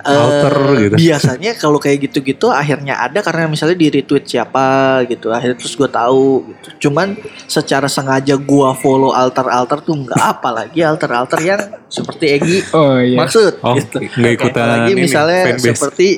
Eh, 0.00 0.08
alter 0.08 0.56
gitu. 0.80 0.94
Biasanya 0.96 1.52
kalau 1.60 1.76
kayak 1.76 2.08
gitu-gitu 2.08 2.48
akhirnya 2.48 2.96
ada 2.96 3.20
karena 3.20 3.44
misalnya 3.44 3.76
di 3.76 3.92
retweet 3.92 4.24
siapa 4.24 4.64
gitu. 5.04 5.28
Akhirnya 5.28 5.60
terus 5.60 5.76
gue 5.76 5.84
tahu 5.84 6.48
gitu. 6.48 6.88
Cuman 6.88 7.20
secara 7.44 7.84
sengaja 7.84 8.40
gue 8.40 8.68
follow 8.80 9.12
alter-alter 9.12 9.84
tuh 9.84 10.00
nggak 10.00 10.16
apalagi 10.16 10.80
alter-alter 10.80 11.36
yang 11.44 11.60
seperti 11.92 12.32
Egi 12.32 12.58
oh 12.72 12.96
iya 12.96 13.20
maksud 13.20 13.60
Oh, 13.60 13.76
gitu. 13.76 14.00
nggak 14.00 14.32
ikutan 14.40 14.64
Apalagi 14.64 14.92
ini, 14.96 15.00
misalnya 15.04 15.42
fanbase. 15.52 15.68
seperti 15.68 16.08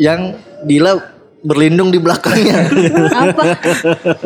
yang 0.00 0.20
Dila 0.60 0.96
berlindung 1.40 1.88
di 1.88 1.96
belakangnya 1.96 2.68
Apa? 3.12 3.56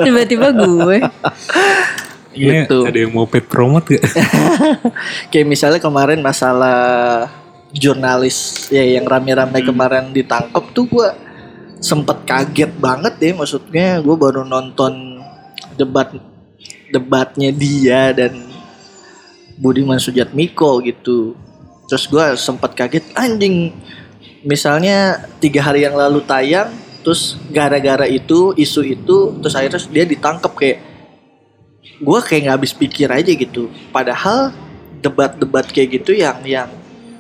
Tiba-tiba 0.03 0.51
gue. 0.51 0.99
Ini 2.35 2.67
gitu. 2.67 2.83
ada 2.83 2.99
yang 2.99 3.15
mau 3.15 3.31
paid 3.31 3.47
promote 3.47 3.95
gak? 3.95 4.03
Kayak 5.31 5.47
misalnya 5.47 5.79
kemarin 5.79 6.19
masalah 6.19 7.31
jurnalis 7.75 8.71
ya 8.71 8.83
yang 8.83 9.07
rame-rame 9.07 9.59
Hmm. 9.63 9.69
kemarin 9.71 10.05
ditangkap 10.15 10.63
tuh 10.71 10.87
gua 10.87 11.09
sempet 11.83 12.23
kaget 12.27 12.71
banget 12.79 13.19
deh 13.19 13.35
maksudnya 13.35 14.01
gue 14.01 14.17
baru 14.17 14.47
nonton 14.47 15.21
debat 15.77 16.09
debatnya 16.89 17.51
dia 17.51 18.15
dan 18.15 18.33
Budiman 19.59 19.99
Sujatmiko 19.99 20.81
gitu 20.87 21.35
terus 21.91 22.07
gua 22.07 22.39
sempet 22.39 22.79
kaget 22.79 23.05
anjing 23.19 23.75
misalnya 24.47 25.27
tiga 25.43 25.61
hari 25.67 25.83
yang 25.85 25.99
lalu 25.99 26.23
tayang 26.25 26.71
terus 27.05 27.37
gara-gara 27.53 28.09
itu 28.09 28.57
isu 28.57 28.81
itu 28.83 29.17
terus 29.45 29.55
akhirnya 29.55 29.81
dia 29.93 30.05
ditangkap 30.09 30.53
kayak 30.57 30.79
gue 32.01 32.19
kayak 32.25 32.41
nggak 32.49 32.57
habis 32.59 32.73
pikir 32.75 33.09
aja 33.13 33.31
gitu. 33.31 33.71
Padahal 33.95 34.51
debat-debat 34.99 35.69
kayak 35.69 36.01
gitu 36.03 36.17
yang 36.17 36.41
yang 36.43 36.71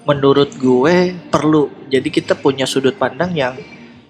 menurut 0.09 0.51
gue 0.57 1.14
perlu. 1.29 1.70
Jadi 1.92 2.09
kita 2.11 2.35
punya 2.35 2.64
sudut 2.66 2.97
pandang 2.97 3.37
yang 3.37 3.55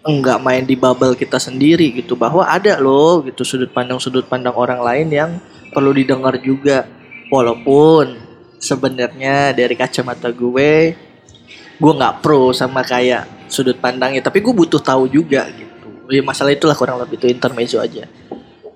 enggak 0.04 0.38
main 0.40 0.64
di 0.64 0.78
bubble 0.78 1.18
kita 1.18 1.36
sendiri 1.36 1.92
gitu. 1.92 2.16
Bahwa 2.16 2.46
ada 2.46 2.78
loh 2.80 3.20
gitu 3.26 3.44
sudut 3.44 3.70
pandang 3.74 4.00
sudut 4.00 4.24
pandang 4.24 4.54
orang 4.54 4.80
lain 4.80 5.08
yang 5.10 5.30
perlu 5.74 5.92
didengar 5.92 6.38
juga. 6.40 6.86
Walaupun 7.28 8.20
sebenarnya 8.62 9.52
dari 9.52 9.74
kacamata 9.74 10.30
gue 10.30 10.94
gue 11.74 11.92
nggak 11.94 12.22
pro 12.22 12.54
sama 12.54 12.82
kayak 12.86 13.50
sudut 13.50 13.78
pandangnya 13.78 14.22
tapi 14.24 14.42
gue 14.42 14.54
butuh 14.54 14.82
tahu 14.82 15.10
juga 15.10 15.46
gitu. 15.52 15.88
Ya 16.10 16.20
masalah 16.20 16.52
itulah 16.52 16.76
kurang 16.76 17.00
lebih 17.00 17.16
itu 17.16 17.26
intermezzo 17.30 17.80
aja. 17.80 18.04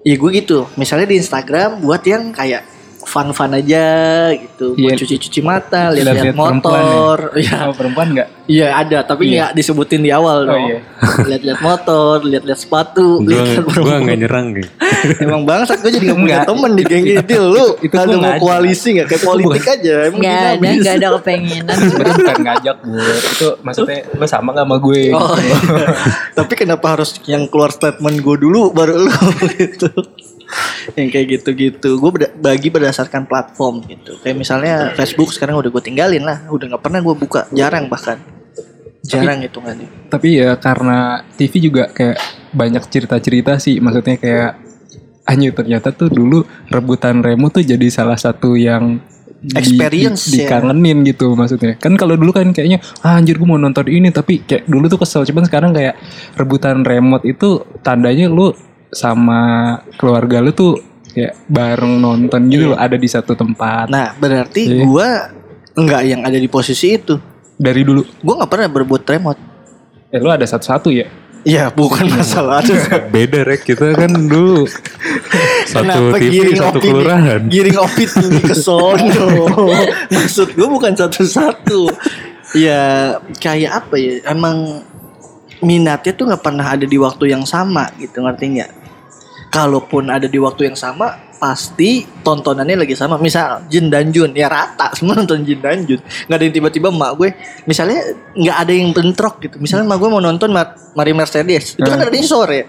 Ya 0.06 0.14
gue 0.14 0.30
gitu. 0.32 0.64
Misalnya 0.78 1.10
di 1.10 1.20
Instagram 1.20 1.82
buat 1.82 2.00
yang 2.06 2.32
kayak 2.32 2.77
fun-fun 3.08 3.50
aja 3.50 3.86
gitu 4.30 4.76
Iya. 4.76 4.82
buat 4.84 4.92
cuci-cuci 5.00 5.40
mata 5.40 5.88
Lihat-lihat 5.90 6.36
motor 6.36 7.32
ya 7.34 7.64
Oh, 7.64 7.72
perempuan 7.72 8.12
nggak? 8.12 8.28
Iya 8.44 8.72
ada, 8.74 8.98
tapi 9.02 9.28
Iya. 9.28 9.48
nggak 9.48 9.50
disebutin 9.54 10.00
di 10.00 10.08
awal 10.08 10.44
Oh, 10.44 10.48
dong. 10.50 10.64
iya. 10.68 10.80
Lihat-lihat 11.28 11.60
motor, 11.60 12.20
lihat-lihat 12.22 12.56
sepatu, 12.58 13.20
Gue 13.20 13.36
perempuan. 13.60 14.04
nggak 14.04 14.18
nyerang 14.18 14.46
gitu. 14.52 14.68
Emang 15.24 15.42
bangsat 15.42 15.78
gue 15.78 15.90
jadi 15.90 16.04
gak 16.06 16.18
punya 16.18 16.36
Enggak. 16.38 16.48
temen 16.48 16.70
di 16.72 16.82
geng 16.82 17.04
itu 17.06 17.34
lu. 17.38 17.66
Itu 17.78 17.94
ada 17.94 18.14
mau 18.14 18.34
koalisi 18.36 18.88
gak? 18.96 19.06
Kayak 19.06 19.22
politik 19.22 19.64
aja. 19.64 19.94
Emang 20.06 20.20
Nggak 20.20 20.38
ada, 20.38 20.68
nggak 20.74 20.94
ada 20.96 21.08
kepengenan. 21.14 21.76
Sebenarnya 21.88 22.16
bukan 22.16 22.38
ngajak 22.42 22.76
gue. 22.82 23.12
Itu 23.26 23.48
maksudnya 23.60 23.98
lo 24.12 24.26
sama 24.26 24.48
gak 24.50 24.64
sama 24.64 24.76
gue? 24.78 25.02
Oh, 25.12 25.32
gitu. 25.36 25.72
iya. 25.72 25.86
Tapi 26.34 26.52
kenapa 26.54 26.86
harus 26.90 27.10
yang 27.24 27.44
keluar 27.46 27.68
statement 27.68 28.16
gue 28.18 28.36
dulu 28.38 28.70
baru 28.70 28.94
lu 28.98 29.12
gitu. 29.54 29.88
yang 30.98 31.08
kayak 31.12 31.26
gitu-gitu. 31.38 32.00
Gue 32.00 32.10
bagi 32.38 32.68
berdasarkan 32.72 33.28
platform 33.28 33.84
gitu. 33.86 34.16
Kayak 34.20 34.36
misalnya 34.36 34.74
Facebook 34.96 35.32
sekarang 35.32 35.60
udah 35.60 35.70
gue 35.70 35.82
tinggalin 35.84 36.24
lah. 36.24 36.48
Udah 36.48 36.74
nggak 36.74 36.82
pernah 36.82 37.00
gue 37.04 37.14
buka. 37.14 37.46
Jarang 37.52 37.86
bahkan. 37.86 38.18
Jarang 39.04 39.40
hitungannya. 39.44 39.88
Tapi 40.12 40.28
ya 40.40 40.56
karena 40.60 41.24
TV 41.36 41.70
juga 41.70 41.88
kayak 41.88 42.18
banyak 42.52 42.84
cerita-cerita 42.88 43.56
sih. 43.60 43.80
Maksudnya 43.80 44.16
kayak 44.20 44.52
anjir 45.28 45.52
ternyata 45.52 45.92
tuh 45.92 46.08
dulu 46.08 46.40
rebutan 46.72 47.20
remote 47.20 47.60
tuh 47.60 47.64
jadi 47.64 47.86
salah 47.92 48.16
satu 48.16 48.56
yang 48.56 48.96
di- 49.38 49.54
Experience 49.54 50.34
di, 50.34 50.42
ya. 50.42 50.50
dikangenin 50.50 51.06
gitu 51.06 51.36
maksudnya 51.38 51.78
kan 51.78 51.94
kalau 51.94 52.18
dulu 52.18 52.34
kan 52.34 52.50
kayaknya 52.50 52.82
ah, 53.06 53.20
anjir 53.20 53.38
gue 53.38 53.46
mau 53.46 53.60
nonton 53.60 53.86
ini 53.86 54.10
tapi 54.10 54.42
kayak 54.42 54.66
dulu 54.66 54.90
tuh 54.90 54.98
kesel 54.98 55.22
cuman 55.22 55.46
sekarang 55.46 55.70
kayak 55.70 55.94
rebutan 56.34 56.82
remote 56.82 57.22
itu 57.22 57.62
tandanya 57.86 58.26
lu 58.26 58.50
sama 58.90 59.40
keluarga 59.94 60.38
lu 60.38 60.50
tuh 60.50 60.80
kayak 61.08 61.34
bareng 61.44 61.98
nonton 61.98 62.40
gitu 62.46 62.70
loh 62.70 62.78
ada 62.78 62.94
di 62.94 63.04
satu 63.04 63.32
tempat 63.32 63.86
Nah 63.86 64.14
berarti 64.14 64.62
Iya. 64.66 64.82
gue 64.82 65.08
nggak 65.76 66.02
yang 66.04 66.20
ada 66.22 66.34
di 66.34 66.46
posisi 66.46 66.94
itu. 66.94 67.16
dari 67.54 67.82
dulu 67.82 68.06
Gue 68.16 68.34
nggak 68.34 68.48
pernah 68.48 68.68
berbuat 68.68 69.02
remote. 69.04 69.40
eh 70.08 70.16
lu 70.16 70.28
ada 70.28 70.42
satu-satu 70.42 70.88
ya 70.88 71.04
Iya 71.40 71.70
bukan 71.70 72.08
masalah 72.08 72.60
itu. 72.60 72.74
Beda 73.14 73.40
rek 73.42 73.62
kita 73.64 73.94
kan 73.94 74.10
dulu 74.10 74.66
satu 75.72 76.12
TV 76.12 76.52
satu 76.52 76.76
opini- 76.76 76.92
kelurahan. 76.92 77.40
giring 77.46 77.78
opit 77.78 78.10
ini 78.16 78.40
ke 78.44 78.54
sono. 78.54 79.30
Maksud 80.08 80.52
gue 80.52 80.68
bukan 80.68 80.92
satu-satu. 80.92 81.88
Ya 82.54 82.82
kayak 83.36 83.70
apa 83.78 83.94
ya? 83.96 84.12
Emang 84.26 84.82
minatnya 85.60 86.12
tuh 86.12 86.26
nggak 86.26 86.42
pernah 86.42 86.66
ada 86.68 86.84
di 86.84 86.96
waktu 86.96 87.28
yang 87.28 87.44
sama 87.44 87.86
gitu 87.96 88.18
ngerti 88.18 88.44
nggak? 88.56 88.70
Kalaupun 89.48 90.06
ada 90.06 90.24
di 90.24 90.36
waktu 90.36 90.66
yang 90.66 90.76
sama, 90.76 91.08
pasti 91.34 92.04
tontonannya 92.20 92.76
lagi 92.76 92.92
sama. 92.92 93.16
Misal 93.16 93.64
Jin 93.66 93.88
dan 93.88 94.08
Jun 94.08 94.32
ya 94.32 94.46
rata 94.46 94.92
semua 94.96 95.16
nonton 95.16 95.40
Jin 95.40 95.58
dan 95.58 95.82
Jun. 95.82 95.98
Nggak 95.98 96.36
ada 96.36 96.44
yang 96.44 96.54
tiba-tiba 96.54 96.88
emak 96.88 97.12
gue, 97.14 97.28
misalnya 97.64 98.00
nggak 98.34 98.56
ada 98.58 98.72
yang 98.72 98.88
bentrok 98.92 99.40
gitu. 99.40 99.56
Misalnya 99.56 99.86
emak 99.86 99.98
gue 99.98 100.08
mau 100.10 100.20
nonton 100.20 100.50
Ma- 100.50 100.68
Mari 100.92 101.12
Mercedes, 101.12 101.74
itu 101.74 101.82
kan 101.82 101.96
Hmm. 101.96 102.04
adanya 102.04 102.22
sore. 102.22 102.60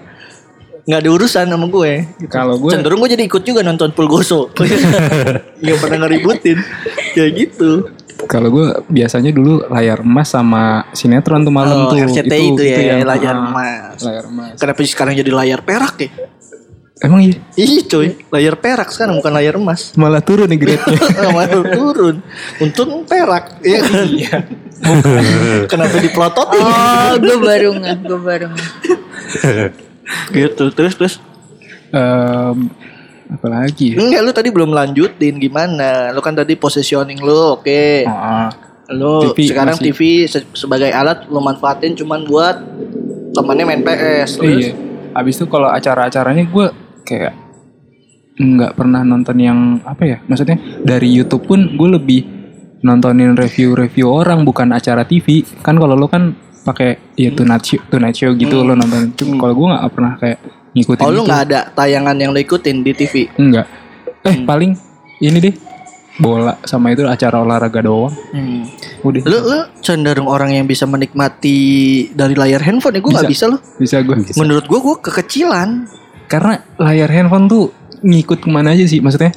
Nggak 0.82 1.00
ada 1.00 1.10
urusan 1.12 1.46
sama 1.46 1.68
gue. 1.68 1.92
gitu. 2.18 2.32
Kalau 2.32 2.56
gue- 2.58 2.72
cenderung 2.72 2.98
gue 2.98 3.10
jadi 3.12 3.24
ikut 3.24 3.44
juga 3.44 3.62
nonton 3.62 3.92
Pulgoso. 3.92 4.50
Nggak 5.62 5.78
pernah 5.78 5.98
ngeributin 6.02 6.58
kayak 7.14 7.32
gitu. 7.36 7.92
Kalau 8.22 8.50
gue 8.50 8.68
biasanya 8.86 9.32
dulu 9.32 9.64
layar 9.70 10.00
emas 10.00 10.28
sama 10.30 10.84
sinetron 10.92 11.40
tuh 11.42 11.52
malam 11.52 11.88
Oh, 11.88 11.90
tuh. 11.90 12.04
RCTI 12.04 12.46
itu 12.52 12.64
ya, 12.64 13.00
layar 13.02 13.32
ah, 13.34 13.48
emas. 13.48 13.98
Layar 14.02 14.26
emas. 14.28 14.56
Kenapa 14.56 14.80
sekarang 14.82 15.14
jadi 15.14 15.32
layar 15.32 15.60
perak 15.62 15.96
ya? 15.98 16.10
Emang 17.00 17.24
iya? 17.24 17.40
Ih 17.56 17.80
coy, 17.82 18.12
layar 18.28 18.60
perak 18.60 18.92
sekarang 18.92 19.16
bukan 19.16 19.32
layar 19.32 19.56
emas. 19.56 19.96
Malah 19.96 20.20
turun 20.20 20.46
nih 20.46 20.60
grade-nya. 20.60 21.00
Malah 21.32 21.48
turun. 21.72 22.16
Untung 22.60 23.08
perak. 23.08 23.64
Iya 23.64 23.80
kan? 23.82 24.44
Kenapa 25.72 25.96
dipelototin? 25.96 26.60
Oh, 26.60 27.12
gue 27.16 27.38
baru 27.38 27.70
nggak, 27.74 27.98
gue 28.04 28.20
baru 28.20 28.48
gitu. 30.30 30.64
Terus 30.72 30.94
terus. 30.96 31.14
Em, 31.90 32.70
apa 33.30 33.48
lagi 33.48 33.94
ya? 33.94 33.98
Enggak 33.98 34.22
lu 34.22 34.32
tadi 34.32 34.50
belum 34.52 34.70
lanjutin 34.70 35.40
gimana? 35.40 36.12
Lu 36.12 36.20
kan 36.20 36.36
tadi 36.36 36.54
positioning 36.54 37.18
lu 37.18 37.56
oke. 37.56 37.84
Oh, 38.06 38.50
Lu 38.90 39.32
TV 39.32 39.40
sekarang 39.48 39.78
masih- 39.78 39.86
TV 39.88 40.00
se- 40.26 40.50
sebagai 40.52 40.90
alat 40.90 41.30
lu 41.30 41.40
manfaatin 41.40 41.94
cuman 41.94 42.26
buat 42.26 42.60
temannya 43.32 43.66
main 43.66 43.82
PS. 43.82 44.36
Terus 44.36 44.68
iya. 44.68 44.74
Abis 45.12 45.38
itu 45.38 45.46
kalau 45.46 45.66
acara-acaranya 45.68 46.44
gue 46.44 46.68
kayak 47.06 47.34
nggak 48.40 48.72
pernah 48.80 49.04
nonton 49.04 49.36
yang 49.40 49.60
apa 49.84 50.04
ya? 50.08 50.18
Maksudnya 50.26 50.58
dari 50.84 51.12
YouTube 51.12 51.44
pun 51.44 51.76
gue 51.76 51.90
lebih 52.00 52.22
nontonin 52.80 53.36
review-review 53.36 54.08
orang 54.08 54.48
bukan 54.48 54.72
acara 54.72 55.04
TV. 55.04 55.44
Kan 55.60 55.76
kalau 55.76 56.00
lo 56.00 56.08
kan 56.08 56.32
pakai 56.64 57.16
ya 57.20 57.32
Tonight 57.36 57.64
Show, 57.64 57.80
Tonight 57.92 58.16
Show 58.16 58.32
gitu 58.40 58.64
lo 58.64 58.76
nonton. 58.76 59.12
Cuma 59.20 59.36
kalau 59.40 59.54
gue 59.56 59.68
nggak 59.76 59.84
pernah 59.92 60.14
kayak 60.16 60.40
ngikutin 60.76 61.04
Oh 61.04 61.12
itu. 61.12 61.22
nggak 61.28 61.42
ada 61.50 61.60
tayangan 61.76 62.16
yang 62.16 62.32
lu 62.32 62.40
ikutin 62.40 62.86
di 62.86 62.92
TV? 62.96 63.28
Enggak. 63.36 63.68
Eh 64.24 64.36
paling 64.48 64.72
ini 65.20 65.38
deh 65.40 65.56
bola 66.20 66.60
sama 66.68 66.92
itu 66.92 67.08
acara 67.08 67.40
olahraga 67.40 67.80
doang. 67.80 68.12
Hmm. 68.36 68.68
Udah. 69.08 69.24
Lu 69.24 69.38
lu 69.40 69.60
cenderung 69.80 70.28
orang 70.28 70.52
yang 70.52 70.68
bisa 70.68 70.84
menikmati 70.84 71.58
dari 72.12 72.36
layar 72.36 72.60
handphone 72.60 73.00
ya 73.00 73.02
gue 73.04 73.12
nggak 73.16 73.32
bisa 73.32 73.46
loh. 73.48 73.60
Bisa 73.80 74.04
gue. 74.04 74.16
Menurut 74.36 74.68
gue 74.68 74.80
gue 74.80 74.96
kekecilan. 75.00 75.88
Karena 76.30 76.62
layar 76.78 77.10
handphone 77.10 77.50
tuh 77.50 77.64
ngikut 78.00 78.40
ke 78.40 78.48
mana 78.48 78.72
aja 78.72 78.86
sih 78.86 79.02
maksudnya. 79.02 79.34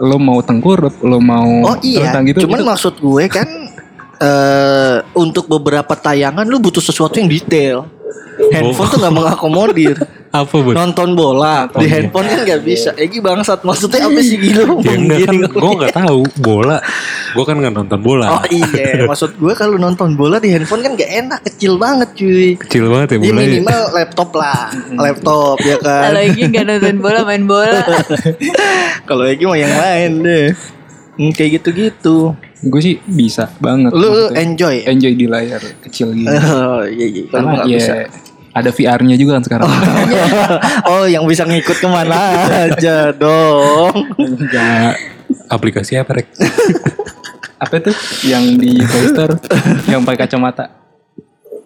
Lo 0.00 0.16
mau 0.16 0.40
tengkurap, 0.40 1.04
lo 1.04 1.20
mau 1.20 1.68
Oh 1.68 1.76
iya. 1.84 2.08
tentang 2.10 2.24
gitu. 2.26 2.48
Cuman 2.48 2.64
itu- 2.64 2.68
maksud 2.72 2.94
gue 2.98 3.24
kan 3.28 3.48
eh 4.22 4.96
untuk 5.12 5.46
beberapa 5.46 5.92
tayangan 5.92 6.48
lu 6.48 6.56
butuh 6.56 6.80
sesuatu 6.80 7.20
yang 7.20 7.28
detail. 7.28 7.84
Handphone 8.50 8.88
tuh 8.88 8.98
nggak 8.98 9.14
mengakomodir. 9.14 9.96
Apa 10.32 10.64
buat? 10.64 10.72
Nonton 10.72 11.12
bola 11.12 11.68
di 11.76 11.84
iya. 11.84 12.00
handphone 12.00 12.24
kan 12.24 12.40
nggak 12.40 12.62
bisa. 12.64 12.96
Egi 12.96 13.20
bangsat 13.20 13.68
maksudnya 13.68 14.08
apa 14.08 14.20
sih 14.24 14.40
gitu? 14.40 14.80
Ya 14.80 14.96
enggak 14.96 15.28
kan 15.28 15.36
gue 15.44 15.72
nggak 15.84 15.92
tahu 15.92 16.20
bola. 16.40 16.80
Gue 17.36 17.44
kan 17.44 17.60
nggak 17.60 17.74
nonton 17.76 18.00
bola. 18.00 18.40
Oh 18.40 18.44
iya, 18.48 19.04
maksud 19.04 19.36
gue 19.36 19.52
kalau 19.52 19.76
nonton 19.76 20.16
bola 20.16 20.40
di 20.40 20.48
handphone 20.48 20.80
kan 20.80 20.96
gak 20.96 21.12
enak, 21.12 21.40
kecil 21.52 21.76
banget 21.76 22.16
cuy. 22.16 22.56
Kecil 22.56 22.88
banget 22.88 23.08
ya 23.12 23.16
Ya 23.20 23.20
bola. 23.28 23.40
ya. 23.40 23.44
minimal 23.44 23.80
laptop 23.92 24.30
lah, 24.32 24.60
laptop 24.96 25.56
ya 25.60 25.76
kan. 25.84 26.00
Kalau 26.08 26.20
lagi 26.24 26.42
nggak 26.48 26.64
nonton 26.64 26.96
bola, 27.04 27.20
main 27.28 27.44
bola. 27.44 27.80
Kalau 29.08 29.24
Egi 29.28 29.44
mau 29.44 29.56
yang 29.56 29.76
lain 29.76 30.12
deh. 30.24 30.48
Hmm, 31.12 31.28
kayak 31.36 31.60
gitu-gitu. 31.60 32.32
gue 32.62 32.80
sih 32.80 32.96
bisa 33.04 33.52
banget. 33.60 33.90
Lu, 33.92 34.00
lu 34.00 34.08
maksudnya. 34.08 34.38
enjoy. 34.48 34.76
enjoy 34.86 35.12
di 35.12 35.26
layar 35.28 35.60
kecil 35.84 36.16
gitu. 36.16 36.30
Oh 36.56 36.86
iya 36.88 37.06
iya. 37.10 37.22
Kalau 37.28 37.36
Karena 37.36 37.52
nggak 37.52 37.66
ya 37.68 37.76
bisa. 37.76 37.94
Ada 38.52 38.68
VR-nya 38.68 39.16
juga 39.16 39.40
kan 39.40 39.44
sekarang. 39.44 39.68
oh 40.92 41.04
yang 41.08 41.24
bisa 41.24 41.48
ngikut 41.48 41.76
ke 41.80 41.88
mana 41.88 42.16
aja 42.68 43.10
dong. 43.16 44.12
Enggak. 44.20 44.96
Aplikasi 45.48 45.96
apa 45.96 46.20
rek? 46.20 46.28
Apa 47.56 47.80
tuh 47.80 47.96
yang 48.28 48.60
di 48.60 48.76
Play 48.82 49.06
Store 49.12 49.34
yang 49.88 50.04
pakai 50.04 50.28
kacamata? 50.28 50.68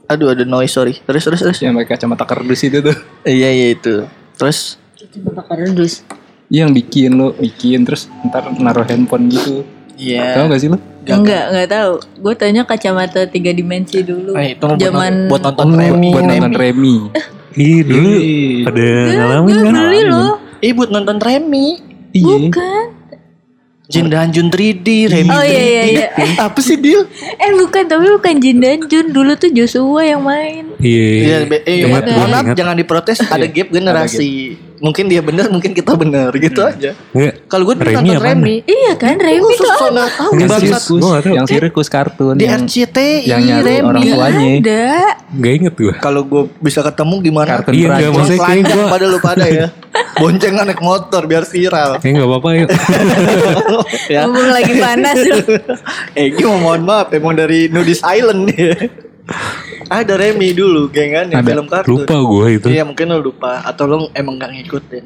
Aduh 0.06 0.30
ada 0.30 0.46
noise 0.46 0.70
sorry. 0.70 0.94
Terus 1.02 1.26
terus 1.26 1.40
terus. 1.42 1.58
Yang 1.58 1.82
pakai 1.82 1.90
kacamata 1.98 2.22
kardus 2.22 2.62
itu 2.62 2.78
tuh. 2.78 2.96
Iya 3.26 3.50
iya 3.50 3.66
itu. 3.74 4.06
Terus 4.38 4.78
Bakar 5.16 5.56
redus. 5.64 6.04
Iya, 6.52 6.68
Yang 6.68 6.70
bikin 6.84 7.10
lo 7.18 7.32
bikin 7.34 7.82
terus 7.82 8.06
ntar 8.28 8.46
naruh 8.60 8.86
handphone 8.86 9.26
gitu. 9.32 9.64
iya. 9.98 10.36
Tahu 10.38 10.52
gak 10.52 10.60
sih 10.60 10.68
lo? 10.70 10.78
Enggak, 11.08 11.44
enggak 11.48 11.68
tahu. 11.70 11.92
Gue 12.18 12.34
tanya 12.34 12.62
kacamata 12.62 13.20
tiga 13.24 13.50
dimensi 13.50 14.02
dulu. 14.02 14.34
Nah, 14.34 14.42
itu 14.42 14.66
Zaman 14.76 15.30
buat 15.30 15.42
nonton 15.44 15.68
Oh, 15.68 15.78
Remi. 15.78 16.08
buat 16.10 16.24
nonton 16.24 16.52
Remi. 16.52 16.96
Ih 17.56 17.80
dulu 17.80 18.10
Ih. 18.18 18.66
pada 18.66 18.84
ngalamin 19.08 19.54
kan? 19.62 19.72
beli 19.72 20.00
loh. 20.04 20.32
Eh 20.58 20.72
buat 20.74 20.90
nonton 20.90 21.16
Remi. 21.16 21.78
Iya. 22.10 22.36
Bukan. 22.42 22.86
Jin 23.86 24.10
dan 24.10 24.34
Jun 24.34 24.50
3D, 24.50 25.06
Remi 25.06 25.30
Oh, 25.30 25.38
3D. 25.38 25.46
iya, 25.46 25.62
iya, 25.62 25.82
iya. 25.86 26.06
Apa 26.50 26.58
sih 26.58 26.74
Dil? 26.74 27.06
Eh 27.38 27.54
bukan, 27.54 27.86
tapi 27.86 28.10
bukan 28.10 28.34
Jin 28.36 28.58
dan 28.58 28.82
Jun. 28.82 29.14
Dulu 29.14 29.38
tuh 29.38 29.46
Joshua 29.48 30.02
yang 30.02 30.26
main. 30.26 30.74
Iya. 30.76 31.06
Iya, 31.46 31.62
eh, 31.62 31.86
gua 31.86 32.02
maaf, 32.26 32.44
ingat. 32.44 32.56
jangan 32.58 32.74
diprotes. 32.74 33.22
Ada 33.22 33.46
gap 33.46 33.70
generasi. 33.70 34.58
Mungkin 34.76 35.04
dia 35.06 35.20
benar, 35.20 35.48
mungkin 35.48 35.72
kita 35.72 35.96
benar, 35.96 36.28
gitu 36.36 36.60
aja. 36.60 36.92
Enggak. 37.10 37.34
Kalau 37.46 37.64
gue 37.64 37.74
dulu 37.74 37.88
Remi 37.88 38.08
nonton? 38.10 38.22
Remi, 38.22 38.54
Iya 38.62 38.92
kan, 38.94 39.16
Remy 39.16 39.40
gue 39.40 39.54
tuh 39.56 39.88
nggak 39.88 40.10
tahu 40.12 40.30
Yang 40.34 40.50
sirkus. 40.58 41.02
Yang 41.24 41.46
sirkus 41.48 41.88
kartun 41.88 42.34
Di 42.34 42.44
yang 42.44 42.64
RCTI, 42.64 43.24
yang 43.24 43.40
nyari 43.40 43.64
Remi. 43.64 43.86
orang 43.86 44.02
tuanya. 44.04 44.48
ada. 44.60 44.86
Gak 45.32 45.52
inget 45.54 45.74
gue. 45.74 45.94
Kalau 45.96 46.22
gue 46.22 46.42
bisa 46.58 46.80
ketemu 46.80 47.14
gimana? 47.22 47.48
Kartun 47.56 47.72
Iya, 47.72 47.86
nggak, 47.88 48.10
maksudnya 48.10 48.40
kayak 48.42 48.64
gua- 48.68 48.90
pada 48.90 49.04
lu 49.06 49.18
pada 49.18 49.44
ya. 49.46 49.66
Boncengan 50.16 50.64
naik 50.66 50.80
motor 50.80 51.22
biar 51.24 51.44
viral. 51.44 51.90
Ya 51.98 52.08
nggak 52.12 52.28
apa-apa 52.28 52.48
yuk. 52.54 52.68
ya. 54.12 54.20
Mumpung 54.24 54.50
lagi 54.50 54.72
panas. 54.76 55.16
Eh, 56.12 56.28
gue 56.30 56.44
mohon 56.46 56.82
maaf, 56.82 57.08
emang 57.10 57.32
dari 57.32 57.68
Nudist 57.68 58.00
Island 58.02 58.48
nih. 58.48 58.76
Ada 59.86 60.14
Remy 60.14 60.50
dulu 60.50 60.88
gengannya 60.88 61.36
Ada. 61.36 61.46
film 61.46 61.66
kartun. 61.66 61.90
Lupa 61.92 62.16
gue 62.16 62.46
itu. 62.54 62.66
Iya 62.68 62.82
mungkin 62.82 63.06
lo 63.08 63.22
lupa 63.22 63.62
atau 63.62 63.84
lo 63.84 63.96
emang 64.12 64.34
gak 64.36 64.50
ngikutin. 64.52 65.04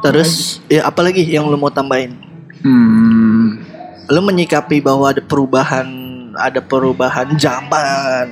Terus 0.00 0.60
ya 0.66 0.84
apalagi 0.84 1.22
yang 1.22 1.44
lo 1.44 1.56
mau 1.56 1.68
tambahin? 1.68 2.12
Hmm, 2.60 3.60
Lo 4.06 4.20
menyikapi 4.20 4.80
bahwa 4.80 5.08
ada 5.08 5.20
perubahan 5.20 5.88
ada 6.34 6.58
perubahan 6.58 7.32
zaman 7.34 8.26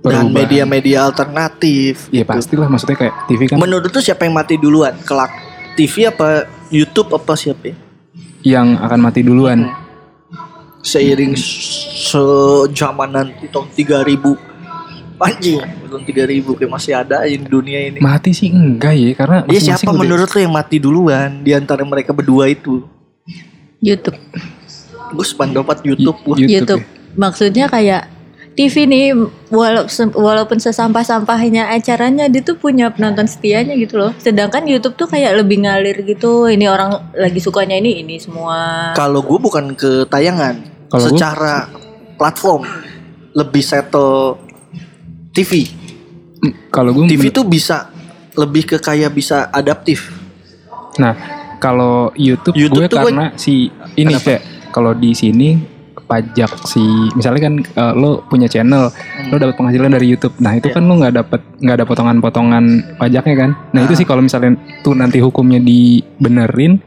dan 0.00 0.02
Perubahan. 0.02 0.30
media-media 0.32 1.04
alternatif. 1.04 2.08
ya 2.08 2.22
pastilah 2.22 2.66
maksudnya 2.66 2.98
kayak 2.98 3.14
TV 3.26 3.46
kan 3.46 3.58
Menurut 3.58 3.88
tuh 3.88 4.00
siapa 4.00 4.24
yang 4.24 4.34
mati 4.34 4.54
duluan? 4.54 4.94
Kelak 5.00 5.30
TV 5.74 6.06
apa 6.06 6.44
YouTube 6.68 7.10
apa 7.10 7.34
siapa? 7.34 7.62
ya? 7.64 7.76
yang 8.44 8.76
akan 8.76 9.00
mati 9.00 9.22
duluan. 9.22 9.70
Seiring 10.84 11.32
sejaman 12.04 13.08
nanti 13.08 13.48
tahun 13.48 13.72
3000 13.72 14.54
Anjing, 15.14 15.62
tahun 15.88 16.02
3000 16.04 16.58
kayak 16.58 16.72
masih 16.74 16.92
ada 16.92 17.22
di 17.24 17.38
dunia 17.38 17.86
ini. 17.88 17.98
Mati 18.02 18.34
sih 18.34 18.50
enggak 18.50 18.92
ya 18.92 19.14
karena 19.16 19.38
masing-masing 19.46 19.78
siapa 19.80 19.90
udah- 19.94 20.00
menurut 20.04 20.28
lo 20.28 20.38
yang 20.42 20.52
mati 20.52 20.76
duluan 20.82 21.30
di 21.40 21.54
antara 21.54 21.80
mereka 21.86 22.10
berdua 22.12 22.50
itu? 22.50 22.82
YouTube. 23.78 24.18
Gue 25.14 25.24
sependapat 25.24 25.86
YouTube. 25.86 26.18
YouTube, 26.34 26.50
YouTube. 26.50 26.82
ya. 26.82 27.14
Maksudnya 27.14 27.66
kayak 27.70 28.10
TV 28.58 28.86
nih 28.86 29.14
walaupun 29.50 30.14
walaupun 30.14 30.58
sesampah-sampahnya 30.58 31.74
acaranya 31.74 32.26
dia 32.30 32.42
tuh 32.42 32.58
punya 32.58 32.90
penonton 32.90 33.30
setianya 33.30 33.78
gitu 33.78 33.98
loh. 33.98 34.10
Sedangkan 34.18 34.66
YouTube 34.66 34.98
tuh 34.98 35.06
kayak 35.06 35.38
lebih 35.38 35.62
ngalir 35.62 35.94
gitu. 36.02 36.50
Ini 36.50 36.66
orang 36.66 37.14
lagi 37.14 37.38
sukanya 37.38 37.78
ini 37.78 38.02
ini 38.02 38.18
semua. 38.18 38.90
Kalau 38.98 39.22
gue 39.22 39.38
bukan 39.38 39.78
ke 39.78 40.06
tayangan, 40.10 40.73
Kalau 40.94 41.02
gua- 41.04 41.10
secara 41.10 41.54
platform 42.14 42.62
lebih 43.34 43.60
settle 43.60 44.38
TV. 45.30 45.66
Hmm, 46.38 46.54
Kalau 46.70 46.90
gue 46.92 47.10
TV 47.10 47.28
tuh 47.28 47.42
bisa 47.42 47.90
lebih 48.34 48.62
ke 48.64 48.76
kayak 48.78 49.10
bisa 49.10 49.50
adaptif. 49.50 50.10
Nah, 50.96 51.14
kalau 51.56 52.14
YouTube, 52.14 52.54
YouTube 52.54 52.86
gue 52.86 52.88
gue- 52.88 53.10
karena 53.10 53.26
si 53.34 53.66
ini 53.94 54.14
kayak 54.14 54.42
kalau 54.70 54.94
di 54.94 55.10
sini 55.12 55.58
pajak 56.04 56.68
si 56.68 56.84
misalnya 57.12 57.40
kan 57.42 57.54
eh, 57.64 57.92
lo 57.92 58.22
punya 58.22 58.44
channel, 58.44 58.92
lo 59.24 59.36
dapat 59.36 59.56
penghasilan 59.56 59.90
dari 59.90 60.06
YouTube. 60.06 60.36
Nah, 60.38 60.52
itu 60.52 60.68
Iya. 60.68 60.74
kan 60.76 60.82
lo 60.84 60.94
nggak 60.94 61.14
dapat 61.16 61.40
nggak 61.58 61.74
ada 61.74 61.86
potongan-potongan 61.86 62.64
pajaknya 62.94 63.34
kan. 63.36 63.50
Nah, 63.72 63.80
itu 63.82 63.94
Ah. 63.94 63.98
sih 63.98 64.06
kalau 64.06 64.20
misalnya 64.20 64.54
tuh 64.80 64.92
nanti 64.92 65.18
hukumnya 65.18 65.58
dibenerin 65.58 66.78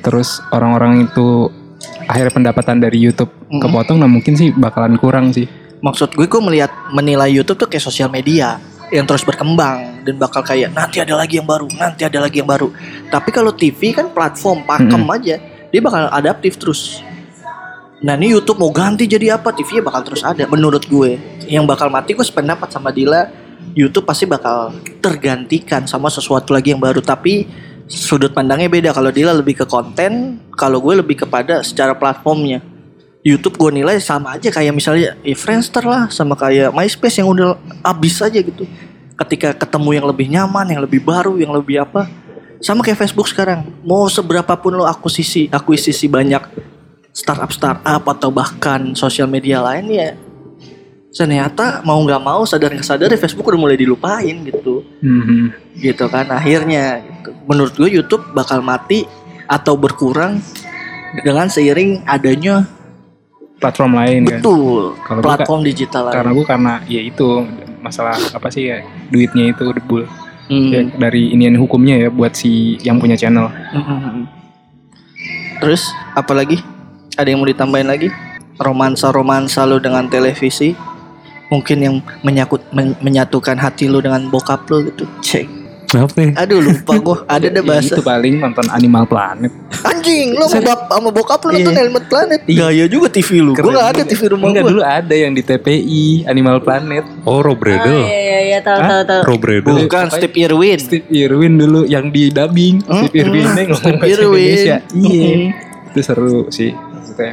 terus 0.00 0.40
orang-orang 0.48 1.04
itu 1.04 1.52
akhirnya 2.08 2.32
pendapatan 2.32 2.80
dari 2.80 2.98
YouTube 3.00 3.30
Mm. 3.48 3.60
kepotong 3.60 4.02
nah 4.02 4.10
mungkin 4.10 4.34
sih 4.34 4.50
bakalan 4.50 4.98
kurang 4.98 5.30
sih. 5.30 5.46
Maksud 5.84 6.16
gue 6.16 6.26
gue 6.26 6.42
melihat 6.42 6.72
menilai 6.90 7.30
YouTube 7.30 7.60
tuh 7.60 7.68
kayak 7.68 7.84
sosial 7.84 8.08
media 8.08 8.58
yang 8.88 9.04
terus 9.04 9.22
berkembang 9.22 10.02
dan 10.02 10.14
bakal 10.16 10.40
kayak 10.40 10.72
nanti 10.72 10.98
ada 10.98 11.14
lagi 11.14 11.38
yang 11.38 11.46
baru, 11.46 11.68
nanti 11.76 12.02
ada 12.02 12.18
lagi 12.24 12.40
yang 12.40 12.48
baru. 12.48 12.72
Tapi 13.12 13.30
kalau 13.30 13.52
TV 13.52 13.92
kan 13.92 14.08
platform 14.10 14.64
pakem 14.64 15.02
aja, 15.12 15.36
dia 15.68 15.80
bakal 15.84 16.08
adaptif 16.08 16.56
terus. 16.56 17.04
Nah 18.04 18.16
ini 18.20 18.32
YouTube 18.36 18.60
mau 18.60 18.72
ganti 18.72 19.08
jadi 19.08 19.36
apa 19.36 19.52
TV 19.52 19.80
ya 19.80 19.82
bakal 19.84 20.04
terus 20.04 20.24
ada 20.24 20.44
menurut 20.48 20.84
gue. 20.88 21.16
Yang 21.48 21.64
bakal 21.68 21.88
mati 21.92 22.16
gue 22.16 22.24
sependapat 22.24 22.68
sama 22.72 22.92
Dila 22.92 23.44
YouTube 23.72 24.06
pasti 24.06 24.28
bakal 24.28 24.76
tergantikan 25.02 25.88
sama 25.88 26.12
sesuatu 26.12 26.54
lagi 26.54 26.76
yang 26.76 26.80
baru 26.80 27.00
tapi 27.00 27.48
sudut 27.88 28.32
pandangnya 28.32 28.68
beda. 28.70 28.90
Kalau 28.92 29.10
Dila 29.12 29.32
lebih 29.36 29.62
ke 29.62 29.66
konten 29.68 30.40
kalau 30.56 30.80
gue 30.80 31.00
lebih 31.00 31.26
kepada 31.26 31.60
secara 31.60 31.92
platformnya. 31.96 32.62
YouTube 33.24 33.56
gue 33.56 33.80
nilai 33.80 33.96
sama 34.04 34.36
aja 34.36 34.52
kayak 34.52 34.76
misalnya 34.76 35.16
ya 35.24 35.32
Friendster 35.32 35.80
lah 35.80 36.12
sama 36.12 36.36
kayak 36.36 36.76
MySpace 36.76 37.24
yang 37.24 37.32
udah 37.32 37.56
abis 37.80 38.20
aja 38.20 38.36
gitu. 38.36 38.68
Ketika 39.16 39.56
ketemu 39.56 39.96
yang 39.96 40.06
lebih 40.08 40.26
nyaman 40.28 40.66
yang 40.68 40.84
lebih 40.84 41.00
baru 41.00 41.40
yang 41.40 41.52
lebih 41.56 41.80
apa. 41.80 42.04
Sama 42.60 42.84
kayak 42.84 43.00
Facebook 43.00 43.28
sekarang. 43.28 43.64
Mau 43.84 44.08
seberapa 44.08 44.52
pun 44.60 44.76
lo 44.76 44.84
akuisisi 44.84 45.48
akuisisi 45.48 46.04
banyak 46.08 46.42
startup 47.16 47.52
startup 47.52 48.02
atau 48.04 48.28
bahkan 48.28 48.92
sosial 48.92 49.30
media 49.30 49.62
lain 49.62 49.86
ya 49.88 50.12
ternyata 51.14 51.78
mau 51.86 52.02
nggak 52.02 52.22
mau 52.26 52.42
sadar 52.42 52.74
nggak 52.74 52.82
sadar 52.82 53.06
ya 53.06 53.18
Facebook 53.22 53.46
udah 53.46 53.60
mulai 53.60 53.78
dilupain 53.78 54.34
gitu. 54.44 54.82
Mhm. 55.00 55.78
gitu 55.78 56.04
kan 56.10 56.26
akhirnya. 56.28 57.13
Menurut 57.44 57.74
gue 57.74 57.90
YouTube 57.90 58.24
bakal 58.32 58.60
mati 58.60 59.04
atau 59.44 59.76
berkurang 59.76 60.40
dengan 61.20 61.46
seiring 61.46 62.02
adanya 62.04 62.64
Platform 63.54 63.96
lain 63.96 64.20
kan. 64.26 64.40
betul 64.42 64.92
gua 64.98 65.22
platform 65.22 65.60
digital 65.64 66.10
Karena 66.10 66.32
lain. 66.32 66.36
gue 66.36 66.44
karena 66.44 66.74
ya 66.84 67.00
itu 67.00 67.28
masalah 67.80 68.16
apa 68.32 68.48
sih 68.50 68.68
ya 68.68 68.82
duitnya 69.08 69.52
itu 69.52 69.64
debul. 69.72 70.04
Hmm. 70.44 70.68
Ya, 70.68 70.80
dari 71.08 71.32
inian 71.32 71.56
hukumnya 71.56 71.96
ya 71.96 72.08
buat 72.12 72.36
si 72.36 72.76
yang 72.84 73.00
punya 73.00 73.16
channel. 73.16 73.48
Hmm. 73.72 74.28
Terus 75.64 75.88
apalagi? 76.12 76.60
Ada 77.16 77.32
yang 77.32 77.40
mau 77.40 77.48
ditambahin 77.48 77.88
lagi? 77.88 78.12
Romansa-romansa 78.60 79.64
lo 79.64 79.80
dengan 79.80 80.04
televisi? 80.12 80.76
Mungkin 81.48 81.78
yang 81.80 81.96
menyakut 82.20 82.60
men- 82.76 82.98
menyatukan 83.00 83.56
hati 83.56 83.88
lo 83.88 84.04
dengan 84.04 84.28
bokap 84.28 84.68
lo 84.68 84.84
gitu. 84.84 85.08
Cek. 85.24 85.48
Apa 85.96 86.14
nih? 86.16 86.32
Aduh 86.34 86.58
lupa 86.58 86.92
gue. 86.96 87.16
Ada 87.34 87.46
ada 87.46 87.56
Ya, 87.56 87.62
bahasa. 87.64 87.94
itu 87.94 88.02
paling 88.02 88.34
nonton 88.36 88.66
Animal 88.68 89.04
Planet. 89.04 89.52
Anjing, 89.80 90.34
lo 90.34 90.44
sama, 90.44 90.64
bap- 90.66 90.88
sama 90.88 91.08
bokap 91.08 91.40
lo 91.40 91.50
nonton 91.50 91.70
Iya. 91.70 91.80
Helmet 91.80 92.04
Planet. 92.04 92.40
Iya. 92.44 92.58
Gaya 92.64 92.84
juga 92.86 93.06
TV 93.08 93.28
lu. 93.38 93.52
Gue 93.52 93.70
gak 93.70 93.88
ada. 93.90 94.02
TV 94.02 94.22
rumah 94.28 94.46
Enggak 94.48 94.62
gue. 94.62 94.70
dulu 94.70 94.82
ada 94.82 95.14
yang 95.14 95.32
di 95.32 95.42
TPI 95.42 96.04
Animal 96.24 96.56
Planet. 96.60 97.04
Oh, 97.22 97.38
Rob 97.38 97.52
Oh 97.52 97.56
Bredel. 97.56 98.00
iya 98.00 98.18
iya 98.20 98.38
iya 98.44 98.58
tahu 98.60 98.76
Hah? 98.76 98.88
tahu 98.90 99.02
tahu. 99.04 99.20
Rob 99.24 99.38
Bredel. 99.38 99.74
Bukan 99.80 100.04
Steve 100.10 100.34
Irwin. 100.40 100.78
Steve 100.78 101.06
Irwin 101.08 101.54
dulu 101.54 101.80
yang 101.84 102.08
di 102.08 102.28
dubbing. 102.28 102.82
Steve 102.82 103.14
Irwin 103.16 103.46
yang 103.46 103.68
ngomong 103.68 103.78
Steve 103.78 103.96
bahasa 103.96 104.10
Irwin. 104.16 104.42
Indonesia. 104.42 104.76
Iya. 104.90 105.32
Itu 105.86 106.00
seru 106.00 106.38
sih 106.48 106.70
maksudnya. 106.72 107.32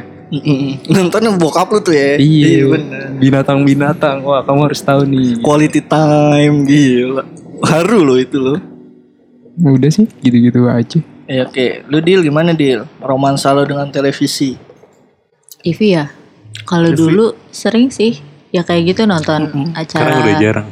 Nonton 0.88 1.36
bokap 1.36 1.68
lu 1.68 1.80
tuh 1.80 1.92
ya. 1.92 2.16
Iya. 2.16 2.64
bener. 2.66 3.06
Binatang-binatang. 3.18 4.22
Wah, 4.22 4.40
kamu 4.40 4.60
harus 4.64 4.80
tahu 4.80 5.04
nih. 5.04 5.36
Quality 5.38 5.80
time 5.82 6.64
gila. 6.64 7.24
Haru 7.62 8.02
loh 8.02 8.18
itu 8.18 8.36
loh. 8.36 8.58
Udah 9.54 9.88
sih, 9.88 10.08
gitu-gitu 10.18 10.64
aja. 10.64 10.98
Ya 11.24 11.44
oke, 11.44 11.86
lu 11.86 12.00
deal 12.00 12.20
gimana 12.20 12.50
deal? 12.50 12.88
Romansa 12.98 13.52
lo 13.52 13.62
dengan 13.62 13.88
televisi. 13.88 14.58
TV 15.58 15.94
ya. 15.94 16.10
Kalau 16.62 16.90
dulu 16.90 17.32
sering 17.48 17.88
sih 17.88 18.18
ya 18.50 18.60
kayak 18.60 18.92
gitu 18.92 19.02
nonton 19.04 19.48
Mm-mm. 19.48 19.66
acara. 19.72 20.02
Sekarang 20.04 20.18
udah 20.20 20.36
jarang. 20.36 20.68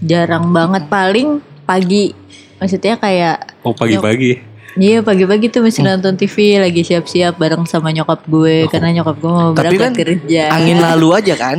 jarang 0.00 0.44
banget 0.50 0.82
paling 0.86 1.28
pagi. 1.62 2.12
Maksudnya 2.56 2.94
kayak 2.94 3.56
Oh, 3.62 3.72
pagi-pagi. 3.72 4.38
Iya 4.74 5.00
pagi-pagi 5.00 5.48
tuh 5.48 5.62
Hmm. 5.62 5.70
masih 5.70 5.82
nonton 5.82 6.14
TV 6.14 6.58
lagi 6.58 6.82
siap-siap 6.82 7.34
bareng 7.34 7.62
sama 7.64 7.88
nyokap 7.88 8.26
gue 8.26 8.66
karena 8.68 8.90
nyokap 8.92 9.16
gue 9.16 9.30
mau 9.30 9.50
Tapi 9.52 9.62
kan 9.74 9.94
berangkat 9.94 9.98
kerja. 10.20 10.42
Angin 10.50 10.78
lalu 10.78 11.08
aja 11.14 11.34
kan? 11.34 11.58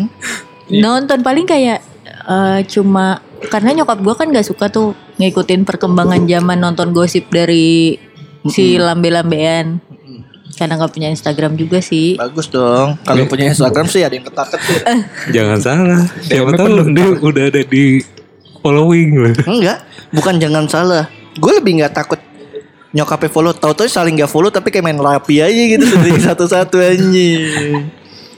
Nonton 0.67 1.19
paling 1.21 1.45
kayak 1.45 1.79
eh, 2.05 2.59
cuma 2.67 3.23
karena 3.47 3.81
nyokap 3.81 3.99
gue 4.01 4.15
kan 4.15 4.27
gak 4.31 4.47
suka 4.47 4.69
tuh 4.69 4.93
ngikutin 5.17 5.63
perkembangan 5.63 6.23
zaman 6.27 6.57
nonton 6.59 6.91
gosip 6.91 7.29
dari 7.31 7.97
si 8.49 8.77
lambe-lambean. 8.77 9.81
Karena 10.55 10.79
gak 10.79 10.95
punya 10.95 11.11
Instagram 11.11 11.59
juga 11.59 11.83
sih. 11.83 12.15
Bagus 12.15 12.47
dong. 12.47 12.95
Kalau 13.03 13.27
punya 13.27 13.51
Instagram 13.51 13.91
sih 13.91 14.07
ada 14.07 14.15
yang 14.15 14.23
ketar-ketir. 14.23 14.81
Jangan 15.35 15.59
salah. 15.59 16.01
Siapa 16.23 16.51
tahu 16.55 16.95
dia 16.95 17.07
udah 17.11 17.43
ada 17.51 17.61
di 17.65 17.99
following 18.65 19.09
loh. 19.13 19.33
Enggak, 19.45 19.85
bukan 20.09 20.41
jangan 20.41 20.65
salah. 20.65 21.05
Gue 21.37 21.53
lebih 21.61 21.77
nggak 21.77 21.93
takut 21.93 22.17
nyokapnya 22.97 23.29
follow. 23.29 23.53
Tahu-tahu 23.53 23.85
saling 23.85 24.17
nggak 24.17 24.31
follow 24.31 24.49
tapi 24.49 24.73
kayak 24.73 24.89
main 24.89 24.97
rapi 24.97 25.45
aja 25.45 25.61
gitu 25.69 25.85
dari 25.85 26.17
satu-satu 26.31 26.81
anjing. 26.81 27.85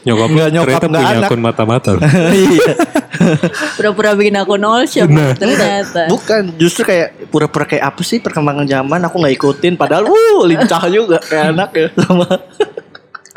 Nyokap 0.05 0.29
Nggak 0.29 0.49
nyokap, 0.53 0.67
ternyata 0.67 0.85
nggak 0.87 1.01
punya 1.01 1.17
anak. 1.17 1.29
akun 1.29 1.41
mata-mata. 1.41 1.91
Iya. 2.37 2.73
Pura-pura 3.75 4.13
bikin 4.13 4.37
akun 4.37 4.61
all 4.61 4.85
shop 4.85 5.09
ternyata. 5.09 6.05
Bukan, 6.11 6.53
justru 6.61 6.85
kayak 6.85 7.31
pura-pura 7.33 7.65
kayak 7.65 7.83
apa 7.89 8.01
sih 8.05 8.21
perkembangan 8.21 8.69
zaman 8.69 9.01
aku 9.01 9.15
nggak 9.17 9.35
ikutin 9.35 9.73
padahal 9.73 10.05
uh 10.05 10.41
lincah 10.45 10.83
juga 10.87 11.17
kayak 11.25 11.45
anak 11.57 11.69
ya 11.73 11.87
sama 11.97 12.29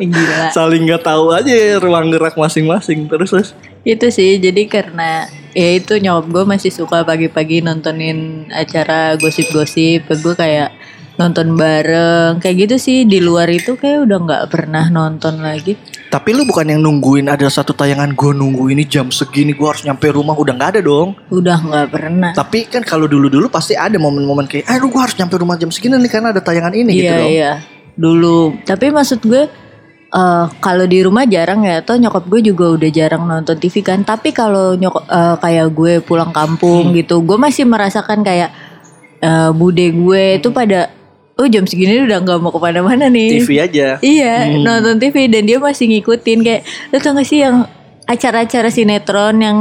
Gila. 0.01 0.49
saling 0.57 0.89
nggak 0.89 1.05
tahu 1.05 1.28
aja 1.28 1.76
ruang 1.76 2.09
gerak 2.09 2.32
masing-masing 2.32 3.05
terus 3.05 3.28
terus. 3.32 3.51
Itu 3.85 4.09
sih 4.09 4.41
jadi 4.41 4.64
karena 4.64 5.28
ya 5.53 5.76
itu 5.76 5.97
nyokap 6.01 6.26
gue 6.32 6.45
masih 6.49 6.72
suka 6.72 7.05
pagi-pagi 7.05 7.61
nontonin 7.61 8.49
acara 8.49 9.16
gosip-gosip. 9.20 10.09
Gue 10.09 10.35
kayak 10.37 10.72
nonton 11.21 11.53
bareng 11.53 12.41
kayak 12.41 12.57
gitu 12.64 12.77
sih 12.81 12.99
di 13.05 13.21
luar 13.21 13.53
itu 13.53 13.77
kayak 13.77 14.09
udah 14.09 14.18
nggak 14.25 14.45
pernah 14.49 14.89
nonton 14.89 15.45
lagi. 15.45 15.77
Tapi 16.09 16.33
lu 16.33 16.43
bukan 16.49 16.66
yang 16.73 16.81
nungguin 16.81 17.29
ada 17.29 17.45
satu 17.47 17.77
tayangan 17.77 18.16
gue 18.16 18.33
nunggu 18.33 18.73
ini 18.73 18.89
jam 18.89 19.12
segini 19.12 19.53
gue 19.53 19.68
harus 19.68 19.85
nyampe 19.85 20.09
rumah 20.11 20.33
udah 20.35 20.57
nggak 20.57 20.71
ada 20.75 20.81
dong. 20.81 21.12
Udah 21.29 21.61
nggak 21.61 21.87
pernah. 21.93 22.33
Tapi 22.33 22.66
kan 22.66 22.83
kalau 22.83 23.05
dulu-dulu 23.05 23.47
pasti 23.53 23.77
ada 23.77 23.95
momen-momen 24.01 24.49
kayak 24.49 24.64
aduh 24.66 24.89
gue 24.89 25.01
harus 25.05 25.14
nyampe 25.21 25.37
rumah 25.37 25.61
jam 25.61 25.68
segini 25.68 26.01
nih 26.01 26.11
karena 26.11 26.33
ada 26.33 26.41
tayangan 26.41 26.73
ini 26.73 26.91
gitu 26.97 27.05
Iya 27.05 27.18
dong. 27.21 27.31
iya 27.31 27.53
dulu. 27.95 28.57
Tapi 28.64 28.89
maksud 28.89 29.21
gue 29.23 29.45
eh, 30.11 30.45
kalau 30.59 30.85
di 30.89 30.99
rumah 31.05 31.29
jarang 31.29 31.62
ya, 31.62 31.85
atau 31.85 31.95
nyokap 31.95 32.25
gue 32.27 32.41
juga 32.43 32.73
udah 32.75 32.91
jarang 32.91 33.29
nonton 33.29 33.61
TV 33.61 33.85
kan. 33.85 34.01
Tapi 34.03 34.33
kalau 34.33 34.75
nyokap 34.75 35.05
eh, 35.07 35.37
kayak 35.39 35.68
gue 35.71 35.93
pulang 36.01 36.33
kampung 36.33 36.97
gitu, 36.97 37.21
gue 37.21 37.37
masih 37.37 37.68
merasakan 37.68 38.25
kayak 38.25 38.51
eh, 39.21 39.51
bude 39.53 39.87
gue 39.93 40.41
itu 40.41 40.49
pada, 40.51 40.89
oh 41.41 41.49
jam 41.49 41.64
segini 41.64 42.05
udah 42.05 42.20
nggak 42.20 42.38
mau 42.38 42.53
ke 42.53 42.61
mana-mana 42.61 43.09
nih. 43.09 43.41
TV 43.41 43.51
aja. 43.57 43.97
Iya, 44.05 44.61
nonton 44.61 45.01
TV 45.01 45.26
dan 45.32 45.49
dia 45.49 45.57
masih 45.57 45.88
ngikutin 45.88 46.38
kayak 46.45 46.62
lo 46.93 46.97
tau 47.01 47.16
gak 47.16 47.24
sih 47.24 47.41
yang 47.41 47.64
acara-acara 48.05 48.68
sinetron 48.68 49.41
yang 49.41 49.59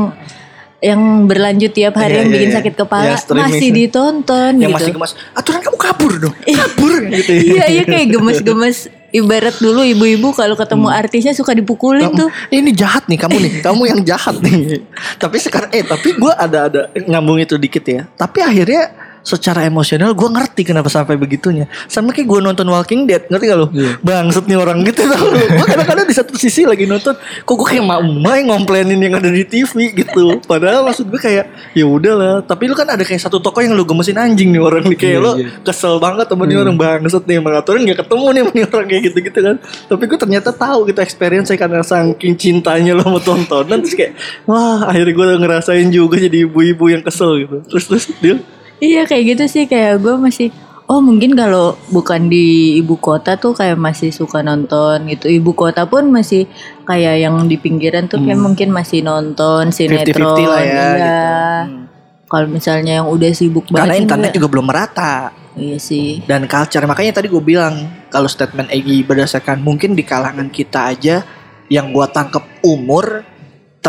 yang 0.79 1.27
berlanjut 1.27 1.75
tiap 1.75 1.95
hari 1.99 2.15
Iya, 2.15 2.19
yang 2.23 2.27
iya, 2.27 2.35
bikin 2.35 2.49
iya. 2.49 2.55
sakit 2.55 2.73
kepala 2.79 3.15
masih 3.35 3.69
ditonton 3.75 4.51
Yang 4.55 4.71
gitu. 4.71 4.77
masih 4.79 4.91
gemas. 4.95 5.11
Aturan 5.35 5.59
kamu 5.59 5.77
kabur 5.79 6.13
dong. 6.19 6.35
Kabur 6.39 6.93
gitu. 7.11 7.31
ya. 7.35 7.43
iya, 7.43 7.65
iya 7.67 7.83
kayak 7.83 8.07
gemes-gemes 8.15 8.77
ibarat 9.11 9.55
dulu 9.59 9.83
ibu-ibu 9.83 10.31
kalau 10.31 10.55
ketemu 10.55 10.87
artisnya 10.87 11.33
suka 11.35 11.51
dipukulin 11.51 12.15
tuh. 12.15 12.31
Eh, 12.47 12.63
ini 12.63 12.71
jahat 12.71 13.11
nih 13.11 13.19
kamu 13.19 13.37
nih, 13.43 13.53
kamu 13.59 13.81
yang 13.91 14.01
jahat 14.07 14.39
nih. 14.39 14.79
tapi 15.21 15.37
sekarang 15.41 15.69
eh 15.75 15.83
tapi 15.83 16.15
gue 16.15 16.33
ada 16.33 16.71
ada 16.71 16.81
nyambung 16.95 17.43
itu 17.43 17.59
dikit 17.59 17.83
ya. 17.83 18.07
Tapi 18.15 18.39
akhirnya 18.39 19.08
secara 19.29 19.61
emosional 19.69 20.17
gue 20.17 20.25
ngerti 20.25 20.65
kenapa 20.65 20.89
sampai 20.89 21.13
begitunya. 21.13 21.69
Sama 21.85 22.09
kayak 22.09 22.25
gue 22.25 22.39
nonton 22.41 22.65
Walking 22.65 23.05
Dead, 23.05 23.29
ngerti 23.29 23.45
gak 23.45 23.59
lo? 23.61 23.67
Bangset 24.01 24.49
nih 24.49 24.57
orang 24.57 24.81
gitu 24.81 25.05
tau. 25.05 25.29
Gue 25.29 25.67
kadang-kadang 25.69 26.09
di 26.09 26.15
satu 26.17 26.33
sisi 26.33 26.65
lagi 26.65 26.89
nonton, 26.89 27.13
kok 27.15 27.53
gue 27.53 27.67
kayak 27.69 27.85
mau 27.85 28.01
main 28.01 28.49
ngomplainin 28.49 28.97
yang 28.97 29.21
ada 29.21 29.29
di 29.29 29.45
TV 29.45 29.93
gitu. 29.93 30.41
Padahal 30.49 30.81
maksud 30.81 31.05
gue 31.05 31.21
kayak 31.21 31.75
ya 31.77 31.85
udahlah. 31.85 32.41
Tapi 32.41 32.65
lu 32.65 32.73
kan 32.73 32.89
ada 32.89 33.05
kayak 33.05 33.21
satu 33.21 33.37
toko 33.37 33.61
yang 33.61 33.77
lu 33.77 33.85
gemesin 33.85 34.17
anjing 34.17 34.49
nih 34.49 34.61
orang 34.61 34.83
nih 34.89 34.97
kayak 34.97 35.19
lo 35.21 35.37
kesel 35.61 36.01
banget 36.01 36.25
sama 36.25 36.49
nih 36.49 36.57
orang 36.57 36.73
bangset 36.73 37.23
nih 37.29 37.37
mengaturin 37.37 37.85
gak 37.85 37.99
ketemu 38.01 38.25
nih 38.25 38.41
sama 38.41 38.67
orang 38.73 38.87
kayak 38.89 39.03
gitu-gitu 39.13 39.39
kan. 39.45 39.55
Tapi 39.61 40.03
gue 40.09 40.17
ternyata 40.17 40.49
tahu 40.49 40.79
gitu 40.89 40.99
experience 41.05 41.53
saya 41.53 41.59
karena 41.61 41.85
saking 41.85 42.33
cintanya 42.39 42.97
lo 42.97 43.05
sama 43.05 43.19
tontonan 43.21 43.77
terus 43.83 43.93
kayak 43.93 44.13
wah 44.49 44.89
akhirnya 44.89 45.13
gue 45.13 45.27
ngerasain 45.45 45.87
juga 45.93 46.17
jadi 46.17 46.47
ibu-ibu 46.49 46.89
yang 46.89 47.03
kesel 47.05 47.45
gitu. 47.45 47.57
Terus 47.69 47.85
terus 47.85 48.05
dia 48.17 48.37
Iya 48.79 49.03
kayak 49.05 49.23
gitu 49.35 49.43
sih 49.47 49.63
kayak 49.67 49.99
gue 49.99 50.15
masih 50.15 50.49
Oh 50.89 51.05
mungkin 51.05 51.37
kalau 51.37 51.77
bukan 51.93 52.33
di 52.33 52.81
ibu 52.81 52.97
kota 52.97 53.37
tuh 53.37 53.53
kayak 53.53 53.77
masih 53.77 54.09
suka 54.09 54.41
nonton 54.41 55.05
gitu 55.05 55.29
Ibu 55.29 55.53
kota 55.53 55.85
pun 55.85 56.09
masih 56.09 56.49
kayak 56.89 57.21
yang 57.21 57.37
di 57.45 57.61
pinggiran 57.61 58.09
tuh 58.09 58.17
kayak 58.25 58.41
mungkin 58.41 58.73
masih 58.73 59.05
nonton 59.05 59.69
sinetron 59.69 60.41
50-50 60.41 60.49
lah 60.49 60.61
ya, 60.65 60.65
iya. 60.65 60.89
gitu. 60.89 61.05
Hmm. 61.05 61.83
Kalau 62.25 62.47
misalnya 62.49 63.05
yang 63.05 63.07
udah 63.13 63.29
sibuk 63.37 63.69
karena 63.69 63.93
banget 63.93 64.01
internet 64.01 64.29
juga- 64.33 64.37
juga 64.41 64.47
belum 64.49 64.65
merata. 64.65 65.13
Iya 65.53 65.77
sih 65.77 66.25
dan 66.25 66.49
culture 66.49 66.85
makanya 66.89 67.21
tadi 67.21 67.29
gue 67.29 67.43
bilang 67.43 67.85
kalau 68.09 68.25
statement 68.25 68.73
Egi 68.73 69.05
berdasarkan 69.05 69.61
mungkin 69.61 69.93
di 69.93 70.01
kalangan 70.01 70.49
kita 70.49 70.89
aja 70.89 71.21
yang 71.69 71.93
gua 71.93 72.09
tangkep 72.09 72.65
umur 72.65 73.21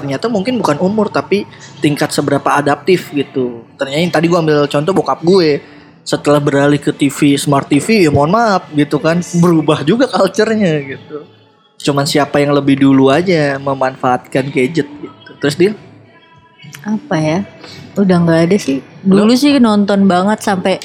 ternyata 0.00 0.32
mungkin 0.32 0.56
bukan 0.56 0.80
umur 0.80 1.12
tapi 1.12 1.44
tingkat 1.84 2.08
seberapa 2.08 2.48
adaptif 2.56 3.12
gitu. 3.12 3.68
Ternyata 3.76 4.00
yang 4.00 4.14
tadi 4.16 4.26
gue 4.32 4.38
ambil 4.40 4.58
contoh 4.64 4.92
bokap 4.96 5.20
gue 5.20 5.60
setelah 6.00 6.40
beralih 6.40 6.80
ke 6.80 6.96
TV 6.96 7.36
smart 7.36 7.68
TV 7.68 8.08
ya 8.08 8.10
mohon 8.10 8.32
maaf 8.32 8.72
gitu 8.72 8.96
kan 8.96 9.20
berubah 9.36 9.84
juga 9.84 10.08
culture-nya 10.08 10.96
gitu. 10.96 11.28
Cuman 11.84 12.08
siapa 12.08 12.40
yang 12.40 12.56
lebih 12.56 12.80
dulu 12.80 13.12
aja 13.12 13.60
memanfaatkan 13.60 14.48
gadget 14.48 14.88
gitu. 14.88 15.30
Terus 15.36 15.56
dia 15.60 15.72
apa 16.80 17.16
ya? 17.20 17.38
Udah 18.00 18.16
nggak 18.24 18.40
ada 18.48 18.56
sih. 18.56 18.80
Dulu 19.04 19.36
sih 19.36 19.60
nonton 19.60 20.08
banget 20.08 20.40
sampai 20.40 20.80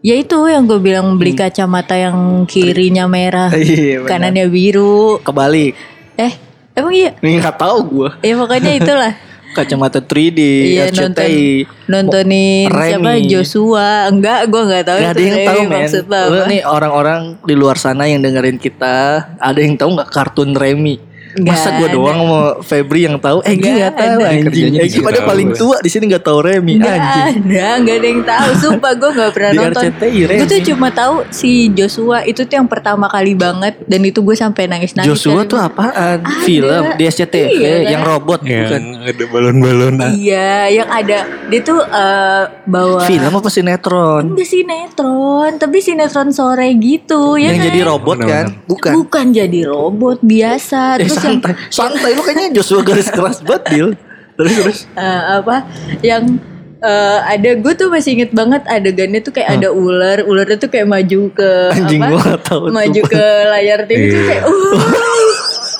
ya 0.00 0.16
itu 0.16 0.48
yang 0.48 0.64
gue 0.64 0.80
bilang 0.80 1.20
beli 1.20 1.36
kacamata 1.36 1.92
yang 1.92 2.48
kirinya 2.48 3.04
merah 3.04 3.52
Hmm. 3.52 3.60
Iya, 3.68 4.08
kanannya 4.08 4.48
biru. 4.48 5.20
Kebalik 5.20 5.94
eh 6.14 6.32
emang 6.74 6.92
iya? 6.92 7.10
Ini 7.16 7.38
nggak 7.38 7.56
tahu 7.56 7.78
gue 7.84 8.08
ya 8.20 8.34
pokoknya 8.36 8.72
itulah. 8.80 9.14
Kacamata 9.54 10.02
3D 10.02 10.40
Iya, 10.66 10.90
nonton 10.90 11.14
RCTI 11.14 11.62
nontonin 11.86 12.66
Remy. 12.66 12.90
siapa? 12.90 13.10
Joshua. 13.22 14.10
Enggak 14.10 14.50
gue 14.50 14.62
nggak 14.66 14.82
tahu 14.82 14.98
Gak 14.98 15.12
ada 15.14 15.22
yang 15.22 15.38
tahu 15.46 15.60
men. 15.62 15.86
Lu 15.86 16.10
apa. 16.10 16.50
nih 16.50 16.60
orang-orang 16.66 17.20
di 17.38 17.54
luar 17.54 17.78
sana 17.78 18.10
yang 18.10 18.18
dengerin 18.18 18.58
kita 18.58 18.96
Ada 19.38 19.60
yang 19.62 19.78
tahu 19.78 19.94
nggak 19.94 20.10
kartun 20.10 20.58
Remy 20.58 21.13
Masa 21.36 21.74
gue 21.74 21.88
doang 21.88 22.18
sama 22.20 22.40
Febri 22.60 23.00
yang 23.02 23.16
tahu 23.16 23.42
Egi 23.42 23.58
Nggak 23.58 23.74
nggak 23.74 23.92
tahu 23.92 24.06
ada. 24.14 24.26
anjing 24.28 24.44
Kerjanya 24.46 24.78
di 24.78 24.86
Egi 24.86 24.98
pada 25.00 25.20
paling 25.22 25.48
tua 25.52 25.76
di 25.78 25.88
sini 25.88 26.04
nggak 26.06 26.22
tahu 26.22 26.38
Remy 26.40 26.72
Nggak 26.76 26.94
anjing 26.94 27.26
ada, 27.44 27.68
nggak 27.76 27.96
ada 27.96 28.06
yang 28.06 28.22
tahu. 28.22 28.48
Sumpah 28.56 28.92
gue 28.94 29.10
nggak 29.10 29.30
pernah 29.30 29.50
Di 29.50 29.58
nonton. 29.58 29.82
RCTI, 29.82 30.20
Remy. 30.24 30.38
Gue 30.38 30.46
tuh 30.46 30.60
cuma 30.64 30.88
tahu 30.88 31.14
si 31.28 31.50
Joshua 31.70 32.18
itu 32.22 32.40
tuh 32.40 32.54
yang 32.54 32.68
pertama 32.68 33.06
kali 33.06 33.32
banget 33.34 33.74
dan 33.84 34.00
itu 34.00 34.20
gue 34.20 34.34
sampai 34.34 34.62
nangis 34.64 34.94
nangis. 34.94 35.10
Joshua 35.10 35.42
tuh 35.42 35.58
apaan? 35.58 36.22
Film 36.42 36.84
di 36.94 37.04
SCTV 37.04 37.50
Iya, 37.50 37.70
kan? 37.74 37.90
yang 37.90 38.02
robot 38.04 38.40
Yang 38.40 38.60
bukan 38.62 38.82
ada 39.04 39.24
balon-balon. 39.26 39.94
Iya, 40.14 40.50
yang 40.72 40.88
ada 40.88 41.18
dia 41.46 41.60
tuh 41.60 41.80
eh, 41.80 42.42
bawa 42.64 43.04
Film 43.04 43.32
apa 43.32 43.48
sinetron? 43.48 44.22
Enggak 44.30 44.48
sinetron, 44.48 45.50
tapi 45.56 45.78
sinetron 45.78 46.30
sore 46.30 46.68
gitu 46.76 47.34
ya 47.34 47.50
yang 47.50 47.58
kan? 47.58 47.66
jadi 47.66 47.80
robot 47.82 48.18
kan? 48.20 48.46
Bukan 48.64 48.92
Bukan 48.94 49.26
jadi 49.30 49.60
robot 49.64 50.18
biasa. 50.20 50.96
Eh 50.96 51.04
Terus 51.04 51.23
santai 51.24 51.52
Santai 51.68 52.10
lu 52.12 52.20
kayaknya 52.20 52.48
Joshua 52.52 52.80
garis 52.80 53.08
keras 53.08 53.40
banget 53.40 53.64
Dil 53.68 53.88
Terus 54.34 54.52
terus 54.52 54.78
eh, 54.92 55.22
apa? 55.38 55.62
Yang 56.02 56.42
eh, 56.80 57.18
ada 57.22 57.50
gue 57.54 57.72
tuh 57.72 57.86
masih 57.86 58.10
inget 58.14 58.30
banget 58.30 58.66
adegannya 58.66 59.22
tuh 59.22 59.30
kayak 59.30 59.56
ada 59.56 59.70
ular, 59.70 60.20
ularnya 60.22 60.58
tuh 60.58 60.68
kayak 60.68 60.84
maju 60.84 61.20
ke 61.30 61.50
Anjing, 61.70 62.02
apa? 62.02 62.34
tahu 62.42 62.66
tuh. 62.66 62.74
maju 62.74 63.00
ke 63.06 63.24
layar 63.48 63.86
TV 63.86 64.00
tuh 64.04 64.10
Iya. 64.10 64.26
kayak 64.26 64.44
uh, 64.44 64.74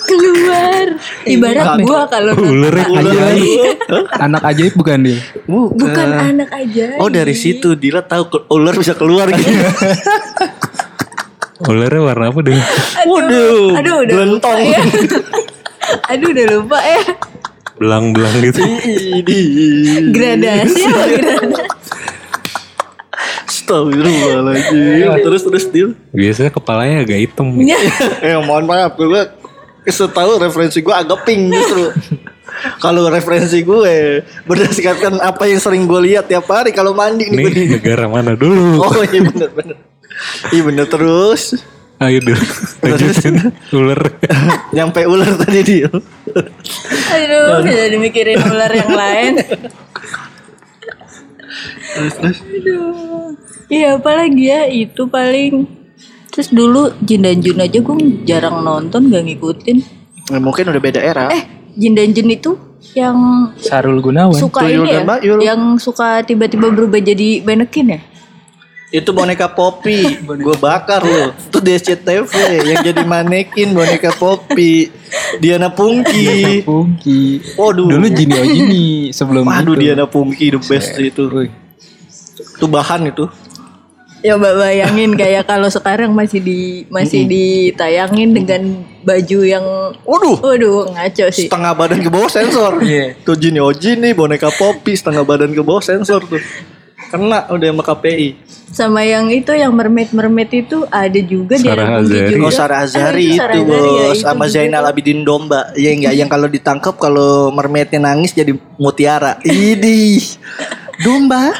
keluar. 0.05 0.86
Ibarat 1.24 1.64
Bukan. 1.66 1.78
gua 1.82 2.01
kalau 2.07 2.32
Ular 2.36 2.76
Ajaib. 2.76 3.76
Anak 4.14 4.42
ajaib 4.45 4.74
bukan 4.76 4.99
dia? 5.03 5.18
Bukan, 5.49 5.80
bukan 5.80 6.09
anak 6.12 6.51
aja. 6.53 6.86
Oh 7.01 7.09
dari 7.09 7.34
situ 7.34 7.74
Dila 7.74 8.05
tahu 8.05 8.28
ular 8.53 8.76
bisa 8.76 8.95
keluar 8.95 9.32
gitu 9.32 9.51
Ularnya 11.63 12.03
warna 12.03 12.35
apa 12.35 12.41
deh? 12.43 12.59
Waduh, 13.07 13.79
Aduh, 13.79 13.95
udah 14.03 14.15
lupa 14.27 14.51
gelentong. 14.51 14.59
ya. 14.67 14.81
Aduh, 16.11 16.29
udah 16.35 16.47
lupa 16.51 16.79
ya. 16.83 17.03
Belang-belang 17.75 18.35
gitu. 18.41 18.61
Gradasi 20.11 20.81
apa 20.87 21.05
gradasi? 21.11 21.63
Astagfirullahaladzim 23.45 25.23
Terus 25.23 25.43
terus 25.43 25.65
Dil 25.71 25.89
Biasanya 26.11 26.51
kepalanya 26.51 26.97
agak 27.03 27.19
hitam. 27.19 27.55
Eh 28.25 28.35
mohon 28.39 28.65
maaf 28.65 28.95
gue 28.95 29.23
Setahu 29.85 30.41
referensi 30.41 30.81
gue 30.81 30.95
agak 30.95 31.23
pink 31.23 31.51
justru 31.51 31.93
Kalau 32.79 33.07
referensi 33.07 33.63
gue 33.63 34.23
Berdasarkan 34.45 35.21
apa 35.21 35.45
yang 35.45 35.61
sering 35.61 35.85
gue 35.85 36.01
lihat 36.05 36.27
tiap 36.27 36.47
hari 36.47 36.71
Kalau 36.71 36.93
mandi 36.93 37.29
nih 37.29 37.39
gue 37.39 37.51
Nih 37.53 37.67
negara 37.75 38.07
mana 38.07 38.33
dulu? 38.35 38.81
Oh 38.81 39.03
iya 39.03 39.21
bener 39.23 39.51
bener 39.53 39.77
Iya 40.51 40.62
bener 40.62 40.87
terus 40.87 41.59
Ayo 41.97 42.19
dulu. 42.19 42.43
Lanjutin. 42.83 43.35
Ular. 43.71 44.01
Nyampe 44.77 45.07
ular 45.07 45.31
tadi 45.39 45.62
Dil 45.62 45.87
Aduh, 47.07 47.62
jadi 47.62 47.95
mikirin 47.95 48.43
ular 48.43 48.67
yang 48.69 48.91
lain. 48.91 49.33
Terus 51.95 52.15
terus 52.19 52.39
Aduh. 52.43 53.39
Iya, 53.67 53.97
apalagi 53.97 54.43
ya 54.45 54.67
itu 54.67 55.07
paling 55.07 55.65
Terus 56.29 56.51
dulu 56.51 56.91
Jin 57.01 57.23
dan 57.23 57.39
Jun 57.39 57.62
aja 57.62 57.79
gue 57.79 57.97
jarang 58.25 58.61
nonton 58.61 59.07
gak 59.07 59.23
ngikutin 59.23 59.79
Eh, 60.27 60.41
Mungkin 60.43 60.67
udah 60.67 60.83
beda 60.83 60.99
era 60.99 61.31
Eh 61.31 61.47
Jin 61.73 61.95
dan 61.95 62.11
Jun 62.11 62.29
itu 62.29 62.53
yang 62.93 63.17
Sarul 63.57 63.99
Gunawan. 63.99 64.35
suka 64.35 64.61
Tuyul 64.61 64.85
ini 64.85 64.91
ya 64.93 65.03
Bayul. 65.03 65.39
Yang 65.41 65.61
suka 65.81 66.21
tiba-tiba 66.21 66.69
berubah 66.69 66.99
jadi 66.99 67.41
manekin 67.41 67.87
ya 67.89 68.01
Itu 68.95 69.11
boneka 69.11 69.51
Poppy. 69.51 70.22
Gue 70.22 70.55
bakar 70.55 71.03
loh 71.03 71.34
Itu 71.34 71.59
di 71.59 71.74
SCTV 71.74 72.30
Yang 72.62 72.95
jadi 72.95 73.03
manekin 73.03 73.74
boneka 73.74 74.14
Poppy. 74.14 74.86
Diana 75.42 75.66
Pungki. 75.66 76.62
Pungki. 76.62 77.42
Waduh. 77.59 77.90
Dulu 77.90 78.07
Jini 78.07 78.34
oh 78.38 78.47
Jini 78.47 78.86
sebelum 79.11 79.51
Waduh 79.51 79.74
itu. 79.74 79.82
Diana 79.82 80.07
Pungki 80.07 80.55
the 80.55 80.62
best 80.62 80.95
itu. 80.95 81.26
Wih. 81.26 81.51
Itu 82.55 82.70
bahan 82.70 83.11
itu. 83.11 83.26
Ya 84.24 84.40
mbak 84.40 84.57
bayangin 84.57 85.12
kayak 85.20 85.45
kalau 85.45 85.68
sekarang 85.68 86.16
masih 86.16 86.40
di 86.40 86.88
masih 86.88 87.28
ditayangin 87.28 88.32
dengan 88.32 88.62
baju 89.05 89.38
yang 89.45 89.66
Waduh. 90.07 90.38
waduh 90.40 90.88
ngaco 90.95 91.26
sih. 91.34 91.51
Setengah 91.51 91.74
badan 91.76 92.01
ke 92.01 92.09
bawah 92.09 92.30
sensor. 92.30 92.78
Iya. 92.80 93.18
Tuh 93.26 93.36
Jini 93.36 93.59
Oji 93.59 93.99
nih 93.99 94.14
boneka 94.16 94.49
Poppy 94.55 94.97
Setengah 94.97 95.26
badan 95.26 95.51
ke 95.51 95.61
bawah 95.61 95.82
sensor 95.82 96.24
tuh 96.24 96.40
Kena 97.15 97.47
udah 97.47 97.69
sama 97.71 97.83
KPI 97.85 98.29
Sama 98.67 99.01
yang 99.01 99.31
itu 99.31 99.55
yang 99.55 99.71
mermaid 99.71 100.11
mermaid 100.11 100.51
itu 100.51 100.83
ada 100.89 101.21
juga 101.23 101.55
di 101.55 101.62
Sarah 101.62 102.03
Azhari. 102.03 102.27
juga. 102.29 102.43
Oh 102.43 102.51
Sarah 102.51 102.79
Azhari 102.83 103.29
Ah, 103.31 103.39
Sarah 103.39 103.55
itu 103.55 103.62
ya, 103.62 103.71
bos 103.71 103.87
itu 104.11 104.19
Sama 104.21 104.45
juga 104.45 104.53
Zainal. 104.53 104.83
Abidin 104.85 105.21
Domba 105.23 105.71
Ya 105.75 105.91
enggak 105.91 106.12
Yang 106.12 106.29
kalau 106.29 106.49
ditangkap 106.49 106.95
Kalau 106.97 107.31
mermaidnya 107.49 108.03
nangis 108.03 108.35
jadi 108.35 108.51
mutiara 108.75 109.39
Idih 109.41 110.19
domba. 111.03 111.51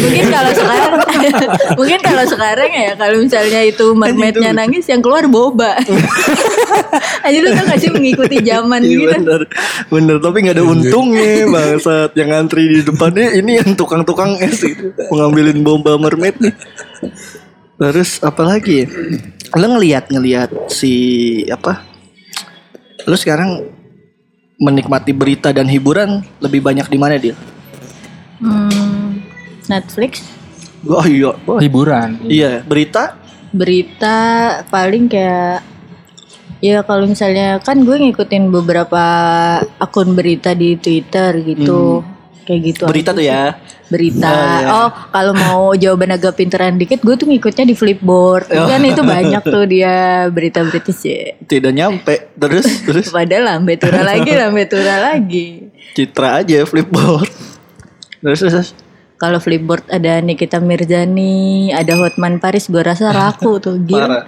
mungkin 0.00 0.26
kalau 0.32 0.52
sekarang 0.54 0.92
mungkin 1.78 2.00
kalau 2.00 2.24
sekarang 2.24 2.70
ya 2.72 2.92
kalau 2.96 3.16
misalnya 3.20 3.60
itu 3.66 3.86
mermaidnya 3.92 4.50
nangis 4.56 4.88
yang 4.88 5.04
keluar 5.04 5.28
boba 5.28 5.76
aja 7.26 7.38
lu 7.38 7.48
tuh 7.52 7.64
gak 7.68 7.78
sih 7.78 7.90
mengikuti 7.92 8.40
zaman 8.42 8.80
Iya 8.82 8.96
gitu 8.96 9.12
bener, 9.12 9.40
bener 9.92 10.16
tapi 10.22 10.36
nggak 10.46 10.56
ada 10.56 10.64
untungnya 10.64 11.46
bangsat 11.48 12.10
yang 12.16 12.28
ngantri 12.32 12.64
di 12.68 12.78
depannya 12.80 13.28
ini 13.36 13.60
yang 13.60 13.70
tukang-tukang 13.76 14.38
es 14.40 14.62
gitu 14.62 14.94
mengambilin 15.12 15.60
bomba 15.60 15.96
mermaid 16.00 16.36
nih. 16.40 16.54
Terus 17.82 18.22
apa 18.22 18.46
lagi? 18.46 18.86
Lo 19.58 19.66
ngelihat 19.66 20.06
ngelihat 20.06 20.50
si 20.70 20.92
apa? 21.50 21.82
Lo 23.10 23.18
sekarang 23.18 23.66
menikmati 24.62 25.10
berita 25.10 25.50
dan 25.50 25.66
hiburan 25.66 26.22
lebih 26.38 26.62
banyak 26.62 26.86
di 26.86 26.98
mana 27.00 27.18
dia? 27.18 27.34
Hmm, 28.42 29.22
Netflix 29.64 30.26
Oh 30.82 31.06
iya, 31.06 31.30
oh, 31.40 31.56
Hiburan. 31.56 32.18
iya 32.24 32.58
berita. 32.60 33.14
berita 33.52 34.16
paling 34.66 35.06
kayak 35.06 35.62
ya 36.58 36.80
kalau 36.80 37.04
misalnya 37.04 37.58
kan 37.58 37.78
gue 37.80 37.94
ngikutin 37.94 38.48
beberapa 38.48 39.02
akun 39.76 40.12
berita 40.12 40.52
di 40.52 40.74
Twitter 40.74 41.36
gitu 41.38 42.00
kayak 42.42 42.60
gitu 42.64 42.82
Berita 42.84 43.10
aja 43.10 43.18
tuh 43.20 43.24
ya. 43.24 43.42
berita 43.86 44.26
Oh, 44.26 44.40
iya. 44.56 44.66
oh 44.72 44.88
kalau 45.08 45.32
mau 45.32 45.62
jawaban 45.78 46.10
agak 46.10 46.34
pinteran 46.34 46.74
dikit 46.74 46.98
gue 46.98 47.12
tuh 47.12 47.28
ngikutnya 47.28 47.64
di 47.64 47.76
Flipboard 47.76 48.48
Oh. 48.48 48.66
kan 48.66 48.80
itu 48.82 49.02
banyak 49.04 49.42
tuh 49.44 49.64
dia 49.64 49.94
berita-berita 50.34 50.90
sih 50.90 51.38
Tidak 51.42 51.70
nyampe. 51.70 52.32
Terus 52.34 52.66
terus 52.82 53.06
padahal 53.08 53.46
lambe 53.52 53.76
tura 53.76 54.00
lagi 54.00 54.32
lambe 54.40 54.64
tura 54.64 54.96
lagi 54.98 55.68
citra 55.92 56.40
aja 56.40 56.64
flipboard. 56.64 57.28
Terus 58.22 58.40
terus. 58.40 58.68
kalau 59.18 59.38
Flipboard 59.38 59.86
ada 59.86 60.18
Nikita 60.18 60.58
Mirzani 60.58 61.70
ada 61.70 61.94
Hotman 61.94 62.38
Paris 62.38 62.66
gue 62.66 62.80
rasa 62.80 63.10
laku 63.10 63.58
tuh 63.64 63.78
gila 63.78 64.02
Parah. 64.02 64.24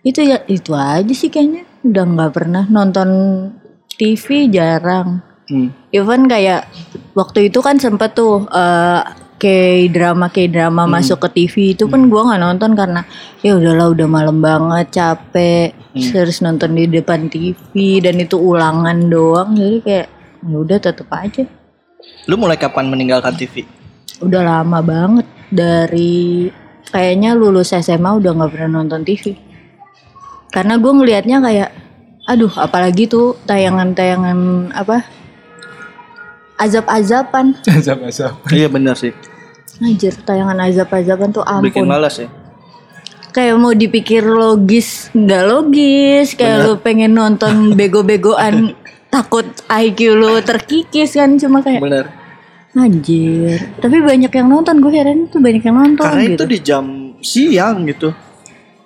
itu 0.00 0.20
ya 0.22 0.38
itu 0.46 0.70
aja 0.72 1.10
sih 1.10 1.28
kayaknya 1.28 1.62
udah 1.82 2.04
nggak 2.08 2.32
pernah 2.32 2.64
nonton 2.66 3.08
TV 3.92 4.48
jarang 4.48 5.22
Hmm. 5.44 5.74
even 5.90 6.30
kayak 6.30 6.70
waktu 7.10 7.50
itu 7.50 7.58
kan 7.58 7.74
sempet 7.74 8.14
tuh 8.14 8.46
eh 8.46 9.02
kayak 9.34 9.90
drama 9.90 10.30
kayak 10.30 10.54
drama 10.54 10.86
Hmm. 10.86 10.94
masuk 10.94 11.18
ke 11.18 11.28
TV 11.42 11.54
itu 11.74 11.90
kan 11.90 12.06
gua 12.06 12.22
nggak 12.22 12.38
nonton 12.40 12.78
karena 12.78 13.02
ya 13.42 13.58
udahlah 13.58 13.90
udah 13.90 14.06
malam 14.06 14.38
banget 14.38 14.94
capek 14.94 15.74
Hmm. 15.90 16.06
terus 16.06 16.38
nonton 16.38 16.70
di 16.70 16.86
depan 16.86 17.26
TV 17.26 17.74
dan 17.98 18.22
itu 18.22 18.38
ulangan 18.38 19.10
doang 19.10 19.58
jadi 19.58 19.78
kayak 19.82 20.06
ya 20.40 20.54
udah 20.54 20.78
tetep 20.78 21.10
aja 21.10 21.42
Lu 22.26 22.36
mulai 22.36 22.56
kapan 22.56 22.86
meninggalkan 22.86 23.34
TV? 23.34 23.64
udah 24.20 24.42
lama 24.44 24.84
banget 24.84 25.24
dari 25.48 26.52
kayaknya 26.86 27.32
lulus 27.32 27.72
SMA 27.72 28.20
udah 28.20 28.36
nggak 28.36 28.52
pernah 28.52 28.84
nonton 28.84 29.00
TV 29.00 29.32
karena 30.52 30.76
gue 30.76 30.92
ngelihatnya 30.92 31.40
kayak 31.40 31.70
aduh 32.28 32.52
apalagi 32.60 33.08
tuh 33.08 33.40
tayangan-tayangan 33.48 34.36
apa 34.76 35.08
azab-azaban 36.60 37.56
Azab-azab. 37.80 38.44
Iya 38.52 38.68
benar 38.68 38.92
sih. 39.00 39.16
Anjir 39.80 40.12
tayangan 40.20 40.60
azab-azaban 40.60 41.32
tuh 41.32 41.40
Bikin 41.64 41.88
ampun 41.88 41.88
malas 41.88 42.20
ya. 42.20 42.28
kayak 43.30 43.56
mau 43.56 43.72
dipikir 43.72 44.20
logis 44.20 45.08
nggak 45.14 45.44
logis 45.46 46.34
kayak 46.36 46.66
lu 46.66 46.74
pengen 46.76 47.14
nonton 47.14 47.72
bego-begoan 47.72 48.74
takut 49.10 49.46
IQ 49.66 49.98
lu 50.14 50.38
terkikis 50.40 51.18
kan 51.18 51.34
cuma 51.36 51.60
kayak 51.60 51.82
Benar. 51.82 52.06
anjir 52.78 53.58
tapi 53.82 53.98
banyak 53.98 54.30
yang 54.30 54.46
nonton 54.46 54.78
gue 54.78 54.92
heran 54.94 55.26
tuh 55.26 55.42
banyak 55.42 55.62
yang 55.66 55.76
nonton 55.76 56.06
Karena 56.06 56.22
gitu 56.22 56.34
itu 56.38 56.44
di 56.46 56.58
jam 56.62 56.84
siang 57.20 57.84
gitu. 57.86 58.10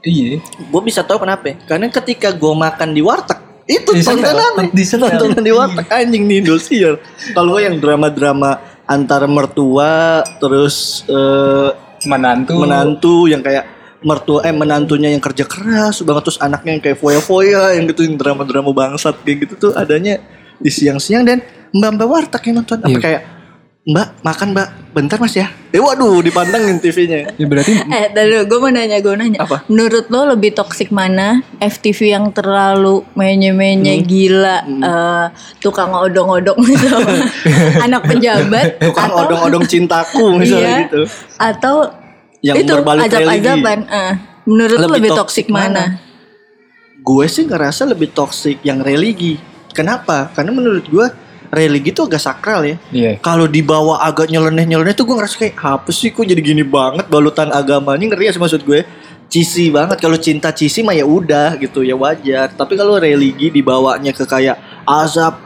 Iya. 0.05 0.37
Gue 0.68 0.83
bisa 0.85 1.01
tahu 1.01 1.25
kenapa. 1.25 1.57
Karena 1.64 1.89
ketika 1.89 2.29
gue 2.31 2.53
makan 2.53 2.93
di 2.93 3.01
warteg 3.01 3.41
itu 3.64 3.97
Di 3.97 4.05
tontonan 4.05 4.68
Di 4.68 4.85
tontonan 4.85 5.41
di 5.41 5.53
warteg 5.55 5.87
anjing 5.89 6.29
di 6.29 6.45
Indosiar. 6.45 7.01
Kalau 7.33 7.57
yang 7.57 7.81
drama-drama 7.81 8.61
antara 8.85 9.25
mertua 9.25 10.20
terus 10.37 11.09
eh, 11.09 11.70
Menantu. 12.05 12.61
menantu 12.61 13.16
yang 13.33 13.41
kayak 13.41 13.64
mertua 14.05 14.44
eh 14.44 14.52
menantunya 14.52 15.09
yang 15.09 15.18
kerja 15.18 15.42
keras 15.42 16.00
banget 16.00 16.22
terus 16.22 16.38
anaknya 16.38 16.70
yang 16.70 16.82
kayak 16.82 16.98
foya-foya 16.98 17.74
yang 17.74 17.88
gitu 17.88 18.05
yang 18.05 18.14
drama-drama 18.14 18.70
bangsat 18.70 19.16
kayak 19.20 19.48
gitu 19.48 19.55
tuh 19.59 19.72
adanya 19.72 20.20
di 20.55 20.68
siang-siang 20.68 21.24
dan 21.24 21.40
mbak-mbak 21.70 22.07
warteg 22.07 22.42
yang 22.46 22.61
nonton 22.61 22.78
apa 22.78 22.90
Iya. 22.90 23.00
kayak 23.00 23.22
mbak 23.84 24.16
makan 24.20 24.48
mbak 24.52 24.68
bentar 24.92 25.20
mas 25.20 25.34
ya 25.34 25.52
eh 25.68 25.76
waduh 25.76 26.16
dipandangin 26.18 26.80
TV-nya 26.80 27.36
Ya 27.36 27.44
berarti 27.44 27.72
Eh, 27.92 28.09
tadi 28.09 28.32
gue 28.40 28.59
mau 28.59 28.70
nanya, 28.70 28.96
gue 28.96 29.12
nanya. 29.12 29.44
Apa? 29.44 29.68
Menurut 29.68 30.09
lo 30.09 30.32
lebih 30.32 30.55
toksik 30.55 30.88
mana? 30.88 31.44
FTV 31.59 32.16
yang 32.16 32.26
terlalu 32.30 33.05
menye-menye 33.12 34.00
Hmm. 34.00 34.07
gila, 34.07 34.57
eh, 34.64 35.26
tukang 35.59 35.92
odong-odong 35.92 36.57
sama 36.80 37.12
anak 37.84 38.09
pejabat, 38.09 38.80
tukang 38.80 39.11
atau 39.11 39.20
odong-odong 39.26 39.64
cintaku 39.66 40.32
misalnya 40.34 40.64
Iya. 40.70 40.84
gitu 40.86 41.00
atau 41.36 41.76
Yang 42.45 42.57
itu 42.61 42.72
berbalut 42.76 43.03
azab-azaban. 43.09 43.80
eh. 43.88 44.12
menurut 44.45 44.76
lo 44.76 44.86
Lebih 44.86 44.97
lebih 45.01 45.11
toksik 45.16 45.49
toksik 45.49 45.49
mana? 45.49 45.84
gue 47.01 47.24
sih 47.28 47.45
ngerasa 47.45 47.84
lebih 47.84 48.12
toksik 48.12 48.61
yang 48.61 48.80
religi 48.80 49.36
kenapa 49.72 50.32
karena 50.32 50.53
menurut 50.53 50.84
gue 50.84 51.07
religi 51.53 51.92
tuh 51.92 52.09
agak 52.09 52.20
sakral 52.20 52.64
ya 52.64 52.76
iya. 52.88 53.12
kalau 53.20 53.45
dibawa 53.45 54.01
agak 54.01 54.32
nyeleneh-nyeleneh 54.32 54.97
tuh 54.97 55.05
gue 55.05 55.16
ngerasa 55.16 55.36
kayak 55.36 55.57
apa 55.57 55.90
sih 55.92 56.09
kok 56.09 56.24
jadi 56.24 56.40
gini 56.40 56.64
banget 56.64 57.05
balutan 57.07 57.53
agama 57.53 57.92
ini 57.95 58.09
ngeri 58.09 58.28
ya 58.28 58.32
sih 58.32 58.40
maksud 58.40 58.64
gue 58.64 58.88
cheesy 59.28 59.68
banget 59.68 60.01
kalau 60.01 60.16
cinta 60.16 60.49
cheesy 60.49 60.80
mah 60.80 60.97
ya 60.97 61.05
udah 61.05 61.61
gitu 61.61 61.84
ya 61.84 61.92
wajar 61.92 62.49
tapi 62.57 62.72
kalau 62.72 62.97
religi 62.97 63.53
dibawanya 63.53 64.16
ke 64.16 64.24
kayak 64.24 64.57
azab 64.88 65.43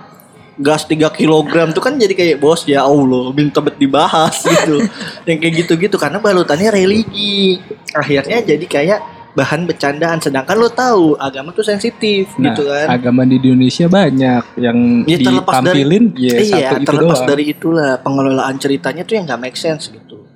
gas 0.58 0.82
3 0.84 0.98
kilogram 1.12 1.70
tuh 1.70 1.80
kan 1.80 1.94
jadi 1.94 2.10
kayak 2.10 2.36
bos 2.36 2.62
ya 2.64 2.82
Allah 2.82 3.30
minta 3.30 3.58
bet 3.58 3.76
dibahas 3.76 4.34
gitu 4.38 4.82
yang 5.28 5.38
kayak 5.38 5.54
gitu-gitu 5.56 5.94
karena 5.94 6.18
balutannya 6.18 6.68
religi 6.68 7.62
akhirnya 7.92 8.42
jadi 8.42 8.66
kayak 8.66 9.00
bahan 9.30 9.64
bercandaan 9.64 10.18
sedangkan 10.18 10.56
lo 10.56 10.66
tahu 10.68 11.14
agama 11.16 11.50
tuh 11.50 11.62
sensitif 11.62 12.26
Nah, 12.34 12.50
gitu 12.50 12.66
kan 12.66 12.90
agama 12.90 13.22
di 13.22 13.38
Indonesia 13.38 13.86
banyak 13.86 14.42
yang 14.58 14.78
Ya, 15.04 15.16
terlepas 15.16 15.54
dari- 15.62 15.86
ditampilin 15.86 16.04
ya 16.12 16.34
iya, 16.34 16.42
satu 16.42 16.74
itu 16.74 16.88
terlepas 16.90 17.16
doang. 17.16 17.28
dari 17.28 17.44
itulah 17.46 17.90
pengelolaan 17.98 18.56
ceritanya 18.56 19.02
tuh 19.02 19.14
yang 19.14 19.24
nggak 19.24 19.38
make 19.40 19.54
sense 19.54 19.86
gitu. 19.88 20.26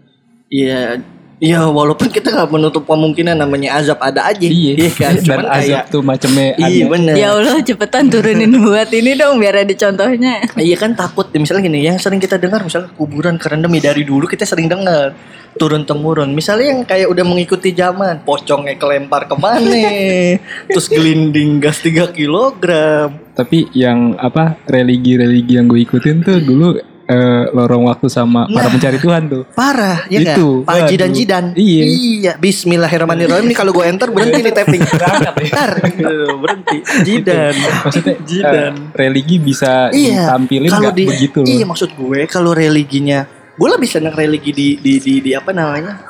Iya, 0.46 1.02
iya 1.42 1.66
walaupun 1.66 2.06
kita 2.06 2.30
nggak 2.30 2.50
menutup 2.54 2.86
kemungkinan 2.86 3.34
namanya 3.34 3.82
azab 3.82 3.98
ada 3.98 4.30
aja, 4.30 4.46
Iya, 4.46 4.86
kan? 4.94 5.18
dan 5.26 5.42
Cuman 5.42 5.46
azab 5.50 5.58
kayak, 5.58 5.82
tuh 5.90 6.02
macamnya 6.06 6.48
iya 6.54 6.86
ada. 6.86 6.92
bener. 6.94 7.14
Ya 7.18 7.28
Allah 7.34 7.58
cepetan 7.58 8.06
turunin 8.06 8.52
buat 8.62 8.88
ini 8.94 9.18
dong 9.18 9.42
biar 9.42 9.66
ada 9.66 9.74
contohnya. 9.74 10.46
Iya 10.54 10.76
kan 10.78 10.94
takut, 10.94 11.26
misalnya 11.34 11.66
gini, 11.66 11.82
yang 11.82 11.98
sering 11.98 12.22
kita 12.22 12.38
dengar 12.38 12.62
misalnya 12.62 12.94
kuburan 12.94 13.42
kerendam 13.42 13.74
ya 13.74 13.90
dari 13.90 14.06
dulu 14.06 14.30
kita 14.30 14.46
sering 14.46 14.70
dengar 14.70 15.18
turun 15.58 15.82
temurun. 15.82 16.30
Misalnya 16.30 16.66
yang 16.72 16.80
kayak 16.86 17.10
udah 17.10 17.24
mengikuti 17.26 17.74
zaman, 17.74 18.22
pocongnya 18.22 18.78
kelempar 18.78 19.26
ke 19.26 19.34
mana, 19.34 19.82
terus 20.70 20.86
gelinding 20.86 21.58
gas 21.58 21.82
3 21.82 22.06
kilogram. 22.14 23.18
Tapi 23.34 23.66
yang 23.74 24.14
apa 24.16 24.56
religi-religi 24.68 25.58
yang 25.58 25.66
gue 25.66 25.82
ikutin 25.82 26.22
tuh 26.22 26.38
dulu 26.40 26.91
eh, 27.12 27.42
lorong 27.52 27.84
waktu 27.86 28.08
sama 28.08 28.48
para 28.48 28.66
Nah. 28.66 28.72
pencari 28.72 28.96
Tuhan 28.96 29.22
tuh. 29.28 29.42
Parah, 29.52 30.08
ya? 30.08 30.18
Itu, 30.32 30.64
Pak 30.64 30.74
Haji 30.74 30.94
dan. 30.96 31.10
Jidan. 31.12 31.44
Iya. 31.52 31.82
Iya, 31.84 32.32
Bismillahirrahmanirrahim. 32.36 33.44
Ini 33.44 33.54
kalau 33.54 33.70
gue 33.70 33.84
enter 33.84 34.08
berhenti 34.08 34.40
nih 34.40 34.50
tapping. 34.50 34.82
Ntar, 35.52 35.70
gitu, 35.86 36.16
berhenti. 36.40 36.76
Jidan. 37.04 37.52
Maksudnya 37.84 38.16
Jidan. 38.30 38.72
eh, 38.72 38.96
religi 38.96 39.36
bisa 39.36 39.92
Iya. 39.92 40.26
ditampilin 40.26 40.70
Kalau 40.70 40.90
di, 40.90 41.04
begitu 41.04 41.38
loh. 41.40 41.48
Iya, 41.48 41.64
maksud 41.64 41.90
gue 41.92 42.20
kalau 42.26 42.50
religinya, 42.50 43.28
gue 43.52 43.68
lebih 43.68 43.86
seneng 43.86 44.16
religi 44.16 44.50
di 44.50 44.68
di 44.78 44.92
di, 44.96 45.14
di 45.20 45.30
apa 45.36 45.52
namanya? 45.52 46.00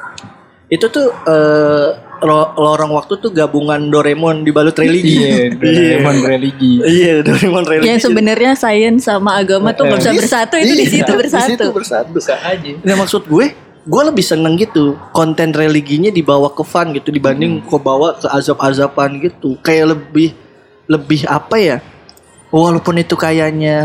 Itu 0.68 0.88
tuh 0.88 1.10
lo- 1.26 2.01
lorong 2.22 2.94
waktu 2.94 3.18
tuh 3.18 3.30
gabungan 3.30 3.90
Doraemon 3.90 4.46
dibalut 4.46 4.72
religi. 4.72 5.18
Iya, 5.18 5.52
Doraemon 5.52 6.16
religi. 6.22 6.72
Iya, 6.80 7.12
Doraemon 7.20 7.64
religi. 7.66 7.88
Yang 7.90 8.00
sebenarnya 8.06 8.52
sains 8.54 9.02
sama 9.02 9.36
agama 9.36 9.74
tuh 9.74 9.90
nggak 9.90 9.98
bisa 9.98 10.10
Iya, 10.10 10.20
bersatu 10.22 10.54
itu 10.56 10.72
di 10.72 10.86
iya, 10.86 10.92
situ 10.94 11.12
Di 11.12 11.18
bersatu. 11.18 11.50
situ 11.50 11.64
bersatu. 11.68 12.08
Bisa 12.14 12.34
aja. 12.38 12.70
Nah 12.80 12.94
maksud 12.94 13.26
gue, 13.26 13.46
gue 13.82 14.02
lebih 14.06 14.22
seneng 14.22 14.54
gitu 14.54 14.94
konten 15.10 15.50
religinya 15.50 16.08
dibawa 16.08 16.48
ke 16.48 16.62
fun 16.62 16.94
gitu 16.94 17.10
dibanding 17.10 17.58
Hmm. 17.58 17.66
kau 17.66 17.82
bawa 17.82 18.14
ke 18.14 18.30
azab-azaban 18.30 19.18
gitu. 19.18 19.58
Kayak 19.58 19.98
lebih 19.98 20.30
lebih 20.86 21.26
apa 21.26 21.56
ya? 21.58 21.76
Walaupun 22.48 22.96
itu 22.96 23.16
kayaknya 23.16 23.76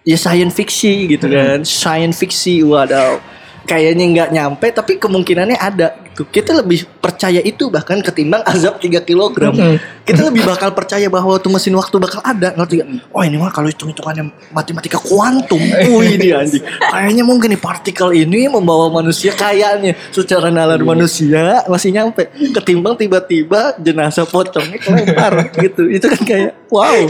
ya 0.00 0.16
science 0.16 0.54
fiksi 0.54 1.10
gitu 1.10 1.28
Hmm. 1.28 1.36
kan, 1.36 1.58
science 1.62 2.16
fiksi 2.16 2.64
waduh. 2.64 3.20
Kayaknya 3.60 4.04
nggak 4.08 4.28
nyampe 4.32 4.66
tapi 4.72 4.96
kemungkinannya 4.96 5.54
ada 5.54 5.92
gitu. 6.20 6.28
Kita 6.28 6.52
lebih 6.60 6.84
percaya 7.00 7.40
itu 7.40 7.72
bahkan 7.72 8.04
ketimbang 8.04 8.44
azab 8.44 8.76
3 8.76 9.00
kilogram. 9.08 9.56
Kita 10.04 10.20
lebih 10.28 10.44
bakal 10.44 10.76
percaya 10.76 11.08
bahwa 11.08 11.40
tuh 11.40 11.48
mesin 11.48 11.72
waktu 11.76 11.96
bakal 11.96 12.20
ada, 12.20 12.52
ngerti 12.52 12.84
gak? 12.84 12.88
Oh 13.16 13.24
ini 13.24 13.40
mah 13.40 13.48
kalau 13.48 13.72
hitung-hitungannya 13.72 14.52
matematika 14.52 15.00
kuantum, 15.00 15.60
oh 15.60 16.02
ini 16.14 16.34
anjing. 16.34 16.60
Kayaknya 16.64 17.24
mungkin 17.24 17.56
nih 17.56 17.60
partikel 17.62 18.12
ini 18.12 18.50
membawa 18.50 18.92
manusia 18.92 19.32
kayaknya 19.32 19.96
secara 20.12 20.52
nalar 20.52 20.82
manusia 20.84 21.64
masih 21.64 21.94
nyampe. 21.94 22.28
Ketimbang 22.52 23.00
tiba-tiba 23.00 23.78
jenazah 23.80 24.28
pocongnya 24.28 24.76
kelempar 24.76 25.48
gitu. 25.64 25.88
Itu 25.88 26.10
kan 26.10 26.20
kayak 26.26 26.52
wow 26.68 27.08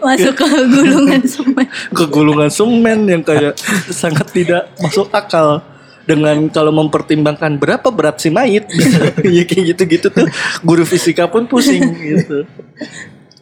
Masuk 0.00 0.34
ke 0.36 0.46
gulungan 0.48 1.22
semen. 1.22 1.66
ke 1.92 2.04
gulungan 2.08 2.50
semen 2.50 3.06
yang 3.06 3.22
kayak 3.22 3.54
sangat 3.92 4.26
tidak 4.32 4.66
masuk 4.80 5.06
akal 5.12 5.62
dengan 6.04 6.36
kalau 6.48 6.70
mempertimbangkan 6.70 7.56
berapa 7.56 7.88
berat 7.88 8.16
si 8.18 8.28
mayit 8.28 8.68
ya 9.36 9.42
kayak 9.42 9.64
gitu-gitu 9.72 10.08
tuh 10.08 10.28
guru 10.60 10.84
fisika 10.84 11.24
pun 11.24 11.44
pusing 11.44 11.80
gitu. 11.94 12.44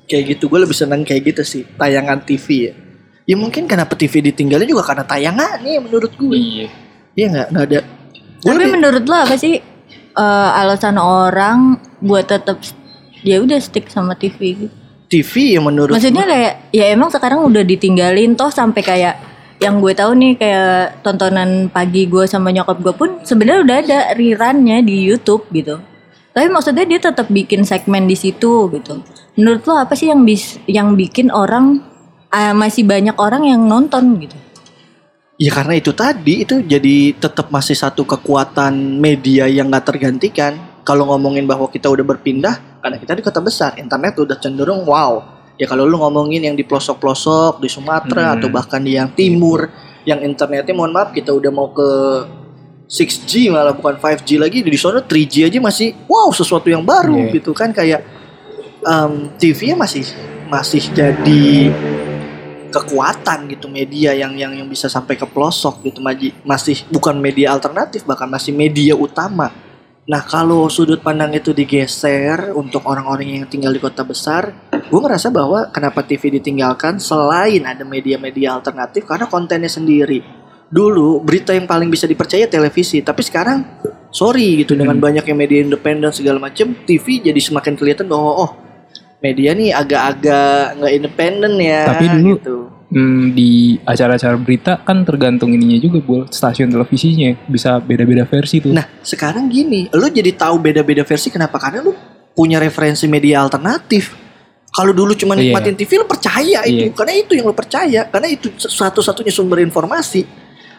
Kayak 0.04 0.36
gitu 0.36 0.44
gue 0.46 0.60
lebih 0.60 0.74
senang 0.74 1.02
kayak 1.02 1.22
gitu 1.28 1.42
sih 1.42 1.62
tayangan 1.72 2.20
TV 2.20 2.46
ya. 2.68 2.72
Ya 3.24 3.36
mungkin 3.36 3.66
kenapa 3.66 3.94
TV 3.94 4.18
ditinggalin 4.24 4.66
juga 4.66 4.82
karena 4.84 5.02
tayangan 5.02 5.58
nih 5.58 5.78
menurut 5.78 6.12
gue 6.12 6.34
Iya. 6.34 6.66
iya 7.14 7.26
nggak? 7.28 7.46
Nggak 7.50 7.64
ada. 7.64 7.80
Gue 7.80 8.48
Tapi 8.48 8.58
lebih- 8.58 8.74
menurut 8.74 9.04
lo 9.04 9.16
apa 9.16 9.34
sih 9.36 9.54
eh, 10.12 10.50
alasan 10.52 10.96
orang 10.96 11.58
buat 11.98 12.26
tetap 12.26 12.58
ya 13.20 13.38
udah 13.38 13.58
stick 13.58 13.86
sama 13.86 14.14
TV 14.14 14.38
gitu? 14.56 14.74
TV 15.06 15.32
ya 15.52 15.60
menurut 15.60 15.92
Maksudnya 15.92 16.24
kayak 16.24 16.52
ya 16.70 16.84
emang 16.88 17.08
sekarang 17.08 17.44
udah 17.44 17.62
ditinggalin 17.62 18.32
toh 18.32 18.48
sampai 18.48 18.80
kayak 18.80 19.14
yang 19.62 19.78
gue 19.78 19.94
tahu 19.94 20.12
nih 20.18 20.32
kayak 20.34 21.06
tontonan 21.06 21.70
pagi 21.70 22.10
gue 22.10 22.26
sama 22.26 22.50
nyokap 22.50 22.82
gue 22.82 22.94
pun 22.98 23.10
sebenarnya 23.22 23.60
udah 23.62 23.76
ada 23.78 23.98
rerunnya 24.18 24.82
di 24.82 25.06
YouTube 25.06 25.46
gitu. 25.54 25.78
Tapi 26.34 26.50
maksudnya 26.50 26.82
dia 26.82 26.98
tetap 26.98 27.30
bikin 27.30 27.62
segmen 27.62 28.10
di 28.10 28.18
situ 28.18 28.66
gitu. 28.74 29.06
Menurut 29.38 29.62
lo 29.70 29.78
apa 29.78 29.94
sih 29.94 30.10
yang 30.10 30.26
bis 30.26 30.58
yang 30.66 30.98
bikin 30.98 31.30
orang 31.30 31.78
ah, 32.34 32.50
masih 32.50 32.82
banyak 32.82 33.14
orang 33.14 33.46
yang 33.46 33.62
nonton 33.62 34.18
gitu? 34.18 34.34
Ya 35.38 35.50
karena 35.54 35.78
itu 35.78 35.94
tadi 35.94 36.42
itu 36.42 36.60
jadi 36.62 37.14
tetap 37.16 37.54
masih 37.54 37.78
satu 37.78 38.02
kekuatan 38.02 38.98
media 38.98 39.46
yang 39.46 39.70
nggak 39.70 39.94
tergantikan. 39.94 40.58
Kalau 40.82 41.06
ngomongin 41.14 41.46
bahwa 41.46 41.70
kita 41.70 41.86
udah 41.86 42.02
berpindah, 42.02 42.82
karena 42.82 42.98
kita 42.98 43.14
di 43.14 43.22
kota 43.22 43.38
besar, 43.38 43.78
internet 43.78 44.18
udah 44.18 44.34
cenderung 44.42 44.82
wow. 44.82 45.41
Ya 45.56 45.66
kalau 45.66 45.84
lu 45.84 45.96
ngomongin 45.96 46.42
yang 46.42 46.56
di 46.56 46.64
pelosok-pelosok 46.64 47.60
di 47.60 47.68
Sumatera 47.68 48.32
Hmm. 48.32 48.36
atau 48.40 48.48
bahkan 48.48 48.80
di 48.80 48.96
yang 48.96 49.12
timur, 49.12 49.68
yang 50.02 50.18
internetnya 50.20 50.72
mohon 50.72 50.90
maaf 50.90 51.12
kita 51.12 51.30
udah 51.30 51.50
mau 51.50 51.70
ke 51.70 51.88
6G 52.88 53.48
malah 53.48 53.72
bukan 53.72 53.96
5G 53.96 54.36
lagi 54.36 54.60
di 54.60 54.76
sana 54.76 55.00
3G 55.00 55.48
aja 55.48 55.58
masih 55.58 55.96
wow 56.04 56.28
sesuatu 56.28 56.68
yang 56.68 56.84
baru 56.84 57.30
Iya. 57.30 57.40
gitu 57.40 57.56
kan 57.56 57.72
kayak 57.72 58.04
em, 58.82 59.32
TV-nya 59.38 59.78
masih 59.78 60.04
masih 60.44 60.82
jadi 60.92 61.72
kekuatan 62.68 63.52
gitu 63.52 63.68
media 63.68 64.16
yang 64.16 64.32
yang 64.32 64.52
yang 64.52 64.68
bisa 64.68 64.88
sampai 64.88 65.16
ke 65.16 65.24
pelosok 65.24 65.84
gitu 65.84 66.00
Maji 66.00 66.32
masih 66.42 66.84
bukan 66.88 67.16
media 67.16 67.52
alternatif 67.52 68.04
bahkan 68.04 68.28
masih 68.28 68.52
media 68.52 68.92
utama 68.92 69.52
nah 70.02 70.20
kalau 70.20 70.66
sudut 70.66 70.98
pandang 70.98 71.30
itu 71.32 71.52
digeser 71.52 72.50
untuk 72.52 72.82
orang-orang 72.84 73.40
yang 73.40 73.46
tinggal 73.46 73.70
di 73.70 73.78
kota 73.78 74.02
besar 74.02 74.50
gue 74.88 75.00
merasa 75.00 75.28
bahwa 75.28 75.68
kenapa 75.70 76.02
TV 76.02 76.38
ditinggalkan 76.38 76.98
selain 76.98 77.62
ada 77.66 77.82
media-media 77.86 78.56
alternatif 78.58 79.06
karena 79.06 79.26
kontennya 79.26 79.70
sendiri 79.70 80.22
dulu 80.72 81.20
berita 81.20 81.52
yang 81.52 81.68
paling 81.68 81.92
bisa 81.92 82.08
dipercaya 82.08 82.48
televisi 82.48 83.04
tapi 83.04 83.20
sekarang 83.20 83.62
sorry 84.08 84.64
gitu 84.64 84.72
dengan 84.72 84.96
banyaknya 84.96 85.36
media 85.36 85.60
independen 85.60 86.08
segala 86.10 86.40
macam 86.40 86.72
TV 86.88 87.20
jadi 87.20 87.36
semakin 87.36 87.76
kelihatan 87.76 88.08
bahwa 88.08 88.48
oh 88.48 88.50
media 89.22 89.54
nih 89.54 89.70
agak-agak 89.70 90.80
nggak 90.82 90.92
independen 90.98 91.52
ya 91.60 91.80
Tapi 91.86 92.04
dulu- 92.10 92.36
gitu. 92.36 92.56
Hmm, 92.92 93.32
di 93.32 93.80
acara-acara 93.88 94.36
berita 94.36 94.76
kan 94.84 95.00
tergantung 95.00 95.48
ininya 95.56 95.80
juga 95.80 96.04
buat 96.04 96.28
stasiun 96.28 96.68
televisinya 96.68 97.32
bisa 97.48 97.80
beda-beda 97.80 98.28
versi 98.28 98.60
tuh. 98.60 98.76
Nah, 98.76 98.84
sekarang 99.00 99.48
gini, 99.48 99.88
lu 99.96 100.12
jadi 100.12 100.28
tahu 100.36 100.60
beda-beda 100.60 101.00
versi 101.00 101.32
kenapa? 101.32 101.56
Karena 101.56 101.80
lu 101.80 101.96
punya 102.36 102.60
referensi 102.60 103.08
media 103.08 103.40
alternatif. 103.40 104.12
Kalau 104.72 104.96
dulu 104.96 105.12
cuma 105.12 105.36
Iya. 105.36 105.52
nikmatin 105.52 105.76
TV 105.76 106.00
lu 106.00 106.08
percaya 106.08 106.64
itu, 106.64 106.88
Iya. 106.88 106.96
karena 106.96 107.12
itu 107.12 107.32
yang 107.36 107.44
lu 107.44 107.52
percaya, 107.52 108.00
karena 108.08 108.28
itu 108.32 108.48
satu-satunya 108.56 109.28
sumber 109.28 109.60
informasi. 109.60 110.24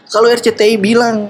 Kalau 0.10 0.26
RCTI 0.28 0.82
bilang 0.82 1.30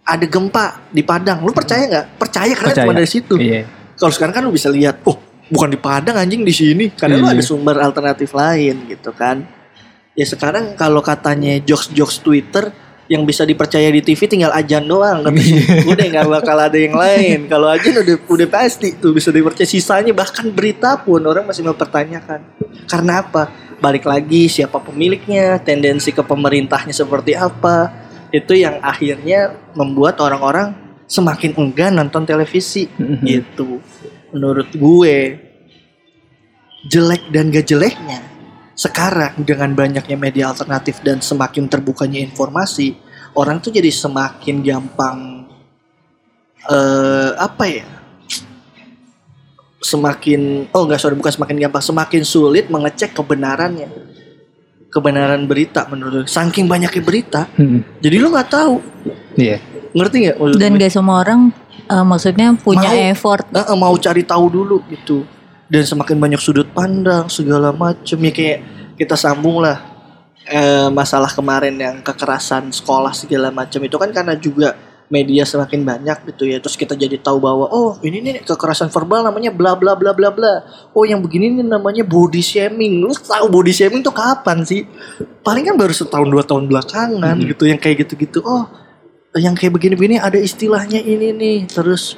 ada 0.00 0.24
gempa 0.24 0.80
di 0.88 1.04
Padang, 1.04 1.44
lu 1.44 1.52
percaya 1.52 1.84
nggak? 1.84 2.06
Percaya 2.16 2.52
karena 2.56 2.72
Percaya. 2.72 2.86
cuma 2.88 2.96
dari 2.96 3.08
situ. 3.08 3.34
Iya. 3.36 3.68
Kalau 3.94 4.12
sekarang 4.16 4.32
kan 4.32 4.42
lu 4.48 4.50
bisa 4.50 4.72
lihat, 4.72 5.04
oh 5.04 5.20
bukan 5.46 5.68
di 5.68 5.76
Padang 5.76 6.16
anjing 6.16 6.40
di 6.40 6.54
sini, 6.56 6.88
karena 6.88 7.20
lu 7.20 7.28
ada 7.28 7.36
Iya. 7.36 7.44
sumber 7.44 7.76
alternatif 7.78 8.32
lain 8.32 8.88
gitu 8.88 9.12
kan. 9.12 9.44
Ya 10.16 10.24
sekarang 10.24 10.72
kalau 10.74 11.04
katanya 11.04 11.60
jokes-jokes 11.60 12.24
Twitter 12.24 12.72
yang 13.10 13.26
bisa 13.26 13.42
dipercaya 13.42 13.90
di 13.90 13.98
TV 14.06 14.30
tinggal 14.30 14.54
ajan 14.54 14.86
doang 14.86 15.26
kan. 15.26 15.34
udah 15.90 16.04
nggak 16.14 16.28
bakal 16.30 16.54
ada 16.54 16.78
yang 16.78 16.94
lain. 16.94 17.50
Kalau 17.50 17.66
ajan 17.66 18.06
udah 18.06 18.16
udah 18.30 18.46
pasti 18.46 18.94
tuh 18.94 19.10
bisa 19.10 19.34
dipercaya. 19.34 19.66
Sisanya 19.66 20.14
bahkan 20.14 20.46
berita 20.54 20.94
pun 20.94 21.18
orang 21.26 21.42
masih 21.42 21.66
mempertanyakan. 21.66 22.46
Karena 22.86 23.18
apa? 23.18 23.50
Balik 23.82 24.06
lagi 24.06 24.46
siapa 24.46 24.78
pemiliknya, 24.78 25.58
tendensi 25.58 26.14
ke 26.14 26.22
pemerintahnya 26.22 26.94
seperti 26.94 27.34
apa. 27.34 27.90
Itu 28.30 28.54
yang 28.54 28.78
akhirnya 28.78 29.58
membuat 29.74 30.22
orang-orang 30.22 30.70
semakin 31.10 31.58
enggan 31.58 31.98
nonton 31.98 32.22
televisi 32.22 32.86
Mhm. 32.94 33.26
gitu 33.26 33.82
menurut 34.30 34.70
gue 34.70 35.42
jelek 36.86 37.34
dan 37.34 37.50
gak 37.50 37.66
jeleknya 37.66 38.29
sekarang 38.80 39.44
dengan 39.44 39.76
banyaknya 39.76 40.16
media 40.16 40.48
alternatif 40.48 41.04
dan 41.04 41.20
semakin 41.20 41.68
terbukanya 41.68 42.16
informasi 42.16 42.96
orang 43.36 43.60
tuh 43.60 43.68
jadi 43.68 43.92
semakin 43.92 44.64
gampang 44.64 45.44
eh 46.64 47.30
apa 47.36 47.64
ya? 47.68 47.84
Semakin 49.80 50.72
oh 50.72 50.88
enggak 50.88 51.00
sorry 51.00 51.16
bukan 51.16 51.32
semakin 51.32 51.56
gampang 51.60 51.84
semakin 51.84 52.22
sulit 52.24 52.72
mengecek 52.72 53.12
kebenarannya. 53.12 53.88
Kebenaran 54.88 55.44
berita 55.44 55.84
menurut 55.92 56.26
saking 56.26 56.66
banyaknya 56.66 57.02
berita 57.04 57.42
Hmm, 57.54 57.84
jadi 58.00 58.16
lu 58.16 58.32
nggak 58.32 58.48
tahu. 58.48 58.80
Iya. 59.36 59.60
ngerti 59.92 60.16
nggak? 60.24 60.36
Dan 60.56 60.80
gak 60.80 60.92
semua 60.92 61.20
orang 61.20 61.52
eh, 61.84 62.04
maksudnya 62.04 62.56
punya 62.56 62.88
Mau. 62.88 63.12
effort. 63.12 63.44
Eh, 63.52 63.76
mau 63.76 63.94
cari 64.00 64.24
tahu 64.24 64.44
dulu 64.48 64.80
gitu 64.88 65.22
dan 65.70 65.82
semakin 65.86 66.18
banyak 66.18 66.40
sudut 66.42 66.66
pandang 66.74 67.30
segala 67.30 67.70
macem 67.70 68.18
ya 68.18 68.32
kayak 68.34 68.58
kita 68.98 69.14
sambung 69.14 69.62
lah 69.62 69.78
eh, 70.50 70.90
masalah 70.90 71.30
kemarin 71.30 71.78
yang 71.78 71.96
kekerasan 72.02 72.74
sekolah 72.74 73.14
segala 73.14 73.54
macam 73.54 73.80
itu 73.86 73.96
kan 73.96 74.10
karena 74.10 74.34
juga 74.34 74.74
media 75.10 75.42
semakin 75.42 75.82
banyak 75.82 76.18
gitu 76.32 76.46
ya. 76.46 76.62
Terus 76.62 76.78
kita 76.78 76.94
jadi 76.94 77.18
tahu 77.18 77.42
bahwa 77.42 77.66
oh 77.66 77.98
ini 78.00 78.22
nih 78.22 78.46
kekerasan 78.46 78.88
verbal 78.94 79.26
namanya 79.26 79.50
bla 79.50 79.74
bla 79.74 79.98
bla 79.98 80.14
bla 80.14 80.30
bla. 80.30 80.62
Oh 80.94 81.02
yang 81.02 81.18
begini 81.20 81.50
nih 81.50 81.66
namanya 81.66 82.06
body 82.06 82.40
shaming. 82.40 83.02
Lu 83.02 83.10
tahu 83.12 83.50
body 83.50 83.74
shaming 83.74 84.06
tuh 84.06 84.14
kapan 84.14 84.62
sih? 84.62 84.86
Paling 85.42 85.66
kan 85.66 85.74
baru 85.74 85.90
setahun 85.90 86.30
dua 86.30 86.46
tahun 86.46 86.70
belakangan 86.70 87.36
gitu 87.42 87.66
yang 87.66 87.82
kayak 87.82 88.06
gitu 88.06 88.14
gitu 88.16 88.38
oh 88.46 88.70
yang 89.34 89.54
kayak 89.54 89.74
begini-begini 89.74 90.22
ada 90.22 90.38
istilahnya 90.38 91.02
ini 91.02 91.34
nih. 91.34 91.58
Terus 91.66 92.14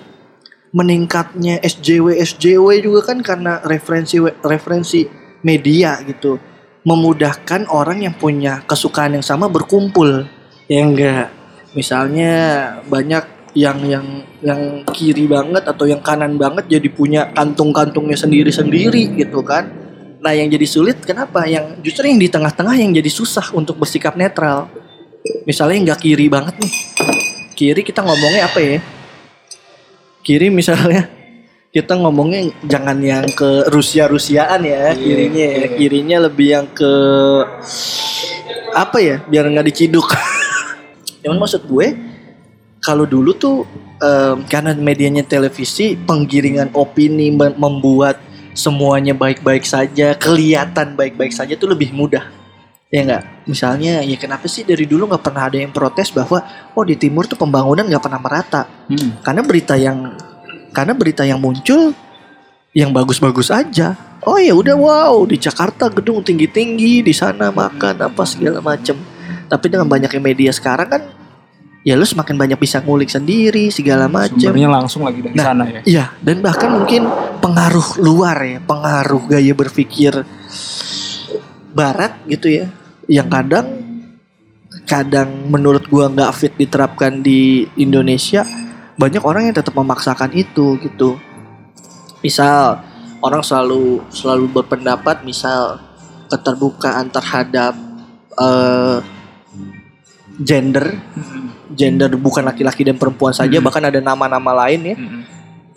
meningkatnya 0.73 1.61
SJW 1.61 2.17
SJW 2.25 2.81
juga 2.81 3.13
kan 3.13 3.21
karena 3.21 3.61
referensi 3.63 4.17
referensi 4.43 5.05
media 5.45 6.01
gitu. 6.03 6.41
Memudahkan 6.83 7.71
orang 7.71 8.03
yang 8.03 8.17
punya 8.19 8.65
kesukaan 8.67 9.15
yang 9.15 9.23
sama 9.23 9.47
berkumpul. 9.47 10.27
Ya 10.67 10.83
enggak. 10.83 11.31
Misalnya 11.79 12.35
banyak 12.89 13.55
yang 13.55 13.79
yang 13.85 14.07
yang 14.41 14.83
kiri 14.91 15.29
banget 15.29 15.69
atau 15.69 15.85
yang 15.85 16.01
kanan 16.01 16.41
banget 16.41 16.81
jadi 16.81 16.89
punya 16.89 17.29
kantung-kantungnya 17.37 18.17
sendiri-sendiri 18.17 19.15
gitu 19.15 19.45
kan. 19.45 19.69
Nah 20.25 20.33
yang 20.33 20.49
jadi 20.49 20.67
sulit 20.67 21.05
kenapa? 21.05 21.45
Yang 21.45 21.85
justru 21.85 22.09
yang 22.09 22.19
di 22.19 22.33
tengah-tengah 22.33 22.75
yang 22.81 22.91
jadi 22.97 23.11
susah 23.13 23.53
untuk 23.55 23.77
bersikap 23.77 24.17
netral. 24.17 24.73
Misalnya 25.47 25.75
yang 25.79 25.85
nggak 25.93 26.01
kiri 26.03 26.27
banget 26.33 26.55
nih. 26.59 26.73
Kiri 27.55 27.83
kita 27.87 28.03
ngomongnya 28.03 28.49
apa 28.49 28.59
ya 28.59 28.81
kiri 30.23 30.49
misalnya 30.49 31.11
kita 31.73 31.97
ngomongnya 31.97 32.53
jangan 32.69 33.01
yang 33.01 33.27
ke 33.33 33.67
Rusia 33.73 34.07
Rusiaan 34.07 34.61
ya 34.63 34.93
kirinya. 34.93 35.47
ya. 35.47 35.67
kirinya 35.73 36.17
lebih 36.29 36.47
yang 36.53 36.67
ke 36.69 36.93
apa 38.73 38.99
ya 39.01 39.17
biar 39.25 39.49
nggak 39.49 39.69
diciduk. 39.73 40.09
Cuman 41.25 41.39
maksud 41.41 41.65
gue 41.65 41.87
kalau 42.83 43.07
dulu 43.07 43.33
tuh 43.33 43.65
em, 44.03 44.45
karena 44.51 44.75
medianya 44.77 45.25
televisi 45.25 45.95
penggiringan 45.97 46.75
opini 46.75 47.33
mem- 47.33 47.57
membuat 47.57 48.19
semuanya 48.53 49.17
baik-baik 49.17 49.65
saja 49.65 50.13
kelihatan 50.13 50.93
baik-baik 50.93 51.33
saja 51.33 51.57
tuh 51.57 51.73
lebih 51.73 51.95
mudah 51.97 52.42
Ya 52.93 53.01
enggak? 53.09 53.49
Misalnya 53.49 54.05
ya 54.05 54.17
kenapa 54.21 54.45
sih 54.45 54.69
dari 54.69 54.85
dulu 54.85 55.09
nggak 55.09 55.25
pernah 55.25 55.49
ada 55.49 55.57
yang 55.57 55.73
protes 55.73 56.13
bahwa 56.13 56.45
oh 56.77 56.85
di 56.85 57.01
timur 57.01 57.25
tuh 57.25 57.41
pembangunan 57.41 57.89
nggak 57.89 58.05
pernah 58.05 58.21
merata. 58.21 58.69
Hmm. 58.69 59.17
Karena 59.25 59.41
berita 59.41 59.81
yang 59.81 60.13
karena 60.77 60.93
berita 60.93 61.25
yang 61.25 61.41
muncul 61.41 61.97
yang 62.77 62.93
bagus-bagus 62.93 63.49
aja. 63.49 63.97
Oh 64.29 64.37
ya 64.37 64.53
udah 64.53 64.77
wow 64.77 65.25
di 65.25 65.41
Jakarta 65.41 65.89
gedung 65.89 66.21
tinggi-tinggi 66.21 67.01
di 67.01 67.17
sana 67.17 67.49
makan 67.49 68.13
apa 68.13 68.23
segala 68.29 68.61
macem. 68.61 69.01
Tapi 69.49 69.67
dengan 69.73 69.89
banyaknya 69.89 70.21
media 70.21 70.53
sekarang 70.53 70.89
kan 70.93 71.03
ya 71.83 71.97
lu 71.99 72.05
semakin 72.05 72.37
banyak 72.37 72.59
bisa 72.61 72.85
ngulik 72.85 73.09
sendiri 73.09 73.73
segala 73.73 74.05
macem. 74.05 74.53
Sumbernya 74.53 74.69
langsung 74.69 75.09
lagi 75.09 75.25
dari 75.25 75.33
Nah, 75.33 75.47
sana 75.49 75.65
ya. 75.65 75.81
Iya, 75.89 76.05
dan 76.21 76.45
bahkan 76.45 76.77
mungkin 76.77 77.09
pengaruh 77.41 78.05
luar 78.05 78.37
ya, 78.45 78.59
pengaruh 78.61 79.23
gaya 79.33 79.53
berpikir 79.57 80.13
barat 81.73 82.15
gitu 82.29 82.53
ya. 82.53 82.67
Yang 83.09 83.29
kadang 83.31 83.67
kadang 84.89 85.31
menurut 85.51 85.85
gua 85.87 86.09
nggak 86.11 86.33
fit 86.35 86.55
diterapkan 86.55 87.23
di 87.23 87.67
Indonesia. 87.79 88.47
Banyak 88.99 89.25
orang 89.25 89.51
yang 89.51 89.57
tetap 89.57 89.75
memaksakan 89.75 90.31
itu 90.37 90.79
gitu. 90.83 91.17
Misal 92.23 92.83
orang 93.23 93.43
selalu 93.43 94.03
selalu 94.11 94.47
berpendapat 94.61 95.23
misal 95.23 95.79
keterbukaan 96.29 97.11
terhadap 97.13 97.75
eh, 98.39 98.99
gender 100.41 100.97
gender 101.73 102.11
bukan 102.17 102.45
laki-laki 102.45 102.85
dan 102.85 102.97
perempuan 102.97 103.33
saja 103.33 103.57
Hmm. 103.61 103.65
bahkan 103.65 103.85
ada 103.85 104.01
nama-nama 104.01 104.67
lain 104.67 104.81
ya 104.93 104.97
Mm-mm. 104.97 105.23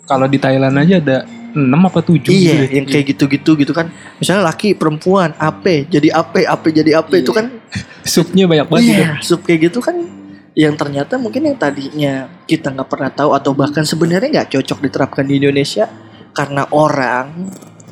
Kalau 0.06 0.30
di 0.30 0.38
Thailand 0.38 0.76
aja 0.78 1.02
ada 1.02 1.26
6 1.56 1.72
apa 1.72 2.00
7 2.04 2.28
Iya, 2.28 2.68
yang 2.68 2.84
kayak 2.84 3.16
gitu-gitu 3.16 3.56
gitu 3.56 3.72
kan. 3.72 3.88
Misalnya 4.20 4.52
laki, 4.52 4.76
perempuan, 4.76 5.32
AP, 5.40 5.88
jadi 5.88 6.12
AP, 6.12 6.44
AP 6.44 6.64
jadi 6.70 7.00
AP 7.00 7.24
itu 7.24 7.32
kan 7.32 7.48
supnya 8.04 8.44
banyak 8.44 8.68
banget 8.68 8.84
gitu. 8.84 8.92
iya, 9.00 9.08
sub 9.24 9.40
kayak 9.40 9.72
gitu 9.72 9.80
kan. 9.80 9.96
Yang 10.52 10.74
ternyata 10.76 11.16
mungkin 11.16 11.48
yang 11.48 11.56
tadinya 11.56 12.28
kita 12.44 12.72
nggak 12.72 12.88
pernah 12.88 13.10
tahu 13.12 13.32
atau 13.32 13.52
bahkan 13.56 13.84
sebenarnya 13.84 14.28
nggak 14.28 14.50
cocok 14.56 14.78
diterapkan 14.84 15.24
di 15.24 15.40
Indonesia 15.40 15.88
karena 16.36 16.68
orang 16.72 17.48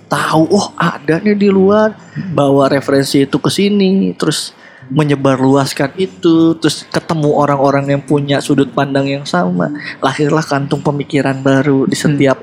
tahu 0.08 0.44
oh 0.52 0.68
ada 0.76 1.20
nih 1.20 1.36
di 1.36 1.48
luar 1.48 1.96
bawa 2.32 2.68
referensi 2.68 3.24
itu 3.24 3.36
ke 3.40 3.50
sini 3.50 4.12
terus 4.14 4.52
menyebarluaskan 4.92 5.96
itu 5.96 6.60
terus 6.60 6.84
ketemu 6.92 7.32
orang-orang 7.32 7.96
yang 7.96 8.02
punya 8.04 8.40
sudut 8.44 8.68
pandang 8.72 9.08
yang 9.08 9.24
sama. 9.24 9.72
Lahirlah 10.04 10.44
kantung 10.44 10.84
pemikiran 10.84 11.40
baru 11.40 11.88
di 11.88 11.96
setiap 11.96 12.36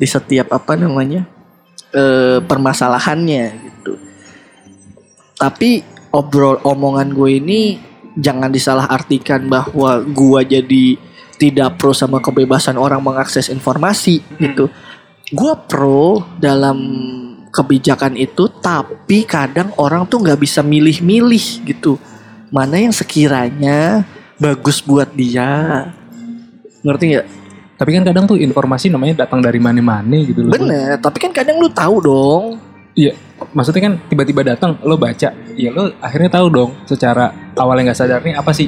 di 0.00 0.06
setiap 0.08 0.56
apa 0.56 0.80
namanya 0.80 1.28
eh, 1.92 2.40
permasalahannya 2.40 3.44
gitu. 3.68 3.92
Tapi 5.36 5.84
obrol 6.16 6.56
omongan 6.64 7.12
gue 7.12 7.30
ini 7.36 7.60
jangan 8.18 8.50
disalahartikan 8.50 9.46
bahwa 9.46 10.02
gua 10.10 10.42
jadi 10.42 10.98
tidak 11.38 11.80
pro 11.80 11.94
sama 11.94 12.18
kebebasan 12.20 12.76
orang 12.76 13.00
mengakses 13.00 13.48
informasi 13.48 14.20
gitu. 14.36 14.68
Gua 15.30 15.54
pro 15.54 16.26
dalam 16.42 16.78
kebijakan 17.50 18.14
itu 18.18 18.46
tapi 18.60 19.26
kadang 19.26 19.74
orang 19.78 20.06
tuh 20.06 20.22
nggak 20.22 20.40
bisa 20.40 20.60
milih-milih 20.60 21.66
gitu. 21.66 21.98
Mana 22.50 22.82
yang 22.82 22.94
sekiranya 22.94 24.02
bagus 24.36 24.82
buat 24.82 25.10
dia. 25.14 25.86
Ngerti 26.82 27.04
nggak 27.14 27.26
Tapi 27.80 27.90
kan 27.90 28.04
kadang 28.04 28.28
tuh 28.28 28.36
informasi 28.36 28.92
namanya 28.92 29.24
datang 29.24 29.40
dari 29.40 29.56
mana-mana 29.56 30.20
gitu 30.20 30.44
loh. 30.44 30.52
bener 30.52 31.00
tapi 31.00 31.16
kan 31.18 31.32
kadang 31.32 31.56
lu 31.56 31.72
tahu 31.72 31.96
dong 31.98 32.44
Iya, 32.90 33.14
maksudnya 33.54 33.86
kan 33.86 33.94
tiba-tiba 34.04 34.42
datang 34.44 34.74
lo 34.82 34.98
baca, 34.98 35.30
ya 35.54 35.70
lo 35.70 35.94
akhirnya 35.96 36.28
tahu 36.28 36.46
dong 36.50 36.70
secara 36.84 37.30
awalnya 37.54 37.88
nggak 37.88 37.96
sadar 37.96 38.20
nih 38.20 38.34
apa 38.34 38.50
sih 38.50 38.66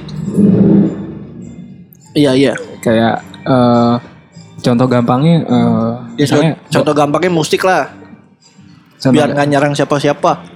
iya 2.13 2.33
iya 2.33 2.55
kayak 2.79 3.15
eh, 3.43 3.95
contoh 4.63 4.87
gampangnya 4.87 5.37
eh, 5.43 5.93
ya, 6.17 6.25
misalnya 6.25 6.53
contoh 6.71 6.95
gampangnya 6.95 7.33
musik 7.33 7.63
lah 7.63 7.91
contoh- 8.97 9.13
biar 9.13 9.29
nggak 9.33 9.49
nyerang 9.49 9.75
siapa-siapa 9.75 10.55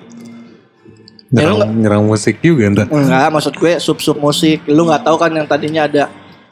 Ya, 1.27 1.43
Nyerang, 1.43 1.75
nyerang 1.75 2.05
musik 2.07 2.39
juga 2.39 2.71
ntar. 2.71 2.87
Enggak, 2.87 3.35
maksud 3.35 3.59
gue 3.59 3.83
sub-sub 3.83 4.15
musik. 4.15 4.63
Lu 4.71 4.87
nggak 4.87 5.03
tahu 5.03 5.19
kan 5.19 5.35
yang 5.35 5.43
tadinya 5.43 5.83
ada 5.83 6.07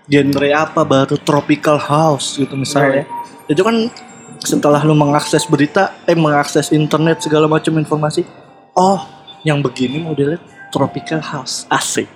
genre 0.05 0.48
apa 0.52 0.80
baru 0.84 1.16
tropical 1.20 1.80
house 1.80 2.36
gitu 2.36 2.55
misalnya. 2.57 3.09
Itu 3.48 3.64
kan 3.64 3.88
setelah 4.44 4.84
lu 4.84 4.92
mengakses 4.92 5.48
berita, 5.48 5.96
eh 6.05 6.16
mengakses 6.16 6.72
internet 6.72 7.24
segala 7.24 7.48
macam 7.48 7.76
informasi, 7.80 8.24
oh, 8.76 9.00
yang 9.44 9.64
begini 9.64 10.00
modelnya 10.00 10.40
tropical 10.68 11.20
house, 11.20 11.64
asik. 11.72 12.09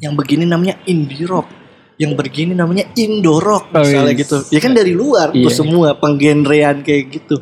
Yang 0.00 0.14
begini 0.16 0.44
namanya 0.46 0.78
indie 0.86 1.26
rock. 1.26 1.60
Yang 2.00 2.16
begini 2.16 2.56
namanya 2.56 2.88
Indo 2.96 3.36
rock 3.36 3.76
Oh, 3.76 3.84
misalnya 3.84 4.16
yes. 4.16 4.24
gitu. 4.24 4.36
Ya 4.48 4.60
kan 4.64 4.72
dari 4.72 4.96
luar 4.96 5.36
tuh 5.36 5.52
Iya. 5.52 5.52
semua 5.52 5.92
penggenrean 6.00 6.80
kayak 6.80 7.12
gitu. 7.12 7.36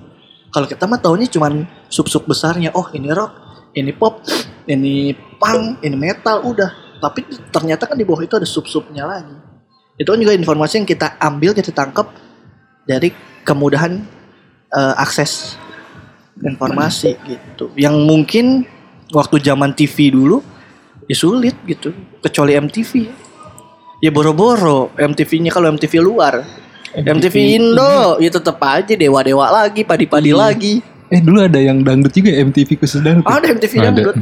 Kalau 0.50 0.66
kita 0.66 0.82
mah 0.90 0.98
taunya 0.98 1.30
cuman 1.30 1.62
sub-sub 1.86 2.26
besarnya. 2.26 2.74
Oh, 2.74 2.90
ini 2.90 3.06
rock, 3.14 3.38
ini 3.78 3.94
pop, 3.94 4.26
ini 4.66 5.14
punk, 5.38 5.78
ini 5.86 5.94
metal, 5.94 6.42
udah. 6.42 6.87
Tapi 6.98 7.20
ternyata 7.48 7.86
kan 7.86 7.96
di 7.96 8.02
bawah 8.02 8.20
itu 8.20 8.34
ada 8.34 8.46
sub-subnya 8.46 9.06
lagi. 9.06 9.34
Itu 9.98 10.14
kan 10.14 10.18
juga 10.18 10.34
informasi 10.34 10.82
yang 10.82 10.88
kita 10.88 11.18
ambil, 11.18 11.54
kita 11.54 11.70
tangkap 11.70 12.10
dari 12.84 13.10
kemudahan 13.42 13.98
eh, 14.70 14.94
akses 14.98 15.58
informasi 16.38 17.18
gitu. 17.26 17.70
Yang 17.74 17.94
mungkin 18.02 18.46
waktu 19.10 19.42
zaman 19.42 19.74
TV 19.74 20.14
dulu 20.14 20.42
ya 21.06 21.16
sulit 21.16 21.54
gitu, 21.66 21.90
kecuali 22.20 22.54
MTV. 22.54 22.92
Ya 23.98 24.14
boro-boro 24.14 24.94
MTV-nya 24.94 25.50
kalau 25.50 25.74
MTV 25.74 25.98
luar. 25.98 26.46
MTV 26.94 27.34
Indo 27.58 28.16
ya 28.16 28.30
tetap 28.30 28.56
aja 28.62 28.94
dewa-dewa 28.94 29.50
lagi, 29.50 29.82
padi-padi 29.82 30.30
Iya. 30.30 30.38
lagi. 30.38 30.74
eh 31.08 31.24
dulu 31.24 31.40
ada 31.40 31.56
yang 31.56 31.80
dangdut 31.80 32.12
juga 32.12 32.36
MTV 32.36 32.84
khusus 32.84 33.00
dangdut. 33.00 33.24
Ada 33.24 33.46
MTV 33.56 33.74
Ada. 33.80 34.12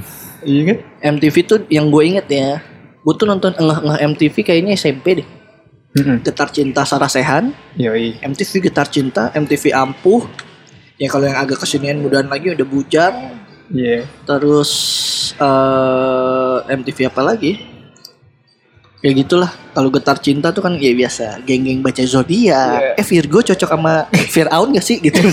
Iya 0.46 0.62
kan? 0.62 0.78
MTV 1.18 1.34
tuh 1.42 1.58
yang 1.66 1.90
gue 1.90 2.02
inget 2.06 2.26
ya. 2.30 2.62
Gue 3.02 3.14
tuh 3.18 3.26
nonton 3.26 3.50
ngeh-ngeh 3.58 3.98
MTV 4.14 4.34
kayaknya 4.46 4.72
SMP 4.78 5.22
deh. 5.22 5.28
Getar 5.96 6.52
Cinta 6.52 6.84
Sarasehan, 6.84 7.56
Yoi. 7.80 8.20
MTV 8.20 8.68
Getar 8.68 8.86
Cinta, 8.92 9.32
MTV 9.32 9.72
Ampuh. 9.72 10.28
Ya 11.00 11.08
kalau 11.08 11.24
yang 11.24 11.40
agak 11.40 11.64
kesinian 11.64 11.98
mudahan 12.00 12.28
lagi 12.28 12.52
udah 12.52 12.66
Bujang. 12.68 13.16
Iya. 13.72 14.06
Terus 14.28 14.70
eh 15.40 16.58
MTV 16.68 17.10
apa 17.10 17.22
lagi? 17.24 17.58
Ya 19.00 19.10
gitulah. 19.12 19.48
Kalau 19.72 19.88
Getar 19.88 20.20
Cinta 20.20 20.52
tuh 20.52 20.62
kan 20.64 20.76
ya 20.76 20.92
biasa 20.92 21.40
geng-geng 21.48 21.80
baca 21.80 22.04
zodiak. 22.04 23.00
Eh 23.00 23.06
Virgo 23.06 23.40
cocok 23.40 23.70
sama 23.72 24.06
Firaun 24.12 24.76
gak 24.76 24.84
sih 24.84 25.00
gitu. 25.00 25.20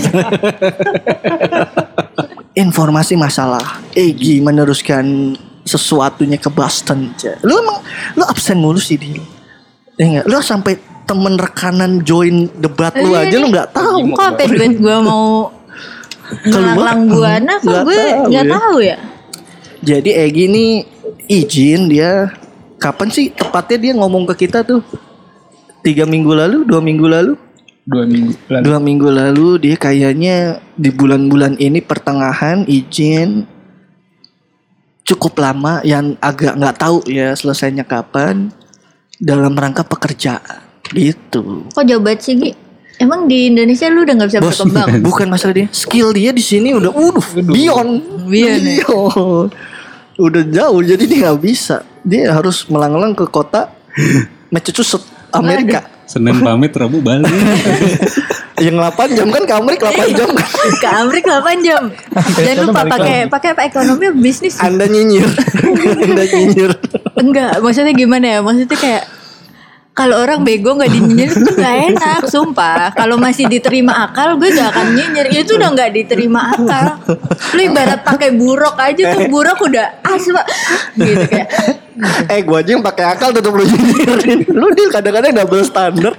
Informasi 2.54 3.18
masalah 3.18 3.82
Egi 3.94 4.38
meneruskan 4.38 5.34
sesuatunya 5.66 6.38
ke 6.38 6.46
Boston. 6.52 7.10
Ca. 7.18 7.40
Lu 7.42 7.58
emang 7.58 7.82
lu 8.14 8.22
absen 8.22 8.60
mulu 8.62 8.78
sih 8.78 8.94
dia. 8.94 9.18
Ya 9.98 10.04
enggak? 10.06 10.24
Lu 10.30 10.38
sampai 10.38 10.78
temen 11.04 11.34
rekanan 11.36 12.00
join 12.06 12.48
debat 12.58 12.94
lu 12.96 13.12
Iya 13.12 13.28
aja 13.28 13.36
lu 13.42 13.46
nggak 13.50 13.70
tahu. 13.74 13.96
Kok 14.14 14.24
apa 14.24 14.42
duit 14.48 14.74
gue 14.78 14.96
mau 15.02 15.50
ngelanglang 16.50 17.00
buana 17.10 17.54
kok 17.64 17.84
gue 17.84 18.04
nggak 18.30 18.46
ya. 18.46 18.52
tahu 18.54 18.76
ya. 18.80 18.96
Jadi 19.84 20.10
Egi 20.16 20.44
ini 20.48 20.66
izin 21.28 21.92
dia 21.92 22.32
kapan 22.80 23.08
sih 23.12 23.32
tepatnya 23.32 23.76
dia 23.80 23.92
ngomong 23.96 24.28
ke 24.32 24.48
kita 24.48 24.64
tuh 24.64 24.80
tiga 25.84 26.08
minggu 26.08 26.32
lalu, 26.32 26.64
dua 26.64 26.80
minggu 26.80 27.04
lalu, 27.04 27.36
Dua 27.84 28.08
minggu 28.08 28.32
lalu. 28.48 28.62
dua 28.64 28.78
minggu 28.80 29.08
lalu 29.12 29.48
dia 29.60 29.76
kayaknya 29.76 30.64
di 30.72 30.88
bulan-bulan 30.88 31.60
ini 31.60 31.84
pertengahan 31.84 32.64
izin 32.64 33.44
cukup 35.04 35.36
lama 35.36 35.84
yang 35.84 36.16
agak 36.16 36.56
nggak 36.56 36.80
tahu 36.80 37.04
ya 37.04 37.36
selesainya 37.36 37.84
kapan 37.84 38.48
dalam 39.20 39.52
rangka 39.52 39.84
pekerjaan 39.84 40.64
gitu. 40.96 41.68
Kok 41.76 41.84
jauh 41.84 42.00
banget 42.00 42.20
sih 42.24 42.34
Gi? 42.40 42.50
Emang 42.94 43.26
di 43.26 43.50
Indonesia 43.50 43.90
lu 43.90 44.06
udah 44.06 44.14
nggak 44.16 44.30
bisa 44.30 44.40
Bos, 44.40 44.54
berkembang? 44.54 44.88
bukan 45.08 45.26
masalah 45.28 45.54
dia, 45.54 45.66
skill 45.74 46.14
dia 46.14 46.30
di 46.30 46.40
sini 46.40 46.72
udah, 46.72 46.94
udah, 46.94 47.26
beyond, 47.52 47.92
Beyond 48.30 48.62
ya? 48.64 48.80
Beyond. 48.86 49.48
udah 50.14 50.42
jauh, 50.46 50.80
jadi 50.80 51.02
dia 51.04 51.18
nggak 51.26 51.40
bisa. 51.42 51.82
Dia 52.06 52.30
harus 52.30 52.64
melang-lang 52.70 53.12
ke 53.18 53.26
kota 53.26 53.74
Massachusetts, 54.54 55.10
Amerika. 55.34 55.93
Senin 56.04 56.40
pamit, 56.44 56.72
Rabu 56.76 57.00
balik. 57.00 57.28
Yang 58.62 58.76
8 58.86 59.18
jam 59.18 59.28
kan 59.34 59.42
ke 59.42 59.54
Amerika 59.58 59.90
8 59.90 60.14
jam. 60.14 60.30
Ke 60.82 60.88
Amrik 61.02 61.26
8 61.26 61.66
jam. 61.66 61.82
Jangan 62.38 62.64
lupa 62.70 62.82
pakai 62.86 63.26
pakai 63.26 63.48
apa 63.50 63.62
ekonomi 63.66 64.14
bisnis. 64.14 64.62
Anda 64.62 64.86
nyinyir, 64.86 65.26
Anda 66.06 66.22
nyinyir. 66.22 66.70
Enggak, 67.18 67.58
maksudnya 67.58 67.90
gimana 67.90 68.26
ya? 68.30 68.38
Maksudnya 68.46 68.78
kayak 68.78 69.02
kalau 69.94 70.26
orang 70.26 70.42
bego 70.42 70.74
nggak 70.74 70.90
dinyinyir 70.90 71.30
itu 71.30 71.50
nggak 71.54 71.76
enak 71.94 72.20
sumpah. 72.26 72.90
Kalau 72.98 73.14
masih 73.14 73.46
diterima 73.46 73.94
akal 74.10 74.34
gue 74.42 74.50
gak 74.50 74.74
akan 74.74 74.86
nyinyir. 74.90 75.26
Itu 75.30 75.54
udah 75.54 75.70
nggak 75.70 75.90
diterima 75.94 76.50
akal. 76.50 76.98
Lu 77.54 77.60
ibarat 77.62 78.02
pakai 78.02 78.34
buruk 78.34 78.74
aja 78.74 79.14
tuh 79.14 79.30
buruk 79.30 79.54
udah 79.62 80.02
asma 80.02 80.42
gitu 80.98 81.24
kayak. 81.30 81.48
Eh 82.26 82.42
gue 82.42 82.56
aja 82.58 82.70
yang 82.74 82.82
pakai 82.82 83.06
akal 83.06 83.30
tetap 83.30 83.54
lu 83.54 83.62
nyinyirin. 83.62 84.50
Lu 84.50 84.66
deal 84.74 84.90
kadang-kadang 84.90 85.30
double 85.30 85.62
standar 85.62 86.12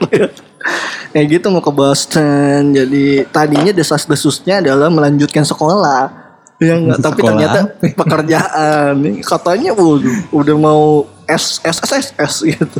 ya 1.12 1.22
gitu 1.28 1.52
mau 1.52 1.60
ke 1.60 1.72
Boston. 1.76 2.72
Jadi 2.72 3.28
tadinya 3.28 3.76
desas-desusnya 3.76 4.64
adalah 4.64 4.88
melanjutkan 4.88 5.44
sekolah. 5.44 6.24
Ya 6.64 6.80
enggak 6.80 7.04
tapi 7.04 7.20
Sekolah 7.20 7.28
ternyata 7.28 7.60
pekerjaan. 7.92 9.20
Katanya 9.20 9.76
waduh, 9.76 10.16
udah 10.32 10.56
mau 10.56 11.12
S 11.28 11.60
S 11.60 11.84
S 11.84 11.92
S, 11.92 12.08
S 12.16 12.36
gitu 12.40 12.80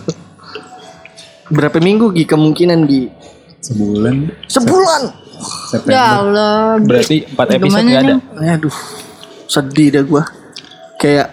berapa 1.48 1.78
minggu 1.78 2.10
Gi 2.12 2.26
kemungkinan 2.26 2.80
Gi 2.84 3.04
Sebulan. 3.62 4.16
sebulan 4.46 5.02
September. 5.68 5.92
ya 5.92 6.06
Allah 6.20 6.78
Berarti 6.80 7.18
4 7.26 7.34
episode 7.52 7.62
Gimana 7.62 7.88
gak 7.88 8.02
ada. 8.02 8.14
nih? 8.14 8.56
aduh 8.56 8.78
sedih 9.46 9.88
dah 9.92 10.04
gua 10.04 10.24
kayak 10.96 11.28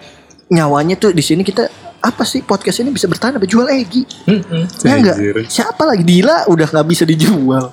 nyawanya 0.47 0.95
tuh 0.95 1.09
di 1.09 1.21
sini 1.21 1.41
kita 1.41 1.65
apa 1.97 2.21
sih 2.23 2.41
podcast 2.41 2.77
ini 2.79 2.91
bisa 2.91 3.05
bertahan 3.05 3.37
apa 3.37 3.45
jual 3.45 3.65
Egi 3.65 4.03
Ya 4.83 4.93
enggak. 4.93 5.17
Siapa 5.47 5.81
lagi 5.83 6.03
Dila 6.03 6.45
udah 6.45 6.67
nggak 6.67 6.85
bisa 6.85 7.03
dijual 7.03 7.71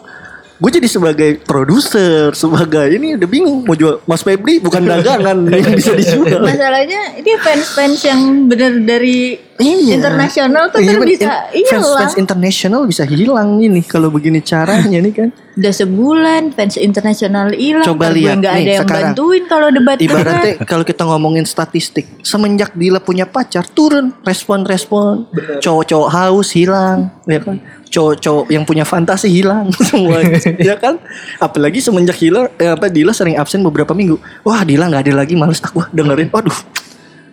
Gue 0.61 0.69
jadi 0.71 0.85
sebagai 0.87 1.41
produser 1.41 2.31
Sebagai 2.33 2.93
ini 2.93 3.17
udah 3.17 3.25
bingung 3.27 3.65
Mau 3.65 3.73
jual. 3.73 4.05
Mas 4.05 4.21
Febri 4.21 4.59
bukan 4.59 4.85
dagangan 4.85 5.49
Yang 5.51 5.73
bisa 5.75 5.93
dijual. 5.95 6.39
Masalahnya 6.39 7.17
ini 7.17 7.33
fans-fans 7.35 8.01
yang 8.03 8.21
bener 8.45 8.77
dari 8.79 9.19
Iya. 9.57 9.93
internasional 9.95 10.69
tuh 10.69 10.81
Iya, 10.81 10.89
kan 10.91 10.97
men- 10.97 11.11
bisa 11.11 11.33
in- 11.51 11.65
fans, 11.67 11.85
hilang 11.85 11.99
fans 11.99 12.15
internasional 12.17 12.81
bisa 12.83 13.05
hilang 13.05 13.49
ini 13.59 13.81
Kalau 13.83 14.09
begini 14.09 14.41
caranya 14.41 14.97
nih 14.97 15.13
kan. 15.13 15.29
Udah 15.53 15.73
sebulan 15.75 16.43
fans 16.51 16.77
internasional 16.77 17.53
hilang 17.53 17.85
Coba 17.85 18.09
gue 18.09 18.21
lihat 18.21 18.41
nggak 18.41 18.49
nih, 18.51 18.57
ada 18.59 18.71
yang 18.71 18.85
sekarang. 18.85 19.05
bantuin 19.13 19.43
kalau 19.45 19.69
debat 19.69 19.97
Ibaratnya 19.97 20.55
kalau 20.65 20.81
kita 20.83 21.05
ngomongin 21.05 21.45
statistik 21.45 22.09
Semenjak 22.23 22.73
Dila 22.73 23.01
punya 23.01 23.25
pacar 23.25 23.65
Turun 23.67 24.17
respon-respon. 24.21 25.29
Cowok-cowok 25.59 26.09
haus 26.11 26.49
hilang 26.51 27.13
ya 27.25 27.37
kan 27.39 27.61
Cowok-cowok 27.91 28.47
yang 28.55 28.63
punya 28.63 28.87
fantasi 28.87 29.27
hilang 29.27 29.75
semua 29.91 30.23
ya 30.63 30.79
kan? 30.79 30.97
Apalagi 31.43 31.83
semenjak 31.83 32.17
hilang 32.23 32.47
eh, 32.57 32.71
apa 32.71 32.87
Dila 32.87 33.11
sering 33.11 33.35
absen 33.35 33.61
beberapa 33.67 33.91
minggu. 33.91 34.19
Wah 34.47 34.63
Dila 34.63 34.87
nggak 34.87 35.11
ada 35.11 35.27
lagi 35.27 35.35
males. 35.35 35.59
Aku 35.59 35.83
dengerin. 35.91 36.31
Waduh. 36.31 36.55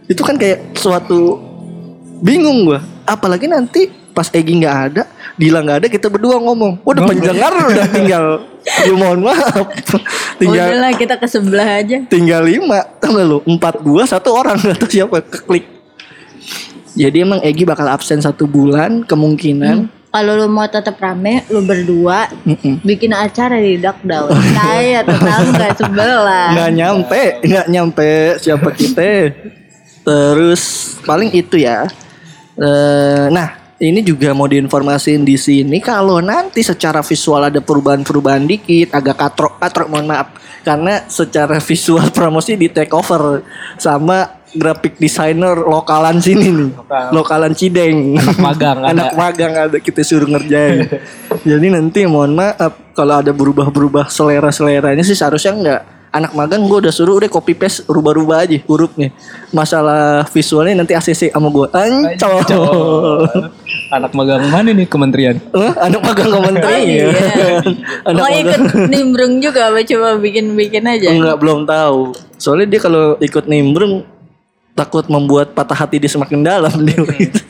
Itu 0.10 0.26
kan 0.26 0.36
kayak 0.36 0.78
suatu 0.78 1.38
Bingung 2.18 2.66
gua. 2.66 2.82
Apalagi 3.06 3.46
nanti 3.46 3.94
pas 4.18 4.34
Egi 4.34 4.58
nggak 4.58 4.78
ada 4.90 5.06
Dila 5.38 5.62
nggak 5.62 5.78
ada 5.86 5.88
kita 5.94 6.10
berdua 6.10 6.42
ngomong. 6.42 6.82
Waduh 6.82 7.06
pendengar 7.06 7.54
udah 7.54 7.88
tinggal 7.94 8.26
Ya 8.68 8.94
mohon 8.98 9.24
maaf. 9.24 9.64
Tinggal 10.42 10.74
udahlah 10.74 10.92
kita 10.98 11.16
ke 11.16 11.28
sebelah 11.30 11.80
aja. 11.80 12.04
tinggal 12.10 12.44
lima 12.44 12.84
gak 13.00 13.14
lu. 13.24 13.40
Empat 13.46 13.80
gua 13.80 14.04
satu 14.04 14.34
orang 14.34 14.60
gak 14.66 14.82
tahu 14.82 14.90
siapa 14.90 15.22
keklik 15.22 15.78
jadi 16.98 17.22
emang 17.22 17.40
Egi 17.46 17.64
bakal 17.64 17.86
absen 17.94 18.18
satu 18.18 18.50
bulan 18.50 19.06
kemungkinan 19.06 19.86
kalau 20.18 20.34
lu 20.34 20.50
mau 20.50 20.66
tetap 20.66 20.98
rame 20.98 21.46
lu 21.54 21.62
berdua 21.62 22.26
Mm-mm. 22.42 22.82
bikin 22.82 23.14
acara 23.14 23.62
di 23.62 23.78
Down. 23.78 24.34
Kayak 24.58 25.06
tetangga 25.06 25.68
sebelah. 25.80 26.50
Nggak 26.58 26.72
nyampe 26.74 27.24
nggak 27.46 27.68
nyampe 27.70 28.12
siapa 28.42 28.70
kita. 28.74 29.30
Terus 30.02 30.96
paling 31.06 31.30
itu 31.38 31.62
ya. 31.62 31.86
Eh, 32.58 33.26
nah 33.30 33.62
ini 33.78 34.02
juga 34.02 34.34
mau 34.34 34.50
diinformasiin 34.50 35.22
di 35.22 35.38
sini 35.38 35.78
kalau 35.78 36.18
nanti 36.18 36.66
secara 36.66 37.06
visual 37.06 37.46
ada 37.46 37.62
perubahan-perubahan 37.62 38.50
dikit 38.50 38.98
agak 38.98 39.22
katrok 39.22 39.62
katrok 39.62 39.88
mohon 39.94 40.10
maaf. 40.10 40.34
Karena 40.66 41.06
secara 41.06 41.62
visual 41.70 42.10
promosi 42.10 42.58
di 42.58 42.74
take 42.74 42.90
over 42.90 43.46
sama 43.78 44.37
graphic 44.54 44.96
designer 44.96 45.58
lokalan 45.58 46.18
sini 46.18 46.48
nih. 46.48 46.70
Lokalan 47.12 47.52
Cideng. 47.52 48.16
Anak 48.16 48.38
magang 48.40 48.78
ada. 48.86 48.90
anak 48.94 49.10
magang 49.14 49.54
ada 49.54 49.78
kita 49.78 50.02
suruh 50.02 50.30
ngerjain. 50.30 50.88
Jadi 51.50 51.68
nanti 51.68 52.08
mohon 52.08 52.32
maaf 52.32 52.76
kalau 52.92 53.20
ada 53.20 53.32
berubah-berubah 53.32 54.08
selera-seleranya 54.08 55.04
sih 55.04 55.14
seharusnya 55.14 55.54
enggak. 55.54 55.82
Anak 56.08 56.32
magang 56.34 56.64
gue 56.66 56.88
udah 56.88 56.90
suruh 56.90 57.20
udah 57.20 57.28
copy 57.28 57.52
paste 57.54 57.84
rubah-rubah 57.86 58.48
aja 58.48 58.58
hurufnya. 58.64 59.12
Masalah 59.52 60.24
visualnya 60.32 60.82
nanti 60.82 60.96
ACC 60.96 61.30
sama 61.30 61.52
gue 61.52 61.68
ancol. 61.76 63.28
Anak 63.88 64.12
magang 64.16 64.48
mana 64.48 64.72
nih 64.72 64.88
kementerian? 64.88 65.36
Hah? 65.52 65.88
anak 65.88 66.02
magang 66.02 66.28
Oh, 66.28 66.42
kementerian 66.42 66.84
iya. 66.88 67.08
anak 68.08 68.20
mau 68.20 68.28
magang 68.32 68.40
ikut 68.40 68.62
nimbrung 68.88 69.34
juga 69.44 69.70
apa 69.70 69.84
coba 69.84 70.16
bikin-bikin 70.18 70.84
aja? 70.88 71.08
Enggak 71.12 71.38
belum 71.40 71.68
tahu. 71.68 72.16
Soalnya 72.40 72.68
dia 72.72 72.82
kalau 72.82 73.20
ikut 73.20 73.46
nimbrung 73.46 74.08
takut 74.78 75.10
membuat 75.10 75.58
patah 75.58 75.74
hati 75.74 75.98
dia 75.98 76.12
semakin 76.14 76.46
dalam 76.46 76.86
dia 76.86 77.02
gitu. 77.18 77.42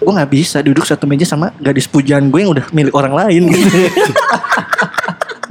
gue 0.00 0.12
nggak 0.16 0.32
bisa 0.32 0.58
duduk 0.64 0.82
satu 0.88 1.06
meja 1.06 1.28
sama 1.28 1.54
gadis 1.62 1.86
pujaan 1.86 2.32
gue 2.32 2.40
yang 2.42 2.50
udah 2.50 2.66
milik 2.74 2.90
orang 2.96 3.14
lain 3.14 3.42
gitu. 3.54 3.78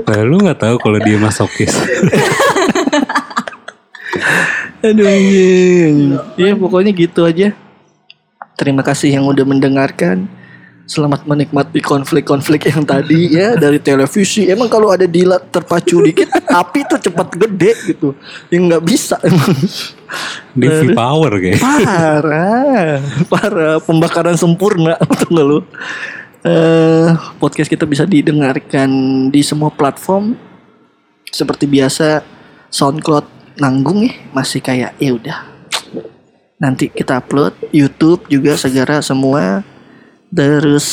Nah, 0.10 0.26
lu 0.26 0.42
nggak 0.42 0.58
tahu 0.58 0.76
kalau 0.82 0.98
dia 0.98 1.22
masokis. 1.22 1.70
Aduh. 4.90 5.06
Iya 6.34 6.54
pokoknya 6.58 6.92
gitu 6.98 7.30
aja. 7.30 7.54
Terima 8.58 8.82
kasih 8.82 9.14
yang 9.14 9.30
udah 9.30 9.46
mendengarkan. 9.46 10.26
Selamat 10.90 11.22
menikmati 11.22 11.86
konflik-konflik 11.86 12.66
yang 12.66 12.82
tadi 12.82 13.30
ya 13.38 13.54
dari 13.54 13.78
televisi. 13.78 14.50
Emang 14.50 14.66
kalau 14.66 14.90
ada 14.90 15.06
Dila 15.06 15.38
terpacu 15.38 16.02
dikit, 16.02 16.34
api 16.50 16.82
tuh 16.90 16.98
cepat 16.98 17.30
gede 17.38 17.78
gitu. 17.94 18.18
Yang 18.50 18.62
nggak 18.74 18.84
bisa 18.90 19.22
emang. 19.22 19.54
Dia 20.58 20.82
V 20.82 20.98
power 20.98 21.38
kayak. 21.38 21.62
Parah, 21.62 22.98
parah. 23.30 23.76
Pembakaran 23.86 24.34
sempurna, 24.34 24.98
betul 24.98 25.30
nggak 25.30 25.46
lu? 25.46 25.60
Eh, 26.42 27.08
podcast 27.38 27.70
kita 27.70 27.86
bisa 27.86 28.10
didengarkan 28.10 28.90
di 29.30 29.46
semua 29.46 29.70
platform. 29.70 30.34
Seperti 31.30 31.70
biasa, 31.70 32.26
SoundCloud 32.74 33.62
nanggung 33.62 34.10
ya, 34.10 34.18
masih 34.34 34.58
kayak 34.58 34.98
ya 34.98 35.14
udah. 35.14 35.38
Nanti 36.58 36.90
kita 36.90 37.22
upload 37.22 37.54
YouTube 37.70 38.26
juga 38.26 38.58
segera 38.58 39.06
semua. 39.06 39.62
Terus 40.30 40.88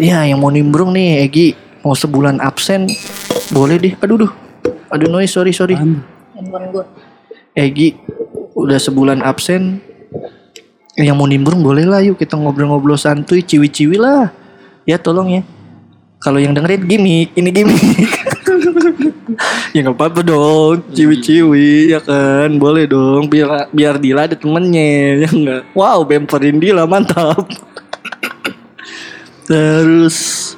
ya 0.00 0.24
yang 0.24 0.40
mau 0.40 0.48
nimbrung 0.48 0.96
nih 0.96 1.28
Egi. 1.28 1.48
Mau 1.84 1.92
sebulan 1.92 2.40
absen 2.40 2.88
boleh 3.52 3.76
deh. 3.76 3.92
Aduh 4.00 4.24
duh. 4.24 4.32
Aduh 4.88 5.08
noise. 5.12 5.32
Sorry 5.32 5.52
sorry. 5.52 5.76
handphone 5.76 6.66
gue 6.72 6.84
Egi 7.52 8.00
udah 8.56 8.80
sebulan 8.80 9.20
absen. 9.20 9.84
Yang 10.96 11.16
mau 11.16 11.28
nimbrung 11.28 11.60
boleh 11.60 11.84
lah. 11.84 12.00
Yuk 12.00 12.16
kita 12.16 12.40
ngobrol-ngobrol 12.40 12.96
santuy 12.96 13.44
ciwi-ciwi 13.44 14.00
lah. 14.00 14.32
Ya 14.88 14.96
tolong 14.96 15.28
ya. 15.28 15.42
Kalau 16.24 16.40
yang 16.40 16.56
dengerin 16.56 16.88
gimmick. 16.88 17.36
Ini 17.36 17.50
gimmick. 17.52 18.12
Ya 19.74 19.82
nggak 19.82 19.98
apa-apa 19.98 20.20
dong. 20.22 20.86
Ciwi-ciwi 20.94 21.90
ya 21.90 21.98
kan? 21.98 22.54
Boleh 22.62 22.86
dong. 22.86 23.26
Biar 23.26 23.66
biar 23.74 23.98
Dila 23.98 24.30
ada 24.30 24.38
temennya 24.38 25.26
ya 25.26 25.28
enggak 25.34 25.62
wow 25.74 25.98
bemperin 26.06 26.62
Dila 26.62 26.86
mantap 26.86 27.50
terus 29.44 30.52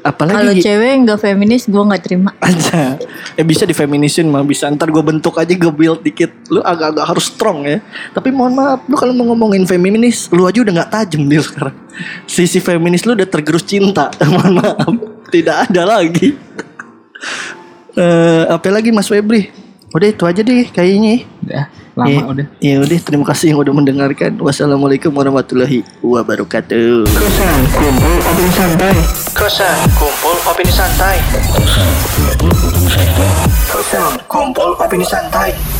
kalau 0.00 0.16
apalagi 0.16 0.64
cewek 0.64 0.92
nggak 1.04 1.20
feminis 1.20 1.68
gue 1.68 1.82
nggak 1.84 2.02
terima. 2.02 2.32
Aja. 2.40 2.96
Ya 3.36 3.44
bisa 3.44 3.68
di 3.68 3.76
feminisin 3.76 4.32
mah 4.32 4.40
bisa. 4.40 4.64
Ntar 4.72 4.88
gue 4.88 5.04
bentuk 5.04 5.36
aja 5.36 5.52
gue 5.52 5.72
build 5.72 6.00
dikit. 6.00 6.32
Lu 6.48 6.64
agak-agak 6.64 7.04
harus 7.04 7.28
strong 7.28 7.68
ya. 7.68 7.84
Tapi 8.16 8.32
mohon 8.32 8.56
maaf 8.56 8.80
lu 8.88 8.96
kalau 8.96 9.12
mau 9.12 9.32
ngomongin 9.32 9.68
feminis 9.68 10.32
lu 10.32 10.48
aja 10.48 10.64
udah 10.64 10.72
nggak 10.80 10.90
tajam 10.90 11.28
dia 11.28 11.44
sekarang. 11.44 11.76
Sisi 12.24 12.64
feminis 12.64 13.04
lu 13.04 13.12
udah 13.12 13.28
tergerus 13.28 13.64
cinta. 13.68 14.08
Mohon 14.32 14.64
maaf. 14.64 14.92
Tidak 15.28 15.56
ada 15.68 15.82
lagi. 15.84 16.32
Eh 17.92 18.44
apa 18.48 18.68
lagi 18.72 18.88
Mas 18.88 19.12
Febri 19.12 19.52
udah 19.90 20.06
itu 20.06 20.22
aja 20.22 20.40
deh 20.46 20.70
kayaknya 20.70 21.26
Udah, 21.42 21.64
lama 21.98 22.10
Ya, 22.10 22.20
udah. 22.22 22.46
Ya 22.62 22.74
udah 22.78 22.98
terima 23.02 23.24
kasih 23.26 23.50
yang 23.50 23.58
udah 23.58 23.74
mendengarkan. 23.74 24.38
Wassalamualaikum 24.38 25.10
warahmatullahi 25.10 25.82
wabarakatuh. 25.98 27.10
Kosan 27.10 27.58
kumpul 27.74 28.14
opini 28.22 28.50
santai. 28.54 28.94
Kosan 29.34 29.80
kumpul 29.98 30.36
opini 30.46 30.70
santai. 30.70 31.16
Kosan 33.66 34.12
kumpul 34.30 34.70
opini 34.78 35.06
santai. 35.06 35.79